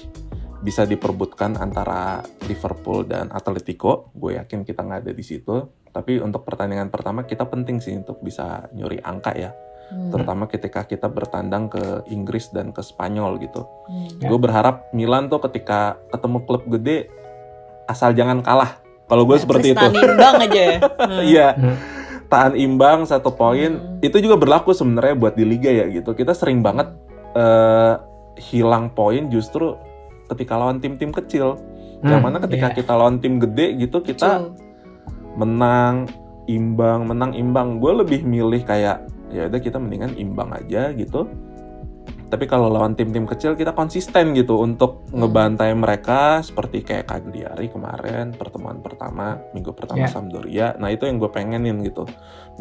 bisa 0.58 0.82
diperbutkan 0.82 1.54
antara 1.54 2.22
Liverpool 2.46 3.06
dan 3.06 3.30
Atletico. 3.30 4.10
Gue 4.14 4.34
yakin 4.38 4.66
kita 4.66 4.82
nggak 4.82 5.00
ada 5.06 5.12
di 5.14 5.24
situ. 5.24 5.54
Tapi 5.88 6.18
untuk 6.20 6.44
pertandingan 6.44 6.90
pertama 6.90 7.24
kita 7.24 7.46
penting 7.46 7.78
sih 7.78 7.94
untuk 7.94 8.20
bisa 8.20 8.66
nyuri 8.74 8.98
angka 9.00 9.32
ya. 9.34 9.50
Hmm. 9.88 10.12
Terutama 10.12 10.44
ketika 10.50 10.84
kita 10.84 11.08
bertandang 11.08 11.72
ke 11.72 12.04
Inggris 12.12 12.52
dan 12.52 12.76
ke 12.76 12.84
Spanyol 12.84 13.40
gitu. 13.40 13.64
Hmm. 13.88 14.20
Gue 14.20 14.38
berharap 14.38 14.90
Milan 14.92 15.32
tuh 15.32 15.40
ketika 15.48 15.96
ketemu 16.12 16.38
klub 16.44 16.62
gede 16.68 17.08
asal 17.88 18.12
jangan 18.12 18.44
kalah. 18.44 18.82
Kalau 19.08 19.24
gue 19.24 19.40
Ya, 19.40 19.42
seperti 19.46 19.66
itu. 19.72 19.80
Tristan 19.80 19.94
imbang 19.96 20.34
aja 20.44 20.60
ya. 20.60 20.78
Hmm. 21.08 21.20
Iya, 21.24 21.48
Hmm. 21.56 21.76
tahan 22.28 22.54
imbang 22.60 22.98
satu 23.08 23.32
poin. 23.32 23.72
Hmm. 23.80 24.04
Itu 24.04 24.20
juga 24.20 24.36
berlaku 24.36 24.76
sebenarnya 24.76 25.14
buat 25.16 25.34
di 25.38 25.48
liga 25.48 25.72
ya 25.72 25.88
gitu. 25.88 26.12
Kita 26.12 26.36
sering 26.36 26.60
banget 26.60 26.92
eh, 27.32 27.94
hilang 28.52 28.92
poin 28.92 29.28
justru 29.32 29.76
ketika 30.28 30.54
lawan 30.54 30.78
tim-tim 30.78 31.10
kecil. 31.10 31.56
Yang 31.98 32.20
Hmm, 32.22 32.26
mana 32.30 32.38
ketika 32.38 32.70
iya. 32.70 32.76
kita 32.78 32.92
lawan 32.94 33.18
tim 33.18 33.42
gede 33.42 33.74
gitu 33.74 33.98
kita 33.98 34.54
menang 35.34 36.06
imbang, 36.46 37.06
menang 37.06 37.34
imbang. 37.34 37.82
Gue 37.82 37.92
lebih 38.02 38.22
milih 38.22 38.62
kayak 38.62 39.06
ya 39.28 39.50
udah 39.50 39.60
kita 39.60 39.76
mendingan 39.76 40.14
imbang 40.16 40.54
aja 40.54 40.94
gitu. 40.94 41.28
Tapi 42.28 42.44
kalau 42.44 42.68
lawan 42.68 42.92
tim-tim 42.92 43.24
kecil 43.24 43.56
kita 43.56 43.72
konsisten 43.72 44.36
gitu 44.36 44.60
untuk 44.60 45.08
Hmm. 45.08 45.24
ngebantai 45.24 45.72
mereka 45.72 46.44
seperti 46.44 46.84
kayak 46.84 47.08
Cagliari 47.08 47.72
kemarin 47.72 48.36
pertemuan 48.36 48.84
pertama 48.84 49.40
minggu 49.56 49.72
pertama 49.72 50.04
Ya. 50.04 50.12
Sampdoria. 50.12 50.76
Nah 50.76 50.92
itu 50.92 51.08
yang 51.08 51.16
gue 51.16 51.30
pengenin 51.32 51.80
gitu. 51.80 52.04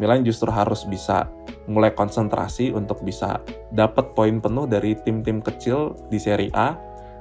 Milan 0.00 0.24
justru 0.24 0.48
harus 0.48 0.88
bisa 0.88 1.28
mulai 1.68 1.92
konsentrasi 1.92 2.72
untuk 2.72 3.04
bisa 3.04 3.44
dapat 3.68 4.16
poin 4.16 4.40
penuh 4.40 4.64
dari 4.64 4.96
tim-tim 4.96 5.44
kecil 5.44 5.92
di 6.08 6.16
Serie 6.16 6.48
A 6.56 6.72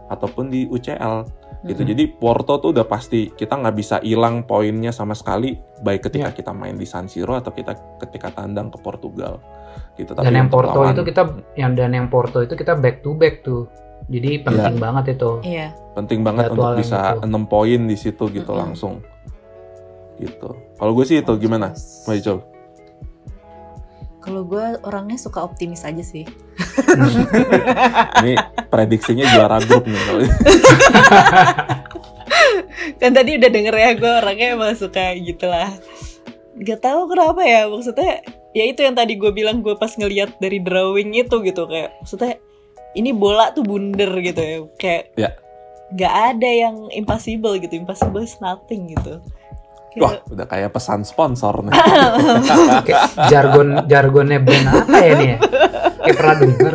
ataupun 0.07 0.47
di 0.47 0.65
UCL 0.65 1.27
gitu. 1.63 1.81
Hmm. 1.81 1.89
Jadi 1.89 2.03
Porto 2.11 2.57
tuh 2.57 2.69
udah 2.69 2.83
pasti 2.83 3.27
kita 3.29 3.55
nggak 3.55 3.75
bisa 3.75 3.95
hilang 3.99 4.43
poinnya 4.43 4.89
sama 4.89 5.11
sekali 5.11 5.53
baik 5.79 6.05
ketika 6.05 6.29
Ya. 6.29 6.33
kita 6.33 6.51
main 6.51 6.75
di 6.75 6.85
San 6.85 7.05
Siro 7.05 7.33
atau 7.33 7.49
kita 7.49 7.73
ketika 7.99 8.31
tandang 8.33 8.69
ke 8.69 8.77
Portugal 8.77 9.41
gitu. 9.93 10.13
dan 10.13 10.29
yang 10.31 10.47
Porto 10.47 10.73
lawan- 10.75 10.93
itu 10.93 11.03
kita 11.03 11.23
yang 11.53 11.73
dan 11.73 11.91
yang 11.91 12.07
Porto 12.07 12.39
itu 12.39 12.53
kita 12.53 12.73
back 12.75 13.01
to 13.01 13.13
back 13.13 13.41
tuh 13.41 13.65
jadi 14.05 14.39
penting 14.39 14.77
banget 14.77 15.17
itu 15.17 15.41
Iya. 15.43 15.73
penting 15.93 16.21
banget 16.21 16.47
Jadwal 16.47 16.73
untuk 16.73 16.79
bisa 16.79 16.99
itu. 17.15 17.25
6 17.25 17.43
poin 17.45 17.81
di 17.83 17.97
situ 17.97 18.23
gitu 18.27 18.47
Mm-mm. 18.47 18.61
langsung. 18.63 19.01
gitu. 20.17 20.49
Kalau 20.73 20.91
gue 20.93 21.05
sih 21.05 21.21
itu 21.21 21.29
gimana, 21.35 21.73
Mbak 21.73 22.15
Icul? 22.15 22.37
Kalau 24.17 24.43
gue 24.43 24.81
orangnya 24.83 25.15
suka 25.15 25.39
optimis 25.39 25.87
aja 25.87 26.03
sih. 26.03 26.27
Ini 28.23 28.33
prediksinya 28.67 29.23
juara 29.31 29.57
grup 29.63 29.87
nih. 29.87 29.97
kan 33.01 33.11
tadi 33.13 33.37
udah 33.39 33.49
denger 33.49 33.75
ya 33.75 33.89
gue 33.95 34.11
orangnya 34.11 34.47
emang 34.57 34.75
suka 34.75 35.15
gitu 35.15 35.47
lah. 35.47 35.71
Gak 36.57 36.81
tahu 36.81 37.07
kenapa 37.07 37.45
ya 37.45 37.69
maksudnya 37.69 38.25
ya 38.51 38.63
itu 38.65 38.81
yang 38.81 38.97
tadi 38.97 39.13
gue 39.15 39.29
bilang 39.29 39.61
gue 39.61 39.77
pas 39.77 39.93
ngeliat 39.93 40.41
dari 40.41 40.57
drawing 40.57 41.13
itu 41.13 41.37
gitu 41.45 41.69
kayak 41.69 41.93
maksudnya 42.01 42.41
ini 42.97 43.13
bola 43.13 43.53
tuh 43.53 43.61
bunder 43.61 44.09
gitu 44.17 44.41
ya 44.41 44.57
kayak 44.81 45.03
Ya. 45.13 45.29
nggak 45.93 46.13
ada 46.33 46.49
yang 46.49 46.75
impossible 46.89 47.53
gitu 47.61 47.77
impossible 47.77 48.25
is 48.25 48.33
nothing 48.41 48.89
gitu 48.89 49.21
Kayak- 49.87 50.03
Wah, 50.03 50.13
udah 50.29 50.45
kayak 50.45 50.69
pesan 50.69 51.01
sponsor 51.01 51.63
nih. 51.63 51.73
Kayak 52.85 53.01
jargon 53.27 53.67
jargonnya 53.85 54.37
brand 54.37 54.67
apa 54.69 54.97
ya 54.97 55.13
nih 55.15 55.27
ya? 55.27 55.37
Kayak 55.97 56.15
pernah 56.15 56.35
denger. 56.37 56.73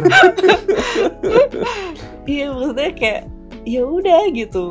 iya 2.24 2.46
maksudnya 2.48 2.90
kayak 2.92 3.22
ya 3.62 3.82
udah 3.82 4.20
gitu 4.32 4.66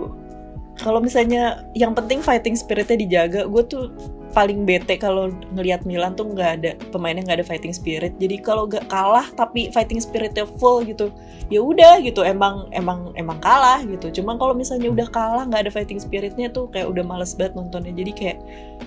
kalau 0.76 1.00
misalnya 1.00 1.44
yang 1.72 1.92
penting 1.92 2.20
fighting 2.20 2.56
spiritnya 2.56 2.98
dijaga 2.98 3.46
gue 3.46 3.64
tuh 3.66 3.92
paling 4.32 4.64
bete 4.64 4.96
kalau 4.96 5.28
ngelihat 5.54 5.84
Milan 5.84 6.16
tuh 6.16 6.32
nggak 6.32 6.52
ada 6.60 6.72
pemainnya 6.90 7.24
nggak 7.28 7.44
ada 7.44 7.48
fighting 7.48 7.76
spirit 7.76 8.16
jadi 8.18 8.40
kalau 8.40 8.66
nggak 8.68 8.88
kalah 8.88 9.28
tapi 9.36 9.68
fighting 9.76 10.00
spiritnya 10.00 10.48
full 10.60 10.82
gitu 10.88 11.12
ya 11.52 11.60
udah 11.60 12.00
gitu 12.00 12.24
emang 12.24 12.72
emang 12.72 13.12
emang 13.20 13.38
kalah 13.44 13.84
gitu 13.84 14.10
cuma 14.24 14.40
kalau 14.40 14.56
misalnya 14.56 14.88
udah 14.88 15.08
kalah 15.12 15.44
nggak 15.44 15.68
ada 15.68 15.72
fighting 15.72 16.00
spiritnya 16.00 16.48
tuh 16.48 16.72
kayak 16.72 16.88
udah 16.88 17.04
males 17.04 17.36
banget 17.36 17.60
nontonnya 17.60 17.92
jadi 17.92 18.12
kayak 18.16 18.38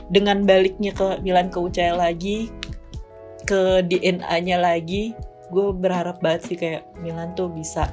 dengan 0.09 0.49
baliknya 0.49 0.97
ke 0.97 1.21
Milan 1.21 1.53
ke 1.53 1.61
UCL 1.61 2.01
lagi 2.01 2.49
ke 3.45 3.85
DNA-nya 3.85 4.57
lagi 4.57 5.13
gue 5.53 5.67
berharap 5.77 6.25
banget 6.25 6.41
sih 6.49 6.57
kayak 6.57 6.89
Milan 7.05 7.37
tuh 7.37 7.53
bisa 7.53 7.93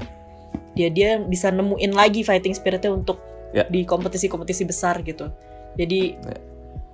dia 0.72 0.88
dia 0.88 1.20
bisa 1.20 1.52
nemuin 1.52 1.92
lagi 1.92 2.24
fighting 2.24 2.56
spiritnya 2.56 2.92
untuk 2.96 3.20
Ya. 3.52 3.68
di 3.68 3.84
kompetisi-kompetisi 3.84 4.64
besar 4.64 5.04
gitu 5.04 5.28
jadi 5.76 6.16
Ya. 6.16 6.51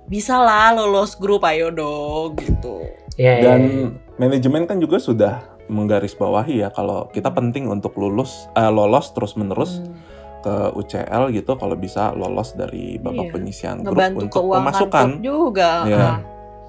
Bisa 0.08 0.36
lah 0.36 0.72
lolos 0.72 1.14
grup 1.14 1.44
ayo 1.44 1.68
dong 1.68 2.34
gitu 2.34 2.82
Ya, 3.14 3.34
ya, 3.34 3.50
Dan 3.50 3.60
ya. 3.60 3.86
manajemen 4.16 4.62
kan 4.64 4.78
juga 4.78 4.96
sudah 4.96 5.42
menggarisbawahi 5.66 6.62
ya 6.62 6.70
kalau 6.70 7.10
kita 7.10 7.28
penting 7.28 7.66
untuk 7.66 7.92
lulus 7.94 8.46
eh, 8.54 8.66
lolos 8.68 9.10
terus 9.10 9.34
menerus 9.34 9.78
Hmm, 9.78 9.98
ke 10.38 10.54
UCL 10.72 11.34
gitu 11.34 11.52
kalau 11.54 11.74
bisa 11.74 12.14
lolos 12.14 12.54
dari 12.54 12.94
babak 12.96 13.26
Iya. 13.26 13.32
penyisian 13.34 13.76
grup 13.80 13.98
ngebantu 13.98 14.18
untuk 14.22 14.42
pemasukan. 14.54 15.06
juga 15.18 15.70
Iya. 15.84 15.98
ah. 15.98 16.18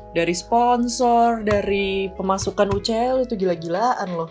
dari 0.10 0.34
sponsor 0.34 1.46
dari 1.46 2.10
pemasukan 2.10 2.68
UCL 2.68 3.24
itu 3.24 3.34
gila-gilaan 3.36 4.10
loh 4.12 4.30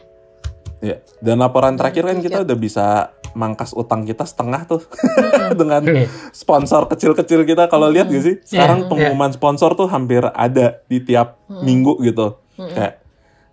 Ya. 0.79 0.99
Dan 1.19 1.39
laporan 1.39 1.75
terakhir 1.75 2.03
kan 2.05 2.19
kita 2.19 2.43
udah 2.43 2.55
bisa 2.55 3.11
mangkas 3.37 3.77
utang 3.77 4.05
kita 4.09 4.25
setengah 4.25 4.65
tuh. 4.65 4.83
Mm-mm. 4.85 5.57
dengan 5.61 5.83
sponsor 6.31 6.89
kecil-kecil 6.89 7.45
kita. 7.45 7.67
Kalau 7.69 7.89
lihat 7.89 8.09
gak 8.09 8.25
sih 8.25 8.37
sekarang 8.45 8.87
pengumuman 8.87 9.33
sponsor 9.33 9.75
tuh 9.75 9.91
hampir 9.91 10.25
ada 10.33 10.81
di 10.87 11.03
tiap 11.03 11.41
Mm-mm. 11.49 11.65
minggu 11.65 11.93
gitu. 12.05 12.41
Kayak 12.57 13.03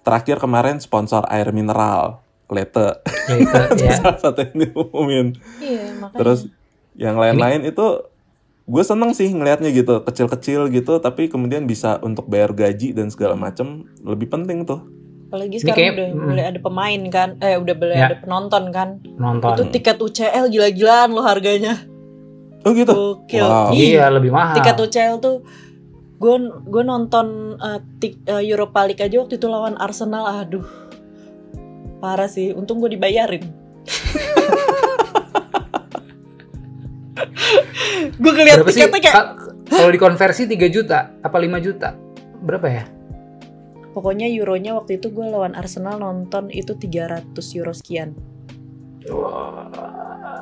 terakhir 0.05 0.37
kemarin 0.37 0.77
sponsor 0.77 1.25
air 1.29 1.49
mineral 1.49 2.21
Lete 2.45 3.01
salah 3.97 4.19
satu 4.21 4.39
yang 4.45 4.69
diumumin. 4.69 5.27
Iya 5.57 5.97
makanya. 5.97 6.17
Terus 6.21 6.39
yang 6.93 7.17
lain-lain 7.17 7.65
itu 7.65 8.05
gue 8.65 8.83
seneng 8.85 9.13
sih 9.13 9.29
ngelihatnya 9.29 9.69
gitu 9.69 10.01
kecil-kecil 10.01 10.73
gitu 10.73 10.97
tapi 10.97 11.29
kemudian 11.29 11.69
bisa 11.69 12.01
untuk 12.01 12.25
bayar 12.25 12.49
gaji 12.49 12.97
dan 12.97 13.13
segala 13.13 13.37
macem 13.37 13.85
lebih 14.01 14.25
penting 14.25 14.65
tuh 14.65 14.81
apalagi 15.35 15.55
sekarang 15.59 15.77
kayak- 15.77 15.93
udah 15.93 16.07
mm. 16.09 16.25
mulai 16.25 16.43
ada 16.47 16.57
pemain 16.57 17.01
kan 17.09 17.29
eh 17.37 17.53
udah 17.53 17.73
mulai 17.75 17.93
Ya. 17.93 18.07
ada 18.07 18.15
penonton 18.17 18.63
kan 18.71 18.89
nonton. 19.13 19.51
itu 19.51 19.63
tiket 19.69 19.99
UCL 19.99 20.47
gila-gilaan 20.47 21.11
loh 21.11 21.21
harganya 21.21 21.75
oh 22.63 22.71
gitu 22.71 22.95
Gokil. 22.95 23.43
Wow. 23.43 23.69
Ih, 23.69 23.93
Iya, 23.93 24.09
lebih 24.09 24.29
mahal. 24.29 24.55
tiket 24.55 24.79
UCL 24.79 25.19
tuh 25.19 25.43
gue 26.15 26.35
gue 26.63 26.83
nonton 26.83 27.27
eh, 27.57 27.79
tik- 27.97 28.21
eh, 28.23 28.41
Europa 28.41 28.81
League 28.81 28.97
aja 28.97 29.13
waktu 29.17 29.35
itu 29.35 29.45
lawan 29.45 29.75
Arsenal 29.75 30.25
aduh 30.25 30.63
parah 31.97 32.25
sih 32.25 32.49
untung 32.49 32.77
gue 32.77 32.89
dibayarin 32.89 33.45
gue 38.15 38.31
ngeliat 38.31 38.63
tiketnya 38.63 38.89
kayak 39.01 39.13
Ka- 39.13 39.33
Kalau 39.65 39.89
dikonversi 39.89 40.45
3 40.47 40.55
juta 40.69 41.09
apa 41.19 41.35
5 41.35 41.57
juta? 41.59 41.97
Berapa 42.37 42.67
ya? 42.69 42.83
Pokoknya 43.95 44.27
euronya 44.27 44.75
waktu 44.75 44.99
itu 44.99 45.07
gue 45.07 45.23
lawan 45.23 45.55
Arsenal 45.55 45.95
nonton 45.97 46.51
itu 46.51 46.75
300 46.75 47.31
euro 47.55 47.71
sekian 47.71 48.11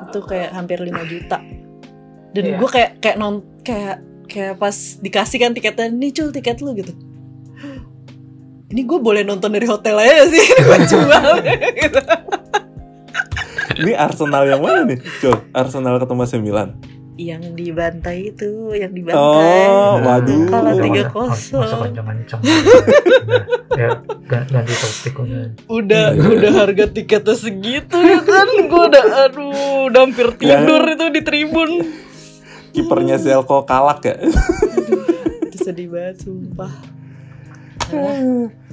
itu 0.04 0.18
kayak 0.26 0.50
hampir 0.50 0.82
5 0.82 0.90
juta 1.06 1.38
dan 2.34 2.42
Iya. 2.42 2.58
gue 2.58 2.68
kayak 2.68 2.90
kayak 2.98 3.16
non 3.16 3.46
kayak 3.62 4.02
kayak 4.26 4.58
pas 4.58 4.74
dikasih 4.98 5.38
kan 5.38 5.54
tiketnya 5.54 5.86
nih 5.86 6.10
cul 6.10 6.34
tiket 6.34 6.58
lu 6.58 6.74
gitu 6.74 6.90
ini 8.74 8.82
gue 8.82 8.98
boleh 8.98 9.22
nonton 9.22 9.54
dari 9.54 9.70
hotel 9.70 10.02
aja 10.02 10.26
sih 10.26 10.42
gue 10.66 10.78
jual 10.90 11.30
gitu. 11.78 12.00
ini 13.86 13.92
Arsenal 13.94 14.42
yang 14.50 14.58
mana 14.58 14.82
nih 14.82 14.98
Cul? 15.22 15.38
Arsenal 15.54 16.02
ketemu 16.02 16.22
AC 16.26 16.32
Milan 16.42 16.74
yang 17.14 17.54
dibantai 17.54 18.34
itu 18.34 18.74
yang 18.74 18.90
dibantai 18.90 19.66
Oh, 19.70 20.02
waduh. 20.02 20.50
Kalah 20.50 20.74
Udah, 20.74 20.82
tiga 20.82 21.02
kosong. 21.14 21.94
ya, 23.74 23.90
ganti 24.30 24.74
topik 24.74 25.14
udah. 25.22 25.44
udah 25.70 26.04
udah 26.14 26.52
harga 26.58 26.84
tiketnya 26.90 27.34
segitu 27.38 27.98
ya 28.02 28.18
kan? 28.18 28.48
Gue 28.66 28.82
udah 28.90 29.04
aduh 29.30 29.86
udah 29.90 30.00
hampir 30.02 30.28
tidur 30.34 30.82
itu 30.90 31.06
di 31.14 31.20
tribun. 31.22 31.70
Kipernya 32.74 33.22
Zelko 33.22 33.62
kalak 33.62 34.02
ya. 34.02 34.18
Itu 35.46 35.56
sedih 35.62 35.94
banget 35.94 36.26
sumpah. 36.26 36.74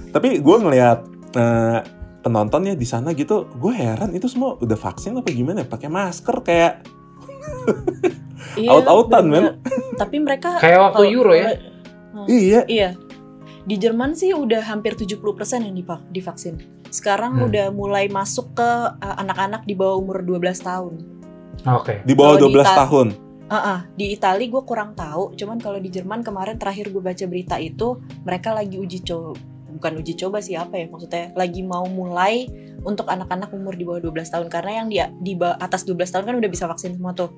Tapi 0.09 0.41
gue 0.41 0.57
ngelihat 0.57 1.05
eh, 1.37 1.79
penontonnya 2.25 2.73
di 2.73 2.85
sana 2.89 3.13
gitu 3.13 3.45
gue 3.53 3.73
heran 3.73 4.13
itu 4.17 4.25
semua 4.25 4.57
udah 4.57 4.77
vaksin 4.77 5.13
apa 5.13 5.29
gimana? 5.29 5.61
Pakai 5.61 5.93
masker 5.93 6.41
kayak 6.41 6.81
Iya, 8.53 8.69
Out-outan, 8.73 9.23
bener. 9.27 9.53
Tapi 9.95 10.17
mereka 10.17 10.57
Kayak 10.63 10.91
waktu 10.91 11.01
kalau- 11.01 11.13
Euro 11.13 11.33
ya? 11.33 11.47
kalau- 12.11 12.27
iya 12.41 12.61
Iya. 12.65 12.89
Di 13.61 13.75
Jerman 13.77 14.11
sih 14.11 14.33
udah 14.33 14.65
hampir 14.65 14.97
70% 14.97 15.21
yang 15.61 15.75
divaksin. 16.07 16.57
Sekarang 16.89 17.37
Hmm. 17.37 17.47
udah 17.47 17.67
mulai 17.69 18.09
masuk 18.09 18.51
ke 18.53 18.69
uh, 18.91 19.15
anak-anak 19.17 19.63
di 19.63 19.73
bawah 19.73 19.95
umur 19.95 20.19
12 20.19 20.59
tahun. 20.59 20.93
Oke. 21.61 22.01
di 22.01 22.11
bawah 22.11 22.35
Kalau 22.35 22.49
di 22.49 22.53
12 22.57 22.65
Ita- 22.65 22.77
tahun 22.79 23.07
Ah, 23.45 23.59
ah, 23.59 23.79
di 23.93 24.15
Itali 24.15 24.47
gue 24.47 24.63
kurang 24.63 24.95
tahu, 24.95 25.35
cuman 25.35 25.59
kalau 25.59 25.75
di 25.75 25.91
Jerman 25.91 26.23
kemarin 26.23 26.55
terakhir 26.55 26.87
gue 26.87 26.97
baca 26.97 27.19
berita 27.21 27.59
itu 27.59 27.99
mereka 28.23 28.49
lagi 28.49 28.79
uji 28.79 29.03
coba, 29.03 29.35
bukan 29.69 29.99
uji 29.99 30.15
coba 30.15 30.39
sih 30.39 30.55
apa 30.55 30.73
ya 30.73 30.87
maksudnya, 30.87 31.35
lagi 31.35 31.59
mau 31.59 31.83
mulai 31.85 32.47
untuk 32.81 33.05
anak-anak 33.05 33.51
umur 33.51 33.75
di 33.75 33.83
bawah 33.83 33.99
12 34.01 34.31
tahun 34.31 34.47
karena 34.47 34.71
yang 34.73 34.87
di 34.87 34.97
di 35.21 35.33
atas 35.37 35.83
12 35.83 35.99
tahun 36.09 36.23
kan 36.25 36.35
udah 36.39 36.49
bisa 36.49 36.63
vaksin 36.65 36.95
semua 36.95 37.11
tuh. 37.11 37.29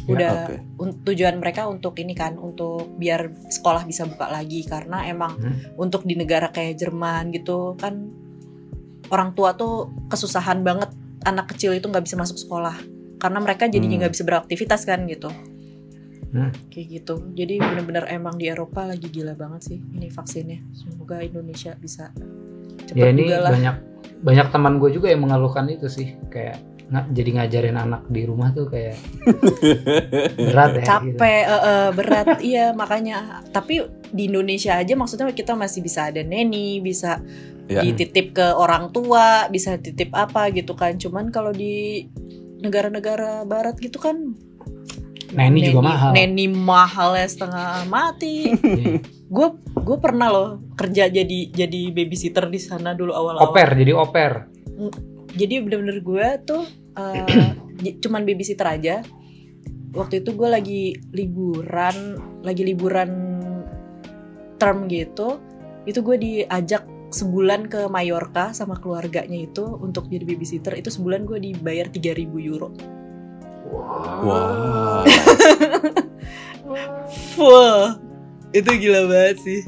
Ya, 0.00 0.10
Udah 0.10 0.30
oke 0.44 0.54
un- 0.80 0.98
tujuan 1.04 1.36
mereka 1.36 1.64
untuk 1.64 1.94
ini 1.96 2.12
kan 2.12 2.34
untuk 2.34 2.94
biar 2.96 3.30
sekolah 3.46 3.84
bisa 3.84 4.06
buka 4.06 4.26
lagi 4.26 4.62
karena 4.62 5.04
emang 5.04 5.36
Hmm. 5.36 5.54
untuk 5.76 6.02
di 6.02 6.14
negara 6.14 6.48
kayak 6.48 6.76
Jerman 6.76 7.30
gitu 7.30 7.74
kan 7.74 8.10
orang 9.08 9.32
tua 9.32 9.52
tuh 9.52 9.90
kesusahan 10.06 10.62
banget 10.62 10.90
anak 11.22 11.50
kecil 11.50 11.70
itu 11.72 11.84
nggak 11.84 12.02
bisa 12.02 12.16
masuk 12.16 12.38
sekolah 12.38 12.74
karena 13.18 13.38
mereka 13.38 13.66
jadinya 13.66 13.94
Hmm. 13.94 14.02
nggak 14.02 14.14
bisa 14.14 14.24
beraktivitas 14.24 14.82
kan 14.84 15.04
gitu 15.04 15.30
Hmm. 16.30 16.50
kayak 16.70 16.86
gitu 16.96 17.14
jadi 17.32 17.58
bener-bener 17.58 18.06
emang 18.08 18.34
di 18.34 18.46
Eropa 18.46 18.86
lagi 18.86 19.04
gila 19.04 19.34
banget 19.34 19.66
sih 19.66 19.78
ini 19.90 20.08
vaksinnya 20.08 20.62
semoga 20.72 21.18
Indonesia 21.20 21.74
bisa 21.74 22.14
cepet 22.80 22.94
Ya 22.96 23.10
ini 23.10 23.26
juga 23.26 23.42
lah 23.42 23.50
banyak 23.52 23.76
banyak 24.20 24.46
teman 24.48 24.78
gue 24.78 24.90
juga 24.92 25.10
yang 25.10 25.22
mengeluhkan 25.22 25.66
itu 25.66 25.86
sih 25.86 26.14
kayak 26.30 26.62
nggak 26.90 27.06
jadi 27.08 27.30
ngajarin 27.32 27.76
anak 27.76 28.02
di 28.06 28.22
rumah 28.22 28.50
tuh 28.50 28.66
kayak 28.66 28.98
berat 30.50 30.70
ya. 30.70 30.76
gitu. 30.76 30.86
capek 30.86 31.40
eh, 31.40 31.62
eh, 31.62 31.88
berat 31.92 32.28
iya 32.50 32.66
makanya 32.72 33.16
tapi 33.48 33.78
di 34.10 34.26
Indonesia 34.26 34.74
aja 34.74 34.92
maksudnya 34.92 35.30
kita 35.30 35.54
masih 35.54 35.80
bisa 35.80 36.10
ada 36.10 36.20
neni 36.20 36.78
bisa 36.78 37.22
Ya. 37.70 37.86
dititip 37.86 38.34
ke 38.34 38.42
orang 38.50 38.90
tua 38.90 39.46
bisa 39.46 39.78
titip 39.78 40.10
apa 40.10 40.50
gitu 40.50 40.74
kan 40.74 40.98
cuman 40.98 41.30
kalau 41.30 41.54
di 41.54 42.02
negara-negara 42.58 43.46
barat 43.46 43.78
gitu 43.78 44.02
kan 44.02 44.34
Neni 45.30 45.70
juga 45.70 45.78
mahal. 45.86 46.10
neni 46.10 46.50
mahalnya 46.50 47.22
setengah 47.22 47.86
mati 47.86 48.50
Iya. 48.58 48.98
gue 49.06 49.48
gue 49.78 49.98
pernah 50.02 50.26
loh 50.26 50.48
kerja 50.74 51.06
jadi 51.06 51.38
jadi 51.46 51.80
babysitter 51.94 52.50
di 52.50 52.58
sana 52.58 52.90
dulu 52.90 53.14
awal-awal 53.14 53.54
Oper 53.54 53.68
jadi 53.78 53.92
oper. 53.94 54.32
Jadi 55.34 55.62
bener-bener 55.62 55.98
gue 56.02 56.26
tuh 56.46 56.64
eh, 56.98 57.26
j- 57.82 57.98
cuman 58.02 58.26
babysitter 58.26 58.66
aja. 58.66 58.96
Waktu 59.90 60.22
itu 60.22 60.38
gue 60.38 60.48
lagi 60.48 60.82
liburan 61.10 62.18
lagi 62.46 62.62
liburan 62.62 63.10
term 64.62 64.86
gitu. 64.86 65.42
Itu 65.86 66.06
gue 66.06 66.16
diajak 66.20 66.86
sebulan 67.10 67.66
ke 67.66 67.90
Mallorca 67.90 68.54
sama 68.54 68.78
keluarganya 68.78 69.50
itu 69.50 69.66
untuk 69.82 70.06
jadi 70.06 70.22
babysitter. 70.22 70.78
Itu 70.78 70.94
sebulan 70.94 71.26
gue 71.26 71.38
dibayar 71.42 71.90
3000 71.90 72.30
euro. 72.46 72.70
Wah. 74.22 75.02
full. 77.34 77.98
Itu 78.54 78.70
gila 78.78 79.10
banget 79.10 79.36
sih. 79.42 79.60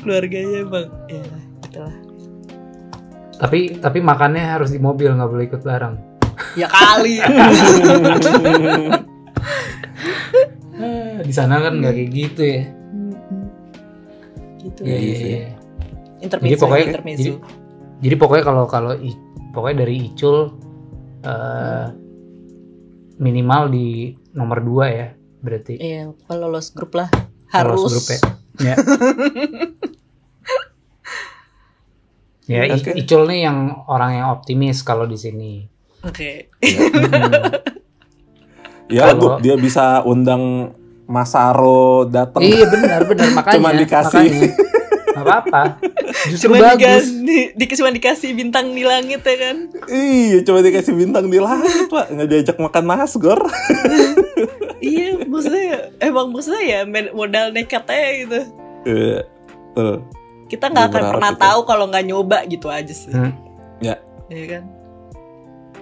Keluarganya 0.00 0.64
emang 0.64 0.88
ya 1.12 1.24
itulah 1.68 2.09
Tapi 3.40 3.80
tapi 3.80 3.98
makannya 3.98 4.44
harus 4.44 4.68
di 4.68 4.78
mobil 4.78 5.08
nggak 5.10 5.26
boleh 5.26 5.44
ikut 5.46 5.62
bareng. 5.62 5.96
ya 6.52 6.66
kali 6.66 7.20
Di 11.20 11.32
sana 11.32 11.60
kan 11.60 11.76
nggak 11.76 11.92
kayak 11.92 12.10
gitu 12.10 12.42
ya. 12.42 12.62
gitu 14.58 14.80
Iya, 14.82 14.92
Iya 14.92 14.98
iya, 14.98 15.14
sih. 15.14 15.28
iya. 15.30 15.48
intermezzo 16.20 16.44
Jadi 16.46 16.60
pokoknya- 16.60 16.88
intermezzo 16.90 17.22
jadi- 17.22 17.40
Jadi 18.00 18.14
pokoknya 18.16 18.44
kalau 18.46 18.64
kalau 18.66 18.92
i- 18.94 19.20
pokoknya 19.50 19.76
dari 19.78 19.94
Icul 20.06 20.36
eh, 21.20 21.86
minimal 23.18 23.62
di 23.68 23.88
nomor 24.32 24.58
2 24.58 24.88
ya 24.90 25.08
berarti. 25.38 25.76
iya 25.76 26.08
kalau 26.24 26.48
lolos 26.48 26.72
grup 26.72 26.92
lah 26.94 27.08
harus 27.50 27.80
grup 27.82 28.06
ya. 28.06 28.20
Ya. 28.62 28.74
ya 32.50 32.66
Oke. 32.68 32.90
Icul 32.92 33.22
nih 33.24 33.46
yang 33.46 33.58
orang 33.86 34.10
yang 34.12 34.28
optimis 34.30 34.82
kalau 34.82 35.06
di 35.06 35.14
sini. 35.14 35.52
oke 36.02 36.50
Hmm. 36.58 36.90
Ya, 38.90 39.14
Kalau- 39.14 39.38
Gup, 39.38 39.40
dia 39.40 39.54
bisa 39.54 40.02
undang 40.02 40.74
Masaro 41.06 42.06
datang. 42.06 42.42
iya 42.42 42.66
benar 42.66 43.02
benar 43.04 43.30
makanya. 43.38 43.54
Cuman 43.56 43.72
dikasih. 43.78 44.26
makanya. 44.26 44.50
Nggak 45.10 45.24
apa-apa. 45.24 45.62
Justru 46.26 46.46
cuma 46.48 46.56
bagus. 46.64 47.06
dikasih 47.06 47.14
di, 47.54 47.64
cuma 47.72 47.90
dikasih 47.90 48.30
bintang 48.32 48.66
di 48.70 48.82
langit 48.82 49.20
ya 49.20 49.36
kan 49.40 49.56
Iya, 49.86 50.42
coba 50.42 50.58
dikasih 50.60 50.94
bintang 50.96 51.26
di 51.26 51.38
langit, 51.38 51.86
Pak. 51.86 52.10
Nggak 52.10 52.28
diajak 52.28 52.56
makan 52.58 52.84
nasgor. 52.84 53.40
iya 54.80 55.18
maksudnya 55.22 55.70
emang 55.98 56.30
maksudnya 56.30 56.62
ya 56.64 56.80
modal 57.12 57.52
nekat 57.52 57.84
aja 57.84 58.10
gitu 58.16 58.40
Iya, 58.82 59.18
tuh. 59.72 59.98
Kita 60.50 60.66
nggak 60.66 60.84
Gue 60.84 60.92
akan 60.92 61.02
pernah 61.08 61.30
itu. 61.30 61.40
tahu 61.40 61.58
kalau 61.62 61.84
nggak 61.86 62.04
nyoba 62.04 62.38
gitu 62.44 62.66
aja 62.66 62.90
sih 62.90 63.10
Hmm. 63.10 63.30
Ya. 63.78 63.94
ya 64.26 64.44
kan 64.50 64.62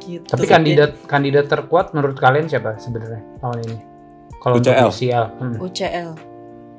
gitu 0.01 0.25
Tapi 0.25 0.45
kandidat 0.45 0.91
kandidat 1.05 1.45
terkuat 1.47 1.91
menurut 1.91 2.15
kalian 2.15 2.47
siapa 2.47 2.77
sebenarnya 2.77 3.19
tahun 3.39 3.57
ini? 3.65 3.77
Kalau 4.39 4.55
UCL. 4.57 4.87
UCL. 4.87 5.25
Hmm. 5.35 5.55
UCL 5.59 6.09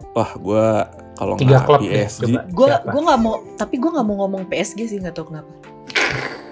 Wah, 0.09 0.31
gua 0.35 0.65
kalau 1.13 1.35
Tiga 1.35 1.53
nggak 1.53 1.63
klub 1.67 1.79
PSG, 1.83 2.21
gue 2.47 2.67
gue 2.71 3.01
nggak 3.03 3.19
mau 3.19 3.33
tapi 3.53 3.75
gue 3.75 3.89
nggak 3.89 4.03
mau 4.03 4.15
ngomong 4.19 4.41
PSG 4.45 4.77
sih 4.85 4.97
nggak 4.97 5.11
tahu 5.11 5.29
kenapa 5.29 5.51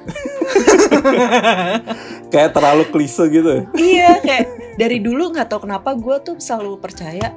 kayak 2.28 2.50
terlalu 2.52 2.84
klise 2.88 3.24
gitu. 3.28 3.64
iya 3.74 4.20
kayak 4.20 4.46
dari 4.76 4.98
dulu 5.00 5.32
nggak 5.32 5.48
tahu 5.48 5.64
kenapa 5.64 5.94
gue 5.94 6.16
tuh 6.22 6.36
selalu 6.38 6.78
percaya 6.78 7.32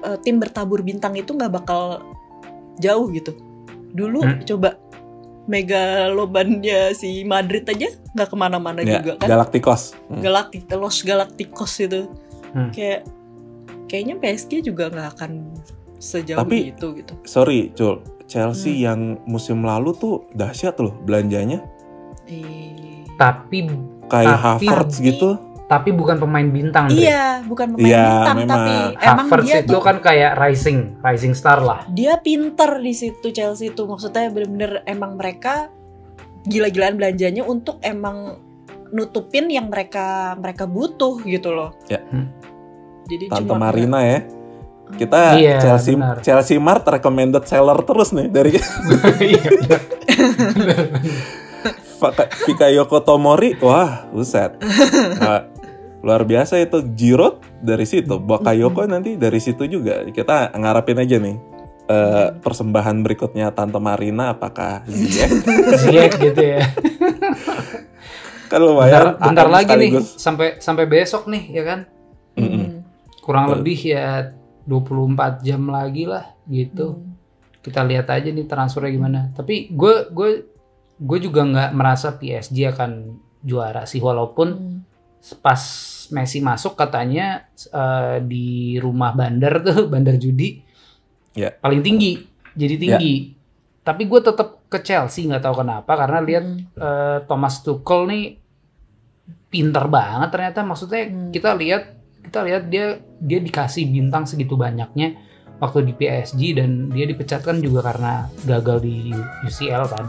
eh, 0.00 0.16
tim 0.20 0.36
bertabur 0.36 0.80
bintang 0.80 1.14
itu 1.14 1.30
nggak 1.30 1.52
bakal 1.52 2.00
jauh 2.76 3.06
gitu 3.10 3.32
dulu 3.90 4.22
Hmm. 4.22 4.42
coba 4.42 4.74
megalobannya 5.44 6.92
si 6.92 7.22
Madrid 7.22 7.62
aja 7.64 7.92
nggak 8.10 8.28
ke 8.28 8.36
mana-mana 8.36 8.80
Ya, 8.80 8.98
juga 8.98 9.20
kan 9.20 9.28
Galacticos. 9.28 9.92
Hmm. 10.08 10.20
Galactic 10.20 10.64
Los 10.72 10.98
Galacticos 11.00 11.72
itu 11.78 12.08
Hmm. 12.50 12.70
kayak 12.70 13.04
kayaknya 13.86 14.14
PSG 14.16 14.62
juga 14.62 14.88
nggak 14.88 15.08
akan 15.14 15.30
sejauh 15.98 16.40
Tapi- 16.40 16.72
itu 16.72 16.86
gitu 16.96 17.12
Sorry, 17.24 17.70
Cul. 17.72 18.00
Chelsea 18.24 18.72
Hmm. 18.72 18.82
yang 18.82 19.00
musim 19.26 19.60
lalu 19.60 19.92
tuh 19.92 20.24
dahsyat 20.32 20.80
loh 20.80 20.96
belanjanya. 20.98 21.60
Eh, 22.24 23.04
Tapi 23.14 23.68
Kayak 24.04 24.36
Tapi- 24.36 24.66
Havertz 24.66 24.96
gitu. 24.98 25.36
Tapi 25.74 25.90
bukan 25.90 26.16
pemain 26.16 26.46
bintang. 26.46 26.86
Iya 26.88 27.42
bukan 27.42 27.74
pemain 27.74 27.82
Iya, 27.84 28.04
bintang 28.06 28.36
memang. 28.38 28.54
tapi 28.54 28.74
emang 28.96 29.26
Havertz 29.26 29.44
dia 29.44 29.58
itu 29.58 29.70
tuh 29.70 29.82
kan 29.82 29.96
kayak 29.98 30.32
rising, 30.36 30.78
rising 31.00 31.34
star 31.34 31.58
lah. 31.58 31.82
dia 31.88 32.14
pinter 32.16 32.78
di 32.78 32.92
situ 32.92 33.26
Chelsea 33.28 33.68
itu 33.68 33.82
maksudnya 33.82 34.28
bener-bener 34.28 34.86
emang 34.86 35.14
mereka 35.14 35.74
gila-gilaan 36.44 36.94
belanjanya 36.94 37.42
untuk 37.42 37.80
emang 37.80 38.38
nutupin 38.88 39.48
yang 39.48 39.66
mereka 39.66 40.36
mereka 40.36 40.64
butuh 40.64 41.18
gitu 41.20 41.50
loh. 41.50 41.74
Ya. 41.84 41.98
Hmm. 42.06 42.30
Jadi 43.04 43.24
Tante 43.26 43.42
cuma 43.44 43.58
Marina 43.60 44.00
ya. 44.00 44.22
Kita 44.86 45.34
Iya, 45.34 45.58
Chelsea 45.58 45.92
benar. 45.92 46.20
Chelsea 46.20 46.56
Mart 46.56 46.84
recommended 46.84 47.42
seller 47.42 47.80
terus 47.82 48.12
nih 48.12 48.28
dari 48.28 48.52
Iya, 49.18 49.48
iya. 49.58 49.78
Fikayoko 52.44 53.00
Tomori. 53.00 53.56
Wah, 53.58 54.04
buset. 54.08 54.60
Nah, 55.16 55.48
luar 56.04 56.22
biasa 56.22 56.60
itu 56.60 56.84
Giroud 56.92 57.40
dari 57.58 57.82
situ. 57.82 58.20
Bakayoko 58.20 58.84
nanti 58.84 59.16
dari 59.16 59.40
situ 59.40 59.64
juga. 59.64 60.04
Kita 60.04 60.52
ngarapin 60.52 61.00
aja 61.00 61.16
nih. 61.16 61.36
eh, 61.84 62.28
persembahan 62.34 63.00
berikutnya 63.00 63.52
Tante 63.52 63.76
Marina 63.76 64.32
apakah 64.32 64.84
Ziyech? 64.84 65.32
Ziyech 65.82 66.16
gitu 66.18 66.42
ya. 66.56 66.64
kan 68.44 68.56
Bentar, 68.56 68.60
lumayan. 68.62 69.04
bentar 69.18 69.46
AM 69.46 69.52
lagi 69.52 69.72
nih 69.74 69.90
sampai 70.00 70.48
sampai 70.58 70.84
besok 70.84 71.26
nih 71.26 71.44
ya 71.50 71.62
kan. 71.64 71.80
Mm-mm. 72.36 72.56
Hmm. 72.56 72.70
Kurang 73.20 73.44
Betul. 73.48 73.56
lebih 73.60 73.78
ya 73.84 74.32
24 74.64 75.40
jam 75.40 75.62
lagi 75.66 76.04
lah 76.04 76.24
gitu. 76.46 76.96
Hmm. 76.96 77.12
Kita 77.60 77.80
lihat 77.80 78.08
aja 78.08 78.28
nih 78.28 78.44
transfernya 78.44 78.90
gimana. 78.90 79.20
Tapi 79.32 79.68
gue 79.68 80.08
gue 80.08 80.30
gue 80.94 81.18
juga 81.20 81.40
nggak 81.42 81.70
merasa 81.72 82.12
PSG 82.12 82.72
akan 82.72 82.90
juara 83.40 83.84
sih 83.84 84.00
walaupun 84.00 84.48
Hmm. 84.50 84.80
pas 85.40 85.60
Messi 86.10 86.40
masuk 86.40 86.74
katanya 86.74 87.46
eh, 87.54 88.18
di 88.20 88.46
rumah 88.76 89.12
bandar 89.12 89.60
tuh 89.60 89.86
bandar 89.92 90.16
judi 90.16 90.60
Ya. 91.32 91.50
paling 91.50 91.80
tinggi 91.80 92.22
jadi 92.52 92.74
tinggi 92.76 93.14
tapi 93.80 94.06
gue 94.06 94.20
tetap 94.20 94.62
ke 94.64 94.78
Chelsea 94.80 95.26
nggak 95.26 95.42
tahu 95.42 95.60
kenapa 95.60 95.92
karena 95.94 96.18
lihat 96.18 96.44
eh, 96.74 97.18
Thomas 97.24 97.58
Tuchel 97.60 98.06
nih 98.06 98.24
pinter 99.48 99.86
banget 99.86 100.28
ternyata 100.30 100.62
maksudnya 100.62 101.06
Hmm. 101.06 101.30
kita 101.30 101.54
lihat 101.54 101.82
kita 102.22 102.40
lihat 102.40 102.62
dia 102.66 102.86
dia 103.18 103.38
dikasih 103.38 103.86
bintang 103.86 104.24
segitu 104.24 104.54
banyaknya 104.54 105.14
waktu 105.56 105.86
di 105.86 105.92
PSG 105.92 106.40
dan 106.54 106.70
dia 106.88 107.02
dipecat 107.04 107.42
kan 107.42 107.58
juga 107.58 107.82
karena 107.84 108.26
gagal 108.42 108.78
di 108.78 109.10
UCL 109.42 109.84
kan 109.86 110.04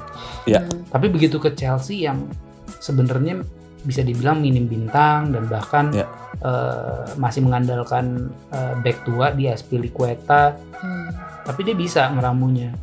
Ya. 0.45 0.61
Hmm. 0.61 0.85
tapi 0.87 1.09
begitu 1.09 1.37
ke 1.37 1.49
Chelsea 1.51 2.03
yang 2.03 2.25
sebenarnya 2.79 3.41
bisa 3.86 4.01
dibilang 4.01 4.41
minim 4.41 4.65
bintang 4.65 5.29
dan 5.29 5.45
bahkan 5.45 5.93
Ya. 5.93 6.09
eh, 6.41 7.05
masih 7.15 7.45
mengandalkan 7.45 8.27
eh, 8.49 8.73
back 8.81 9.05
tua 9.05 9.31
di 9.31 9.47
Aspilicueta 9.47 10.57
Hmm. 10.75 11.07
tapi 11.45 11.63
dia 11.63 11.73
bisa 11.73 12.09
meramunya 12.09 12.73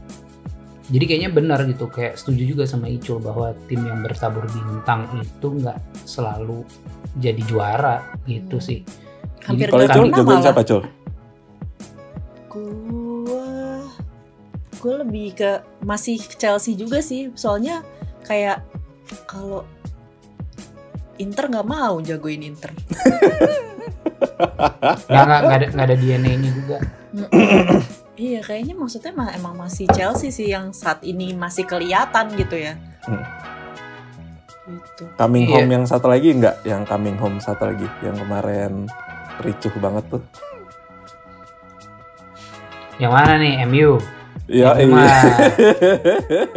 jadi 0.89 1.05
kayaknya 1.05 1.31
benar 1.31 1.61
gitu 1.65 1.87
kayak 1.87 2.15
setuju 2.15 2.43
juga 2.55 2.65
sama 2.65 2.87
Icul 2.87 3.19
bahwa 3.19 3.51
tim 3.67 3.83
yang 3.83 4.01
bertabur 4.01 4.47
bintang 4.47 5.05
itu 5.19 5.47
nggak 5.53 5.79
selalu 6.03 6.63
jadi 7.19 7.43
juara 7.45 8.01
gitu 8.25 8.57
Hmm. 8.57 8.65
sih 8.65 8.81
Hampir 9.43 9.69
Kalau 9.69 9.83
nggak 9.83 9.91
Cul, 9.91 10.07
pernah 10.07 10.19
jagoan 10.23 10.41
siapa 10.41 10.63
Cul? 10.63 10.83
Gua 12.49 13.49
gue 14.79 14.95
lebih 14.99 15.29
ke 15.35 15.51
masih 15.81 16.19
Chelsea 16.19 16.75
juga 16.75 16.99
sih 16.99 17.31
soalnya 17.35 17.87
kayak 18.23 18.63
kalau 19.27 19.63
Inter 21.23 21.45
nggak 21.47 21.65
mau 21.65 22.03
jagoin 22.03 22.43
Inter. 22.43 22.71
nggak 25.07 25.25
nggak 25.25 25.41
nggak 25.41 25.57
ada 25.57 25.67
nggak 25.71 25.87
ada 25.87 25.97
DNA-nya 25.97 26.51
juga 26.51 26.77
iya 28.15 28.41
kayaknya 28.41 28.75
maksudnya 28.75 29.13
mah 29.13 29.31
emang 29.33 29.55
masih 29.55 29.87
Chelsea 29.89 30.29
sih 30.29 30.49
yang 30.49 30.71
saat 30.73 31.01
ini 31.03 31.33
masih 31.33 31.65
kelihatan 31.65 32.33
gitu 32.35 32.57
ya. 32.57 32.75
Hmm. 33.03 33.23
Gitu. 34.63 35.05
Coming 35.15 35.47
Iya. 35.47 35.55
home 35.59 35.71
yang 35.73 35.85
satu 35.85 36.07
lagi 36.07 36.31
nggak? 36.33 36.63
Yang 36.63 36.83
coming 36.87 37.17
home 37.19 37.39
satu 37.39 37.67
lagi 37.67 37.85
yang 38.01 38.15
kemarin 38.15 38.87
ricuh 39.41 39.73
banget 39.79 40.05
tuh. 40.09 40.23
yang 42.97 43.11
mana 43.11 43.35
nih 43.35 43.67
MU 43.67 43.99
Ya, 44.51 44.75
Itu 44.75 44.85
iya. 44.85 44.93
mah 44.93 45.09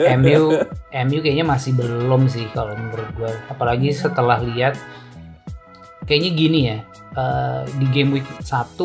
MU 0.19 0.43
MU 0.91 1.17
kayaknya 1.21 1.45
masih 1.45 1.71
belum 1.77 2.27
sih 2.27 2.49
kalau 2.51 2.73
menurut 2.73 3.07
gue 3.15 3.31
apalagi 3.47 3.93
setelah 3.93 4.41
lihat 4.41 4.75
kayaknya 6.03 6.31
gini 6.33 6.59
ya 6.65 6.77
eh, 7.15 7.61
di 7.77 7.85
game 7.93 8.19
week 8.19 8.27
1 8.41 8.75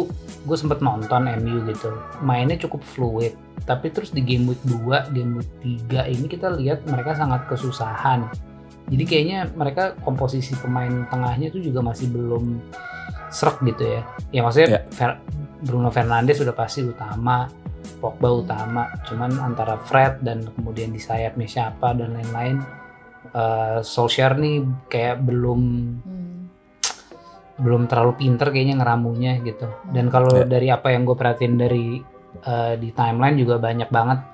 gue 0.41 0.57
sempet 0.57 0.81
nonton 0.81 1.27
MU 1.41 1.65
gitu. 1.69 1.91
Mainnya 2.21 2.61
cukup 2.61 2.85
fluid 2.85 3.35
tapi 3.65 3.93
terus 3.93 4.11
di 4.11 4.25
game 4.25 4.49
week 4.49 4.63
2 4.65 5.13
game 5.13 5.41
week 5.41 5.51
3 5.91 6.11
ini 6.11 6.27
kita 6.27 6.53
lihat 6.57 6.85
mereka 6.87 7.17
sangat 7.17 7.45
kesusahan. 7.49 8.29
Jadi 8.91 9.05
kayaknya 9.07 9.47
mereka 9.55 9.95
komposisi 10.03 10.57
pemain 10.59 11.07
tengahnya 11.07 11.49
tuh 11.49 11.63
juga 11.63 11.79
masih 11.79 12.11
belum 12.11 12.59
serak 13.31 13.63
gitu 13.63 13.87
ya. 13.87 14.01
Ya 14.31 14.41
maksudnya 14.43 14.69
Ya. 14.69 14.81
Fer- 14.91 15.23
Bruno 15.61 15.93
Fernandes 15.93 16.41
sudah 16.41 16.57
pasti 16.57 16.83
utama 16.83 17.47
Pogba 18.01 18.29
utama 18.33 18.89
cuman 19.05 19.31
antara 19.41 19.77
Fred 19.77 20.21
dan 20.21 20.45
kemudian 20.45 20.91
di 20.91 21.01
sayapnya 21.01 21.47
siapa 21.47 21.93
dan 21.93 22.17
lain-lain 22.17 22.61
uh, 23.33 23.81
Solskjaer 23.81 24.37
nih 24.37 24.57
kayak 24.89 25.21
belum 25.21 25.61
Hmm. 26.01 26.49
belum 27.61 27.93
terlalu 27.93 28.17
pinter 28.17 28.49
kayaknya 28.49 28.81
ngeramunya 28.81 29.37
gitu 29.45 29.69
dan 29.93 30.09
kalau 30.09 30.33
Ya. 30.33 30.49
dari 30.49 30.69
apa 30.73 30.97
yang 30.97 31.05
gue 31.05 31.13
perhatiin 31.13 31.55
dari 31.57 32.01
uh, 32.41 32.73
di 32.75 32.89
timeline 32.91 33.37
juga 33.37 33.61
banyak 33.61 33.93
banget 33.93 34.25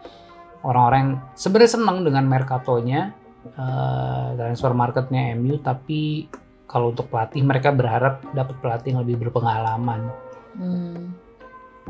orang-orang 0.63 0.99
yang 0.99 1.13
sebenarnya 1.35 1.73
seneng 1.75 2.07
dengan 2.07 2.23
mercatonya 2.27 3.11
uh, 3.59 4.31
transfer 4.35 4.71
marketnya 4.71 5.35
MU 5.35 5.59
tapi 5.59 6.31
kalau 6.67 6.91
untuk 6.91 7.11
pelatih 7.11 7.43
mereka 7.43 7.71
berharap 7.71 8.23
dapat 8.31 8.59
pelatih 8.59 8.95
yang 8.95 9.03
lebih 9.03 9.27
berpengalaman 9.27 10.11
Hmm. 10.57 11.13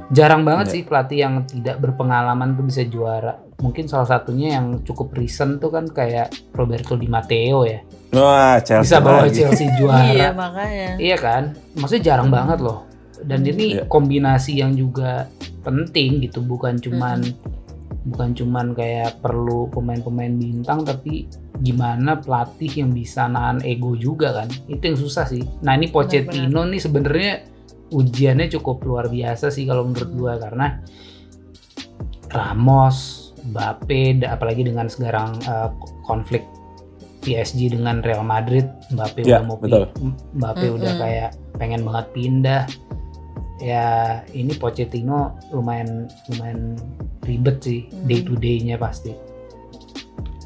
Jarang 0.08 0.44
banget 0.44 0.66
Ya. 0.68 0.72
sih 0.72 0.82
pelatih 0.82 1.18
yang 1.18 1.34
tidak 1.44 1.76
berpengalaman 1.78 2.54
tuh 2.54 2.64
bisa 2.64 2.82
juara 2.84 3.34
mungkin 3.58 3.88
salah 3.88 4.06
satunya 4.06 4.54
yang 4.54 4.84
cukup 4.84 5.12
recent 5.12 5.58
tuh 5.58 5.68
kan 5.68 5.88
kayak 5.88 6.28
Roberto 6.52 6.94
Di 6.94 7.08
Matteo 7.08 7.64
ya 7.64 7.80
Wah, 8.12 8.62
Chelsea 8.62 8.86
bisa 8.86 8.98
bawa 8.98 9.26
lagi. 9.26 9.42
Chelsea 9.42 9.66
juara 9.78 10.06
Iya 10.06 10.28
makanya. 10.32 10.88
Iya 10.96 11.16
kan, 11.18 11.42
maksudnya 11.74 12.04
jarang 12.06 12.30
banget 12.30 12.62
loh. 12.62 12.86
Dan 13.18 13.42
ini 13.42 13.76
Iya. 13.76 13.84
kombinasi 13.86 14.56
yang 14.56 14.72
juga 14.72 15.26
penting 15.60 16.22
gitu, 16.22 16.40
bukan 16.40 16.78
cuman 16.78 17.20
bukan 18.06 18.30
cuman 18.32 18.72
kayak 18.72 19.18
perlu 19.18 19.66
pemain-pemain 19.68 20.32
bintang, 20.32 20.86
tapi 20.86 21.26
gimana 21.58 22.16
pelatih 22.16 22.86
yang 22.86 22.94
bisa 22.94 23.26
nahan 23.26 23.58
ego 23.66 23.98
juga 23.98 24.32
kan, 24.32 24.48
itu 24.64 24.80
yang 24.86 24.96
susah 24.96 25.26
sih. 25.26 25.42
Nah 25.60 25.74
ini 25.74 25.90
Pochettino 25.90 26.62
nih 26.62 26.78
sebenarnya 26.78 27.32
ujiannya 27.88 28.50
cukup 28.50 28.82
luar 28.82 29.06
biasa 29.06 29.48
sih 29.48 29.62
kalau 29.62 29.86
menurut 29.86 30.10
Hmm. 30.10 30.18
gua 30.18 30.34
karena 30.38 30.66
Ramos, 32.26 33.30
Mbappe, 33.46 34.20
apalagi 34.26 34.66
dengan 34.66 34.90
sekarang 34.90 35.38
eh, 35.40 35.70
konflik 36.02 36.42
PSG 37.22 37.70
dengan 37.72 38.02
Real 38.02 38.22
Madrid, 38.22 38.66
Mbappe 38.90 39.22
Ya, 39.22 39.38
udah 39.40 39.44
mau 39.46 39.58
betul. 39.58 39.86
Mbappe 40.34 40.66
udah 40.68 40.92
Mm-mm. 40.94 41.02
kayak 41.02 41.30
pengen 41.56 41.82
banget 41.86 42.06
pindah. 42.12 42.62
Ya 43.56 43.86
ini 44.30 44.52
Pochettino 44.52 45.32
lumayan 45.48 46.10
lumayan 46.28 46.76
ribet 47.24 47.62
sih 47.62 47.88
Hmm. 47.88 48.04
day 48.04 48.20
to 48.20 48.34
day-nya 48.36 48.76
pasti. 48.76 49.14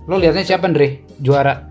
Lo 0.07 0.17
liatnya 0.17 0.47
siapa 0.47 0.69
Andre 0.69 1.03
juara? 1.19 1.69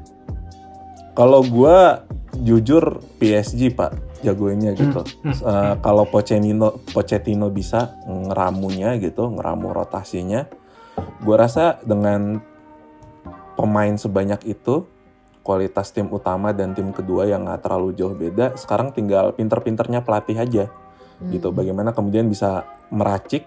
Kalau 1.13 1.41
gua 1.43 2.03
jujur 2.39 2.99
PSG 3.17 3.71
pak 3.71 3.91
jagoinnya 4.21 4.75
gitu. 4.75 5.01
Hmm. 5.23 5.33
Eh, 5.33 5.73
kalau 5.79 6.03
Pochettino 6.07 6.81
Pochettino 6.91 7.47
bisa 7.49 7.95
ngeramunya 8.07 8.95
gitu, 8.97 9.29
ngeramu 9.31 9.71
rotasinya, 9.71 10.47
gua 11.23 11.45
rasa 11.47 11.79
dengan 11.83 12.43
pemain 13.55 13.95
sebanyak 13.95 14.47
itu, 14.47 14.87
kualitas 15.43 15.91
tim 15.91 16.07
utama 16.11 16.55
dan 16.55 16.71
tim 16.71 16.91
kedua 16.91 17.27
yang 17.27 17.47
nggak 17.47 17.63
terlalu 17.65 17.95
jauh 17.95 18.15
beda, 18.15 18.55
sekarang 18.55 18.95
tinggal 18.95 19.31
pinter-pinternya 19.35 20.03
pelatih 20.03 20.37
aja 20.39 20.65
Hmm. 21.19 21.35
gitu. 21.35 21.51
Bagaimana 21.51 21.91
kemudian 21.91 22.31
bisa 22.31 22.63
meracik 22.89 23.43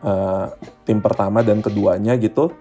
eh, 0.00 0.46
tim 0.88 1.04
pertama 1.04 1.44
dan 1.44 1.60
keduanya 1.60 2.16
gitu. 2.16 2.56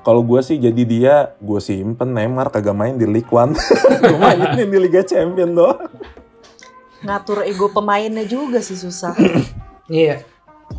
Kalau 0.00 0.24
gue 0.24 0.40
sih 0.40 0.56
jadi 0.56 0.82
dia, 0.88 1.14
gue 1.36 1.60
simpen 1.60 2.16
Neymar 2.16 2.48
kagak 2.48 2.72
main 2.72 2.96
di 2.96 3.04
League 3.04 3.28
One, 3.28 3.52
gue 4.00 4.16
mainin 4.16 4.68
di 4.72 4.78
Liga 4.80 5.04
Champion 5.04 5.52
doang. 5.52 5.88
Ngatur 7.00 7.48
ego 7.48 7.72
pemainnya 7.72 8.24
juga 8.24 8.60
sih 8.64 8.76
susah. 8.78 9.14
Iya. 9.90 10.22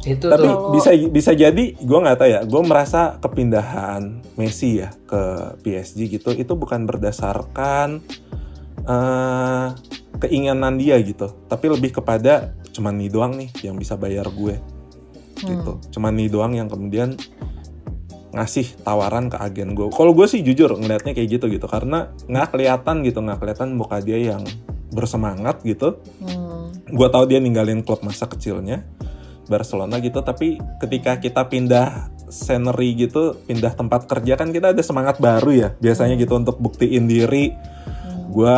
Itu 0.07 0.31
Tapi 0.31 0.47
tuh. 0.47 0.71
Bisa 0.71 0.95
bisa 0.95 1.31
jadi 1.35 1.75
gue 1.75 1.99
nggak 1.99 2.15
tahu 2.15 2.29
ya. 2.31 2.39
Gue 2.47 2.63
merasa 2.63 3.19
kepindahan 3.19 4.23
Messi 4.39 4.79
ya 4.79 4.95
ke 5.03 5.51
PSG 5.59 6.07
gitu 6.15 6.31
itu 6.31 6.53
bukan 6.55 6.87
berdasarkan 6.87 7.99
eh, 8.87 9.67
keinginan 10.23 10.79
dia 10.79 10.95
gitu, 11.03 11.35
tapi 11.51 11.67
lebih 11.67 11.99
kepada 11.99 12.55
cuman 12.71 13.03
nih 13.03 13.09
doang 13.11 13.35
nih 13.35 13.51
yang 13.67 13.75
bisa 13.75 13.99
bayar 13.99 14.31
gue 14.31 14.55
gitu. 15.43 15.71
Hmm. 15.75 15.83
Cuman 15.91 16.13
nih 16.15 16.29
doang 16.31 16.53
yang 16.55 16.71
kemudian 16.71 17.19
ngasih 18.31 18.79
tawaran 18.87 19.27
ke 19.27 19.37
agen 19.37 19.75
gue. 19.75 19.91
Kalau 19.91 20.15
gue 20.15 20.23
sih 20.23 20.39
jujur 20.39 20.71
ngelihatnya 20.79 21.11
kayak 21.11 21.29
gitu 21.35 21.45
gitu 21.51 21.67
karena 21.67 22.15
nggak 22.31 22.55
kelihatan 22.55 23.03
gitu 23.03 23.19
nggak 23.19 23.43
kelihatan 23.43 23.75
muka 23.75 23.99
dia 23.99 24.17
yang 24.17 24.41
bersemangat 24.91 25.63
gitu 25.63 25.97
Hmm. 26.19 26.69
gue 26.85 27.07
tahu 27.07 27.23
dia 27.25 27.39
ninggalin 27.39 27.81
klub 27.81 28.03
masa 28.03 28.27
kecilnya 28.27 28.83
Barcelona 29.47 29.99
gitu 29.99 30.19
tapi 30.21 30.59
ketika 30.79 31.17
kita 31.17 31.47
pindah 31.47 32.11
scenery 32.27 32.95
gitu 32.95 33.35
pindah 33.43 33.75
tempat 33.75 34.07
kerja 34.07 34.35
kan 34.35 34.51
kita 34.51 34.71
ada 34.71 34.83
semangat 34.83 35.19
baru 35.19 35.51
ya 35.51 35.69
biasanya 35.75 36.15
gitu 36.15 36.35
untuk 36.35 36.59
buktiin 36.59 37.07
diri 37.07 37.51
Hmm. 37.51 38.31
gue 38.31 38.57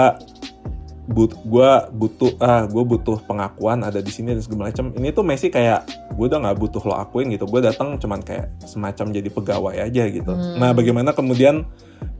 but 1.03 1.35
gua 1.43 1.91
butuh 1.91 2.39
ah 2.39 2.63
gue 2.63 2.79
butuh 2.79 3.19
pengakuan 3.27 3.83
ada 3.83 3.99
di 3.99 4.07
sini 4.07 4.31
dan 4.31 4.39
segala 4.39 4.71
macam. 4.71 4.95
Ini 4.95 5.11
tuh 5.11 5.23
Messi 5.27 5.51
kayak 5.51 5.83
gue 6.15 6.25
udah 6.25 6.39
nggak 6.39 6.57
butuh 6.59 6.79
lo 6.87 6.95
akuin 6.95 7.27
gitu. 7.31 7.43
Gue 7.43 7.59
datang 7.59 7.99
cuman 7.99 8.23
kayak 8.23 8.55
semacam 8.63 9.11
jadi 9.11 9.27
pegawai 9.27 9.75
aja 9.83 10.03
gitu. 10.07 10.31
Hmm. 10.31 10.55
nah 10.55 10.71
bagaimana 10.71 11.11
kemudian 11.11 11.67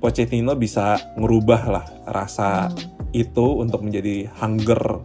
Pochettino 0.03 0.51
bisa 0.55 0.99
ngerubah 1.15 1.61
lah 1.71 1.86
rasa 2.03 2.67
Hmm. 2.67 2.75
itu 3.15 3.45
untuk 3.61 3.86
menjadi 3.86 4.27
hunger 4.36 4.99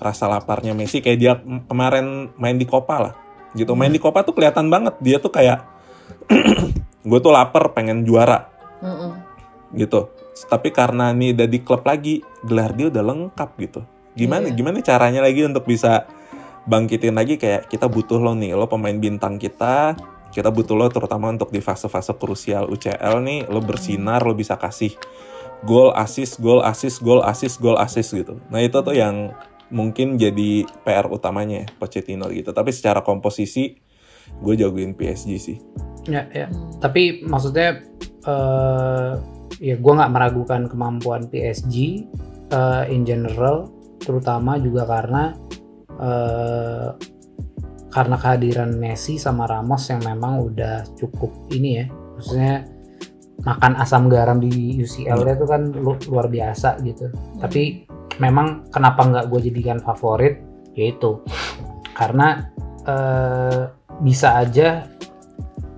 rasa 0.00 0.24
laparnya 0.24 0.72
Messi? 0.72 1.04
Kayak 1.04 1.18
dia 1.20 1.32
kemarin 1.68 2.32
main 2.40 2.56
di 2.56 2.64
Copa 2.64 2.96
lah 2.96 3.14
gitu. 3.52 3.76
Main 3.76 3.92
di 3.92 4.00
Copa 4.00 4.24
tuh 4.24 4.32
kelihatan 4.32 4.72
banget. 4.72 4.96
Dia 5.04 5.20
tuh 5.20 5.28
kayak 5.28 5.68
gue 7.08 7.18
tuh 7.20 7.32
lapar 7.32 7.76
pengen 7.76 8.04
juara 8.04 8.48
Hmm. 8.78 9.20
gitu 9.74 10.06
tapi 10.46 10.70
karena 10.70 11.10
nih 11.10 11.34
udah 11.34 11.48
di 11.50 11.58
klub 11.64 11.82
lagi 11.82 12.22
gelar 12.46 12.76
dia 12.78 12.92
udah 12.92 13.02
lengkap 13.02 13.50
gitu. 13.58 13.80
Gimana 14.14 14.50
Iya. 14.50 14.54
gimana 14.54 14.78
caranya 14.84 15.20
lagi 15.24 15.42
untuk 15.42 15.66
bisa 15.66 16.06
bangkitin 16.68 17.16
lagi? 17.18 17.40
Kayak 17.40 17.66
kita 17.66 17.90
butuh 17.90 18.22
lo 18.22 18.36
nih 18.38 18.54
lo 18.54 18.70
pemain 18.70 18.94
bintang 18.94 19.40
kita 19.40 19.98
kita 20.28 20.52
butuh 20.52 20.76
lo 20.76 20.86
terutama 20.92 21.32
untuk 21.32 21.48
di 21.48 21.58
fase-fase 21.64 22.12
krusial 22.20 22.68
UCL 22.68 23.24
nih 23.24 23.48
lo 23.48 23.64
bersinar 23.64 24.20
lo 24.22 24.36
bisa 24.36 24.60
kasih 24.60 24.92
gol 25.64 25.90
assist 25.96 26.38
gol 26.38 26.60
assist 26.62 27.00
gol 27.00 27.24
assist 27.24 27.58
gol 27.58 27.80
assist 27.80 28.12
gitu. 28.14 28.38
Nah 28.52 28.60
itu 28.60 28.78
tuh 28.78 28.94
yang 28.94 29.32
mungkin 29.72 30.16
jadi 30.16 30.64
PR 30.84 31.08
utamanya 31.08 31.64
ya, 31.64 31.66
Pochettino 31.76 32.28
gitu. 32.32 32.52
Tapi 32.52 32.70
secara 32.72 33.00
komposisi 33.04 33.76
gue 34.28 34.54
jagoin 34.54 34.92
PSG 34.92 35.30
sih. 35.40 35.58
Ya, 36.08 36.28
ya. 36.32 36.48
Tapi 36.80 37.24
maksudnya 37.24 37.80
eh 38.28 39.12
ya 39.56 39.74
gue 39.80 39.92
nggak 39.92 40.12
meragukan 40.12 40.68
kemampuan 40.68 41.26
PSG 41.32 41.74
eh, 42.52 42.84
in 42.92 43.02
general, 43.08 43.72
terutama 44.00 44.60
juga 44.60 44.84
karena 44.84 45.32
eh 45.98 46.88
karena 47.88 48.20
kehadiran 48.20 48.76
Messi 48.76 49.16
sama 49.16 49.48
Ramos 49.48 49.88
yang 49.88 50.04
memang 50.04 50.44
udah 50.52 50.84
cukup 50.94 51.48
ini 51.56 51.82
ya, 51.82 51.84
maksudnya 51.88 52.54
makan 53.42 53.72
asam 53.80 54.12
garam 54.12 54.38
di 54.38 54.76
UCL 54.78 55.24
nya 55.24 55.34
itu 55.34 55.46
kan 55.48 55.72
lu- 55.72 56.04
luar 56.10 56.28
biasa 56.28 56.78
gitu. 56.84 57.08
Tapi 57.40 57.88
memang 58.22 58.68
kenapa 58.68 59.06
nggak 59.06 59.26
gue 59.30 59.40
jadikan 59.50 59.78
favorit 59.82 60.42
yaitu 60.78 61.22
karena 61.96 62.50
eh, 62.86 63.62
bisa 63.98 64.38
aja 64.38 64.86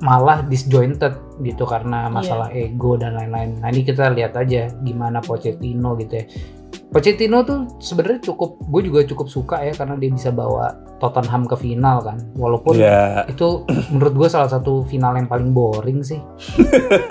malah 0.00 0.40
disjointed 0.44 1.12
gitu 1.44 1.64
karena 1.68 2.08
masalah 2.08 2.48
ego 2.52 2.96
dan 2.96 3.16
lain-lain. 3.16 3.60
Nah 3.60 3.68
ini 3.68 3.84
kita 3.84 4.08
lihat 4.12 4.36
aja 4.36 4.72
gimana 4.80 5.20
Pochettino 5.20 5.96
gitu 6.00 6.20
ya. 6.20 6.24
Pochettino 6.90 7.46
tuh 7.46 7.70
sebenarnya 7.78 8.18
cukup, 8.32 8.58
gue 8.66 8.82
juga 8.90 9.00
cukup 9.06 9.30
suka 9.30 9.62
ya 9.62 9.70
karena 9.70 9.94
dia 9.94 10.10
bisa 10.10 10.34
bawa 10.34 10.74
Tottenham 10.98 11.46
ke 11.46 11.54
final 11.54 12.02
kan. 12.02 12.18
Walaupun 12.34 12.74
ya 12.74 13.22
itu 13.30 13.62
menurut 13.94 14.14
gue 14.16 14.28
salah 14.32 14.50
satu 14.50 14.82
final 14.88 15.14
yang 15.14 15.30
paling 15.30 15.54
boring 15.54 16.02
sih. 16.02 16.18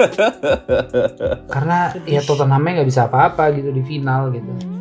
karena 1.54 1.96
Sedih. 1.96 2.20
ya 2.20 2.22
Tottenhamnya 2.26 2.82
nggak 2.82 2.90
bisa 2.90 3.08
apa-apa 3.08 3.56
gitu 3.56 3.72
di 3.72 3.84
final 3.86 4.34
gitu. 4.36 4.50
Hmm. 4.50 4.78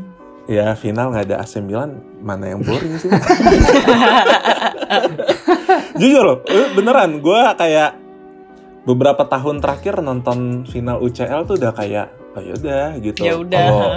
ya 0.48 0.72
final 0.72 1.12
nggak 1.12 1.28
ada 1.28 1.44
AC 1.44 1.60
Milan 1.60 2.00
mana 2.24 2.56
yang 2.56 2.64
boring 2.64 2.96
sih 2.96 3.12
jujur 5.98 6.22
loh 6.22 6.38
eh, 6.44 6.70
beneran 6.72 7.18
gue 7.18 7.40
kayak 7.54 7.90
beberapa 8.82 9.22
tahun 9.22 9.60
terakhir 9.60 10.00
nonton 10.00 10.64
final 10.64 10.98
UCL 10.98 11.44
tuh 11.44 11.58
udah 11.58 11.72
kayak 11.72 12.06
oh 12.32 12.40
yaudah 12.40 12.96
gitu 12.98 13.20
Ya 13.20 13.34
udah. 13.36 13.66
Kalau 13.68 13.90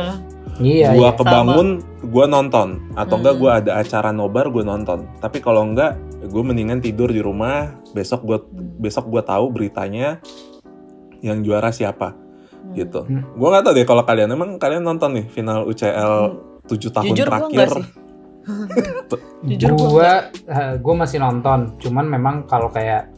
Iya, 0.59 0.93
gua 0.93 1.09
iya. 1.09 1.15
kebangun 1.15 1.67
gue 2.03 2.25
nonton 2.27 2.67
atau 2.93 3.15
enggak 3.15 3.33
Hmm. 3.33 3.41
gue 3.41 3.51
ada 3.55 3.71
acara 3.77 4.09
nobar 4.11 4.51
gue 4.51 4.61
nonton 4.61 5.07
tapi 5.17 5.39
kalau 5.39 5.63
enggak 5.63 5.95
gue 6.21 6.43
mendingan 6.43 6.77
tidur 6.77 7.07
di 7.07 7.17
rumah 7.17 7.71
besok 7.95 8.21
gue 8.21 8.37
Hmm. 8.37 8.77
besok 8.77 9.07
gue 9.07 9.23
tahu 9.23 9.47
beritanya 9.49 10.19
yang 11.21 11.41
juara 11.41 11.71
siapa 11.71 12.13
gitu 12.73 13.01
Hmm. 13.01 13.25
gue 13.31 13.47
nggak 13.47 13.63
tahu 13.63 13.73
deh 13.73 13.85
kalau 13.85 14.03
kalian 14.03 14.29
emang 14.29 14.57
kalian 14.57 14.83
nonton 14.83 15.09
nih 15.13 15.25
final 15.29 15.65
UCL 15.65 16.13
Hmm. 16.27 16.67
7 16.67 16.93
tahun 16.93 17.05
Jujur 17.09 17.25
gue 17.25 17.31
terakhir 17.31 17.49
enggak 17.49 17.69
sih. 17.71 17.85
Jujur 19.47 19.69
gua 19.73 19.87
gua 19.87 20.11
eh, 20.47 20.73
gua 20.77 20.93
masih 20.99 21.17
nonton. 21.17 21.77
Cuman 21.77 22.05
memang 22.05 22.35
kalau 22.45 22.67
kayak 22.67 23.09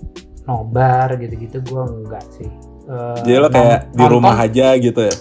nobar 0.43 1.15
gitu-gitu 1.15 1.63
gua 1.65 1.87
enggak 1.87 2.23
sih. 2.31 2.49
Eh, 2.83 3.15
Jadi 3.21 3.37
lo 3.37 3.47
kayak 3.47 3.79
non- 3.87 3.95
di 3.95 4.05
rumah 4.05 4.35
nonton- 4.35 4.47
aja 4.51 4.67
gitu 4.75 5.01
ya. 5.03 5.15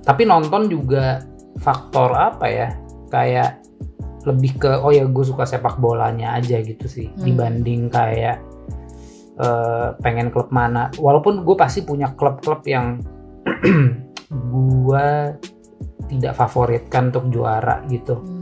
tapi 0.00 0.22
nonton 0.24 0.66
juga 0.66 1.22
faktor 1.58 2.14
apa 2.14 2.46
ya? 2.46 2.68
Kayak 3.08 3.60
lebih 4.20 4.58
ke 4.58 4.70
oh 4.76 4.92
ya 4.92 5.04
gue 5.04 5.24
suka 5.24 5.42
sepak 5.44 5.76
bolanya 5.76 6.34
aja 6.34 6.60
gitu 6.60 6.86
sih. 6.86 7.08
Hmm. 7.10 7.24
dibanding 7.24 7.88
kayak 7.88 8.38
eh, 9.36 9.88
pengen 9.98 10.30
klub 10.30 10.48
mana. 10.50 10.92
Walaupun 10.94 11.42
gue 11.42 11.56
pasti 11.56 11.80
punya 11.80 12.12
klub-klub 12.12 12.62
yang 12.64 13.00
gue 14.30 15.06
tidak 16.06 16.32
favoritkan 16.34 17.10
untuk 17.10 17.30
juara 17.30 17.82
gitu. 17.86 18.18
Hmm. 18.18 18.39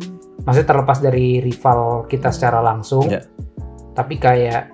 Maksudnya 0.49 0.65
terlepas 0.67 0.99
dari 0.99 1.29
rival 1.39 1.81
kita 2.07 2.33
secara 2.33 2.59
langsung 2.59 3.05
Ya. 3.05 3.21
tapi 3.93 4.17
kayak 4.17 4.73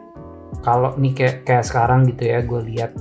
kalau 0.63 0.95
nih 0.95 1.13
kayak 1.13 1.37
kayak 1.43 1.65
sekarang 1.65 2.07
gitu 2.07 2.23
ya 2.25 2.39
gue 2.41 2.61
lihat 2.65 2.95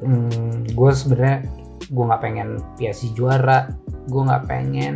hmm, 0.00 0.68
gue 0.68 0.90
sebenarnya 0.90 1.38
gue 1.86 2.04
nggak 2.04 2.20
pengen 2.20 2.48
PSG 2.74 3.14
juara 3.14 3.70
gue 4.04 4.22
nggak 4.24 4.44
pengen 4.44 4.94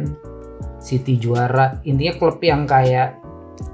City 0.78 1.14
juara 1.16 1.78
intinya 1.83 2.18
klub 2.18 2.43
yang 2.43 2.66
kayak 2.66 3.22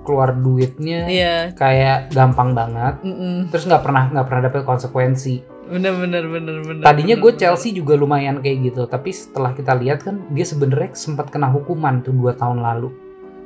keluar 0.05 0.37
duitnya 0.37 1.09
Iya. 1.09 1.37
kayak 1.55 2.13
gampang 2.13 2.53
banget 2.53 3.01
Mm-mm. 3.03 3.49
terus 3.49 3.65
nggak 3.65 3.81
pernah 3.81 4.05
nggak 4.11 4.27
pernah 4.27 4.43
dapet 4.45 4.61
konsekuensi 4.63 5.35
Bener 5.69 5.93
bener 5.95 6.25
bener 6.25 6.57
bener. 6.63 6.83
tadinya 6.83 7.15
gue 7.15 7.29
bener. 7.29 7.39
Chelsea 7.39 7.71
juga 7.71 7.93
lumayan 7.95 8.39
kayak 8.39 8.59
gitu 8.67 8.83
tapi 8.85 9.11
setelah 9.11 9.53
kita 9.53 9.73
lihat 9.75 10.01
kan 10.01 10.25
dia 10.29 10.43
sebenarnya 10.43 10.93
sempat 10.93 11.29
kena 11.29 11.47
hukuman 11.47 12.01
tuh 12.01 12.13
dua 12.13 12.33
tahun 12.33 12.59
lalu 12.59 12.89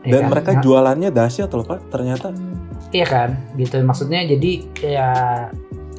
Ya 0.02 0.18
Dan 0.18 0.22
kan? 0.22 0.30
mereka 0.30 0.50
Nah, 0.52 0.62
jualannya 0.62 1.10
dahsyat 1.10 1.46
loh 1.48 1.62
pak. 1.62 1.78
Ternyata. 1.86 2.34
Iya 2.90 3.06
kan, 3.06 3.30
gitu 3.54 3.78
maksudnya 3.80 4.26
jadi 4.26 4.50
ya 4.76 5.10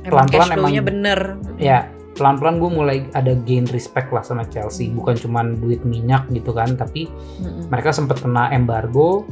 Emang 0.01 0.27
Pelan-pelan 0.27 0.43
cash 0.43 0.51
flow-nya 0.53 0.75
emang- 0.75 0.89
bener. 0.91 1.19
ya 1.55 1.77
pelan-pelan 2.13 2.59
gue 2.59 2.69
mulai 2.69 2.97
ada 3.11 3.31
gain 3.33 3.63
respect 3.65 4.11
lah 4.11 4.19
sama 4.19 4.43
Chelsea, 4.45 4.91
bukan 4.91 5.15
cuman 5.15 5.55
duit 5.55 5.81
minyak 5.81 6.27
gitu 6.29 6.51
kan, 6.51 6.75
tapi 6.75 7.07
Mm-mm. 7.39 7.71
mereka 7.71 7.89
sempat 7.89 8.19
kena 8.19 8.51
embargo, 8.51 9.23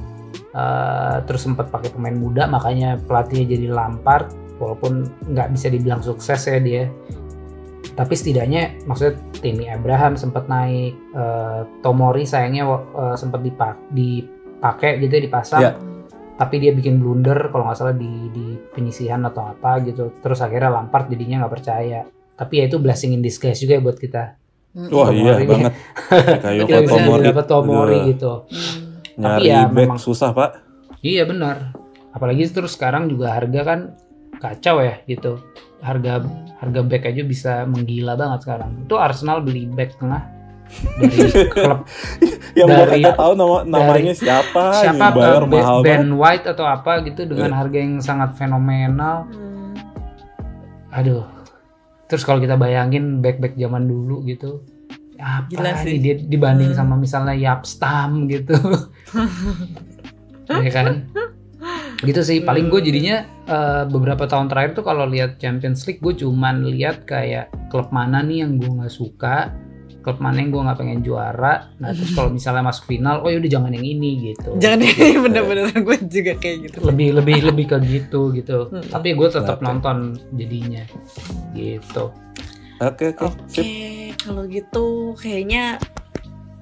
eh, 0.50 1.18
terus 1.22 1.44
sempat 1.44 1.68
pakai 1.68 1.92
pemain 1.92 2.16
muda, 2.16 2.48
makanya 2.48 2.98
pelatihnya 2.98 3.46
jadi 3.52 3.68
Lampard, 3.70 4.32
walaupun 4.62 4.94
nggak 5.26 5.50
bisa 5.50 5.68
dibilang 5.68 6.00
sukses 6.00 6.38
ya 6.40 6.58
dia, 6.58 6.86
tapi 7.92 8.14
setidaknya 8.14 8.78
maksudnya 8.84 9.14
Timmy 9.36 9.66
Abraham 9.68 10.14
sempat 10.14 10.46
naik, 10.46 10.94
eh, 11.12 11.62
Tomori 11.82 12.24
sayangnya 12.24 12.64
eh, 12.70 13.16
sempat 13.16 13.42
dipak 13.42 13.76
dipakai 13.90 15.02
gitu 15.02 15.12
ya 15.12 15.24
dipasang 15.24 15.62
Ya. 15.62 15.74
tapi 16.38 16.58
dia 16.58 16.72
bikin 16.72 16.98
blunder 16.98 17.50
kalau 17.50 17.66
nggak 17.66 17.76
salah 17.76 17.94
di, 17.94 18.08
di 18.30 18.46
penyisihan 18.70 19.22
atau 19.24 19.46
apa 19.48 19.82
gitu 19.82 20.14
terus 20.20 20.40
akhirnya 20.40 20.70
Lampard 20.72 21.06
jadinya 21.08 21.42
nggak 21.42 21.54
percaya 21.54 22.02
tapi 22.34 22.54
ya 22.56 22.66
itu 22.66 22.78
blessing 22.78 23.12
in 23.12 23.22
disguise 23.22 23.58
juga 23.58 23.76
ya 23.76 23.82
buat 23.82 23.98
kita 23.98 24.24
Mm-mm. 24.72 24.90
wah 24.90 25.10
iya 25.10 25.34
Tomori. 25.36 25.46
banget. 25.46 25.74
Kayak 26.42 26.58
kita 26.64 26.80
bisa 26.80 26.94
Tomori. 26.96 27.24
dapat 27.26 27.46
Tomori 27.46 27.98
gitu 28.08 28.34
Hmm. 29.12 29.20
Nyari 29.20 29.38
Tapi 29.38 29.50
ya 29.52 29.60
back 29.68 29.76
memang- 29.76 30.00
susah 30.00 30.30
pak. 30.32 30.52
iya 31.02 31.24
benar 31.24 31.76
apalagi 32.10 32.48
terus 32.48 32.74
sekarang 32.74 33.06
juga 33.06 33.32
harga 33.32 33.62
kan 33.62 33.80
kacau 34.42 34.82
ya 34.82 34.98
gitu 35.06 35.38
harga 35.80 36.26
harga 36.58 36.82
back 36.82 37.04
aja 37.06 37.22
bisa 37.22 37.52
menggila 37.64 38.14
banget 38.14 38.42
sekarang 38.42 38.82
itu 38.82 38.96
Arsenal 38.96 39.40
beli 39.40 39.66
back 39.66 39.96
tengah 39.96 40.26
dari 40.98 41.18
klub 41.54 41.84
Yang 42.52 42.68
Dari- 42.70 42.92
kagak 42.98 43.16
tahu 43.18 43.34
nama 43.34 43.58
namanya 43.62 44.14
siapa. 44.14 44.64
siapa 44.78 44.96
yang 45.00 45.14
bayar 45.14 45.44
Ben- 45.44 45.52
mahal 45.54 45.78
Ben 45.80 45.92
banget. 46.02 46.16
White 46.18 46.46
atau 46.48 46.66
apa 46.66 46.92
gitu 47.02 47.22
dengan 47.24 47.52
harga 47.52 47.78
yang 47.78 48.00
sangat 48.00 48.36
fenomenal 48.36 49.28
Hmm. 49.28 49.76
Aduh. 50.92 51.24
Terus 52.06 52.24
kalau 52.24 52.40
kita 52.40 52.56
bayangin 52.56 53.20
back-back 53.20 53.56
zaman 53.56 53.84
dulu 53.84 54.24
gitu. 54.24 54.64
Apa 55.16 55.48
Gila 55.48 55.72
sih. 55.80 55.96
dia 55.98 56.16
dibanding 56.18 56.72
Hmm. 56.72 56.80
sama 56.82 56.96
misalnya 56.96 57.32
Yapstam 57.32 58.28
gitu. 58.28 58.56
ya 60.62 60.70
kan? 60.70 61.08
Gitu 62.02 62.22
sih. 62.22 62.42
Paling 62.42 62.68
gue 62.68 62.82
jadinya 62.82 63.22
eh, 63.46 63.84
beberapa 63.86 64.26
tahun 64.26 64.50
terakhir 64.50 64.74
tuh 64.74 64.86
kalau 64.86 65.06
lihat 65.06 65.38
Champions 65.38 65.86
League 65.86 66.02
gue 66.02 66.18
cuman 66.18 66.66
lihat 66.66 67.06
kayak 67.06 67.50
klub 67.70 67.94
mana 67.94 68.22
nih 68.22 68.42
yang 68.42 68.58
gue 68.58 68.66
nggak 68.68 68.90
suka, 68.90 69.54
klub 70.02 70.18
mana 70.18 70.42
yang 70.42 70.50
gue 70.50 70.62
nggak 70.66 70.80
pengen 70.82 71.00
juara. 71.06 71.70
Nah 71.78 71.94
terus 71.94 72.12
kalau 72.18 72.34
misalnya 72.34 72.66
masuk 72.66 72.90
final, 72.90 73.22
oh 73.22 73.30
yaudah 73.30 73.50
jangan 73.50 73.72
yang 73.78 73.86
ini 73.86 74.34
gitu. 74.34 74.58
Jangan 74.58 74.82
ini 74.82 75.08
bener-bener 75.22 75.70
gue 75.88 75.98
juga 76.10 76.34
kayak 76.42 76.58
gitu. 76.66 76.78
lebih 76.90 77.22
lebih 77.22 77.38
lebih 77.54 77.66
ke 77.70 77.78
gitu 77.86 78.34
gitu. 78.34 78.70
Hmm. 78.74 78.82
Tapi 78.82 79.14
gue 79.14 79.28
tetap 79.30 79.62
nonton 79.62 80.18
jadinya 80.34 80.82
gitu. 81.54 82.10
Oke 82.82 83.14
oke. 83.14 83.30
Oke, 83.30 83.46
Sip. 83.54 83.66
kalau 84.26 84.50
gitu 84.50 85.14
kayaknya 85.22 85.78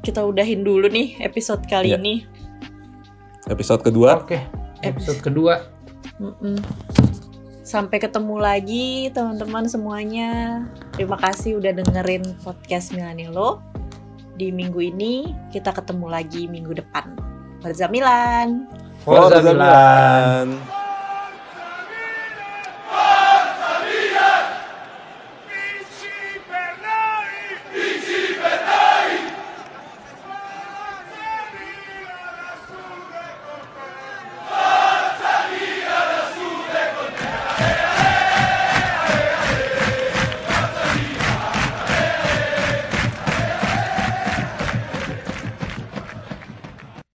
kita 0.04 0.20
udahin 0.20 0.68
dulu 0.68 0.92
nih 0.92 1.16
episode 1.24 1.64
kali 1.64 1.96
Iya. 1.96 2.00
ini. 2.00 2.28
Episode 3.48 3.82
kedua. 3.82 4.20
Oke, 4.20 4.36
episode 4.84 5.20
kedua. 5.24 5.66
Mm-mm. 6.20 6.60
Sampai 7.64 8.02
ketemu 8.02 8.42
lagi 8.42 9.14
teman-teman 9.14 9.70
semuanya. 9.70 10.66
Terima 10.98 11.22
kasih 11.22 11.62
udah 11.62 11.72
dengerin 11.78 12.26
podcast 12.42 12.92
Milanilo. 12.98 13.62
Di 14.40 14.50
minggu 14.50 14.80
ini 14.82 15.36
kita 15.54 15.76
ketemu 15.76 16.10
lagi 16.10 16.50
minggu 16.50 16.74
depan. 16.74 17.14
Forza 17.62 17.86
Forza 19.04 19.40
Milan. 19.44 19.58
Milan. 20.56 20.79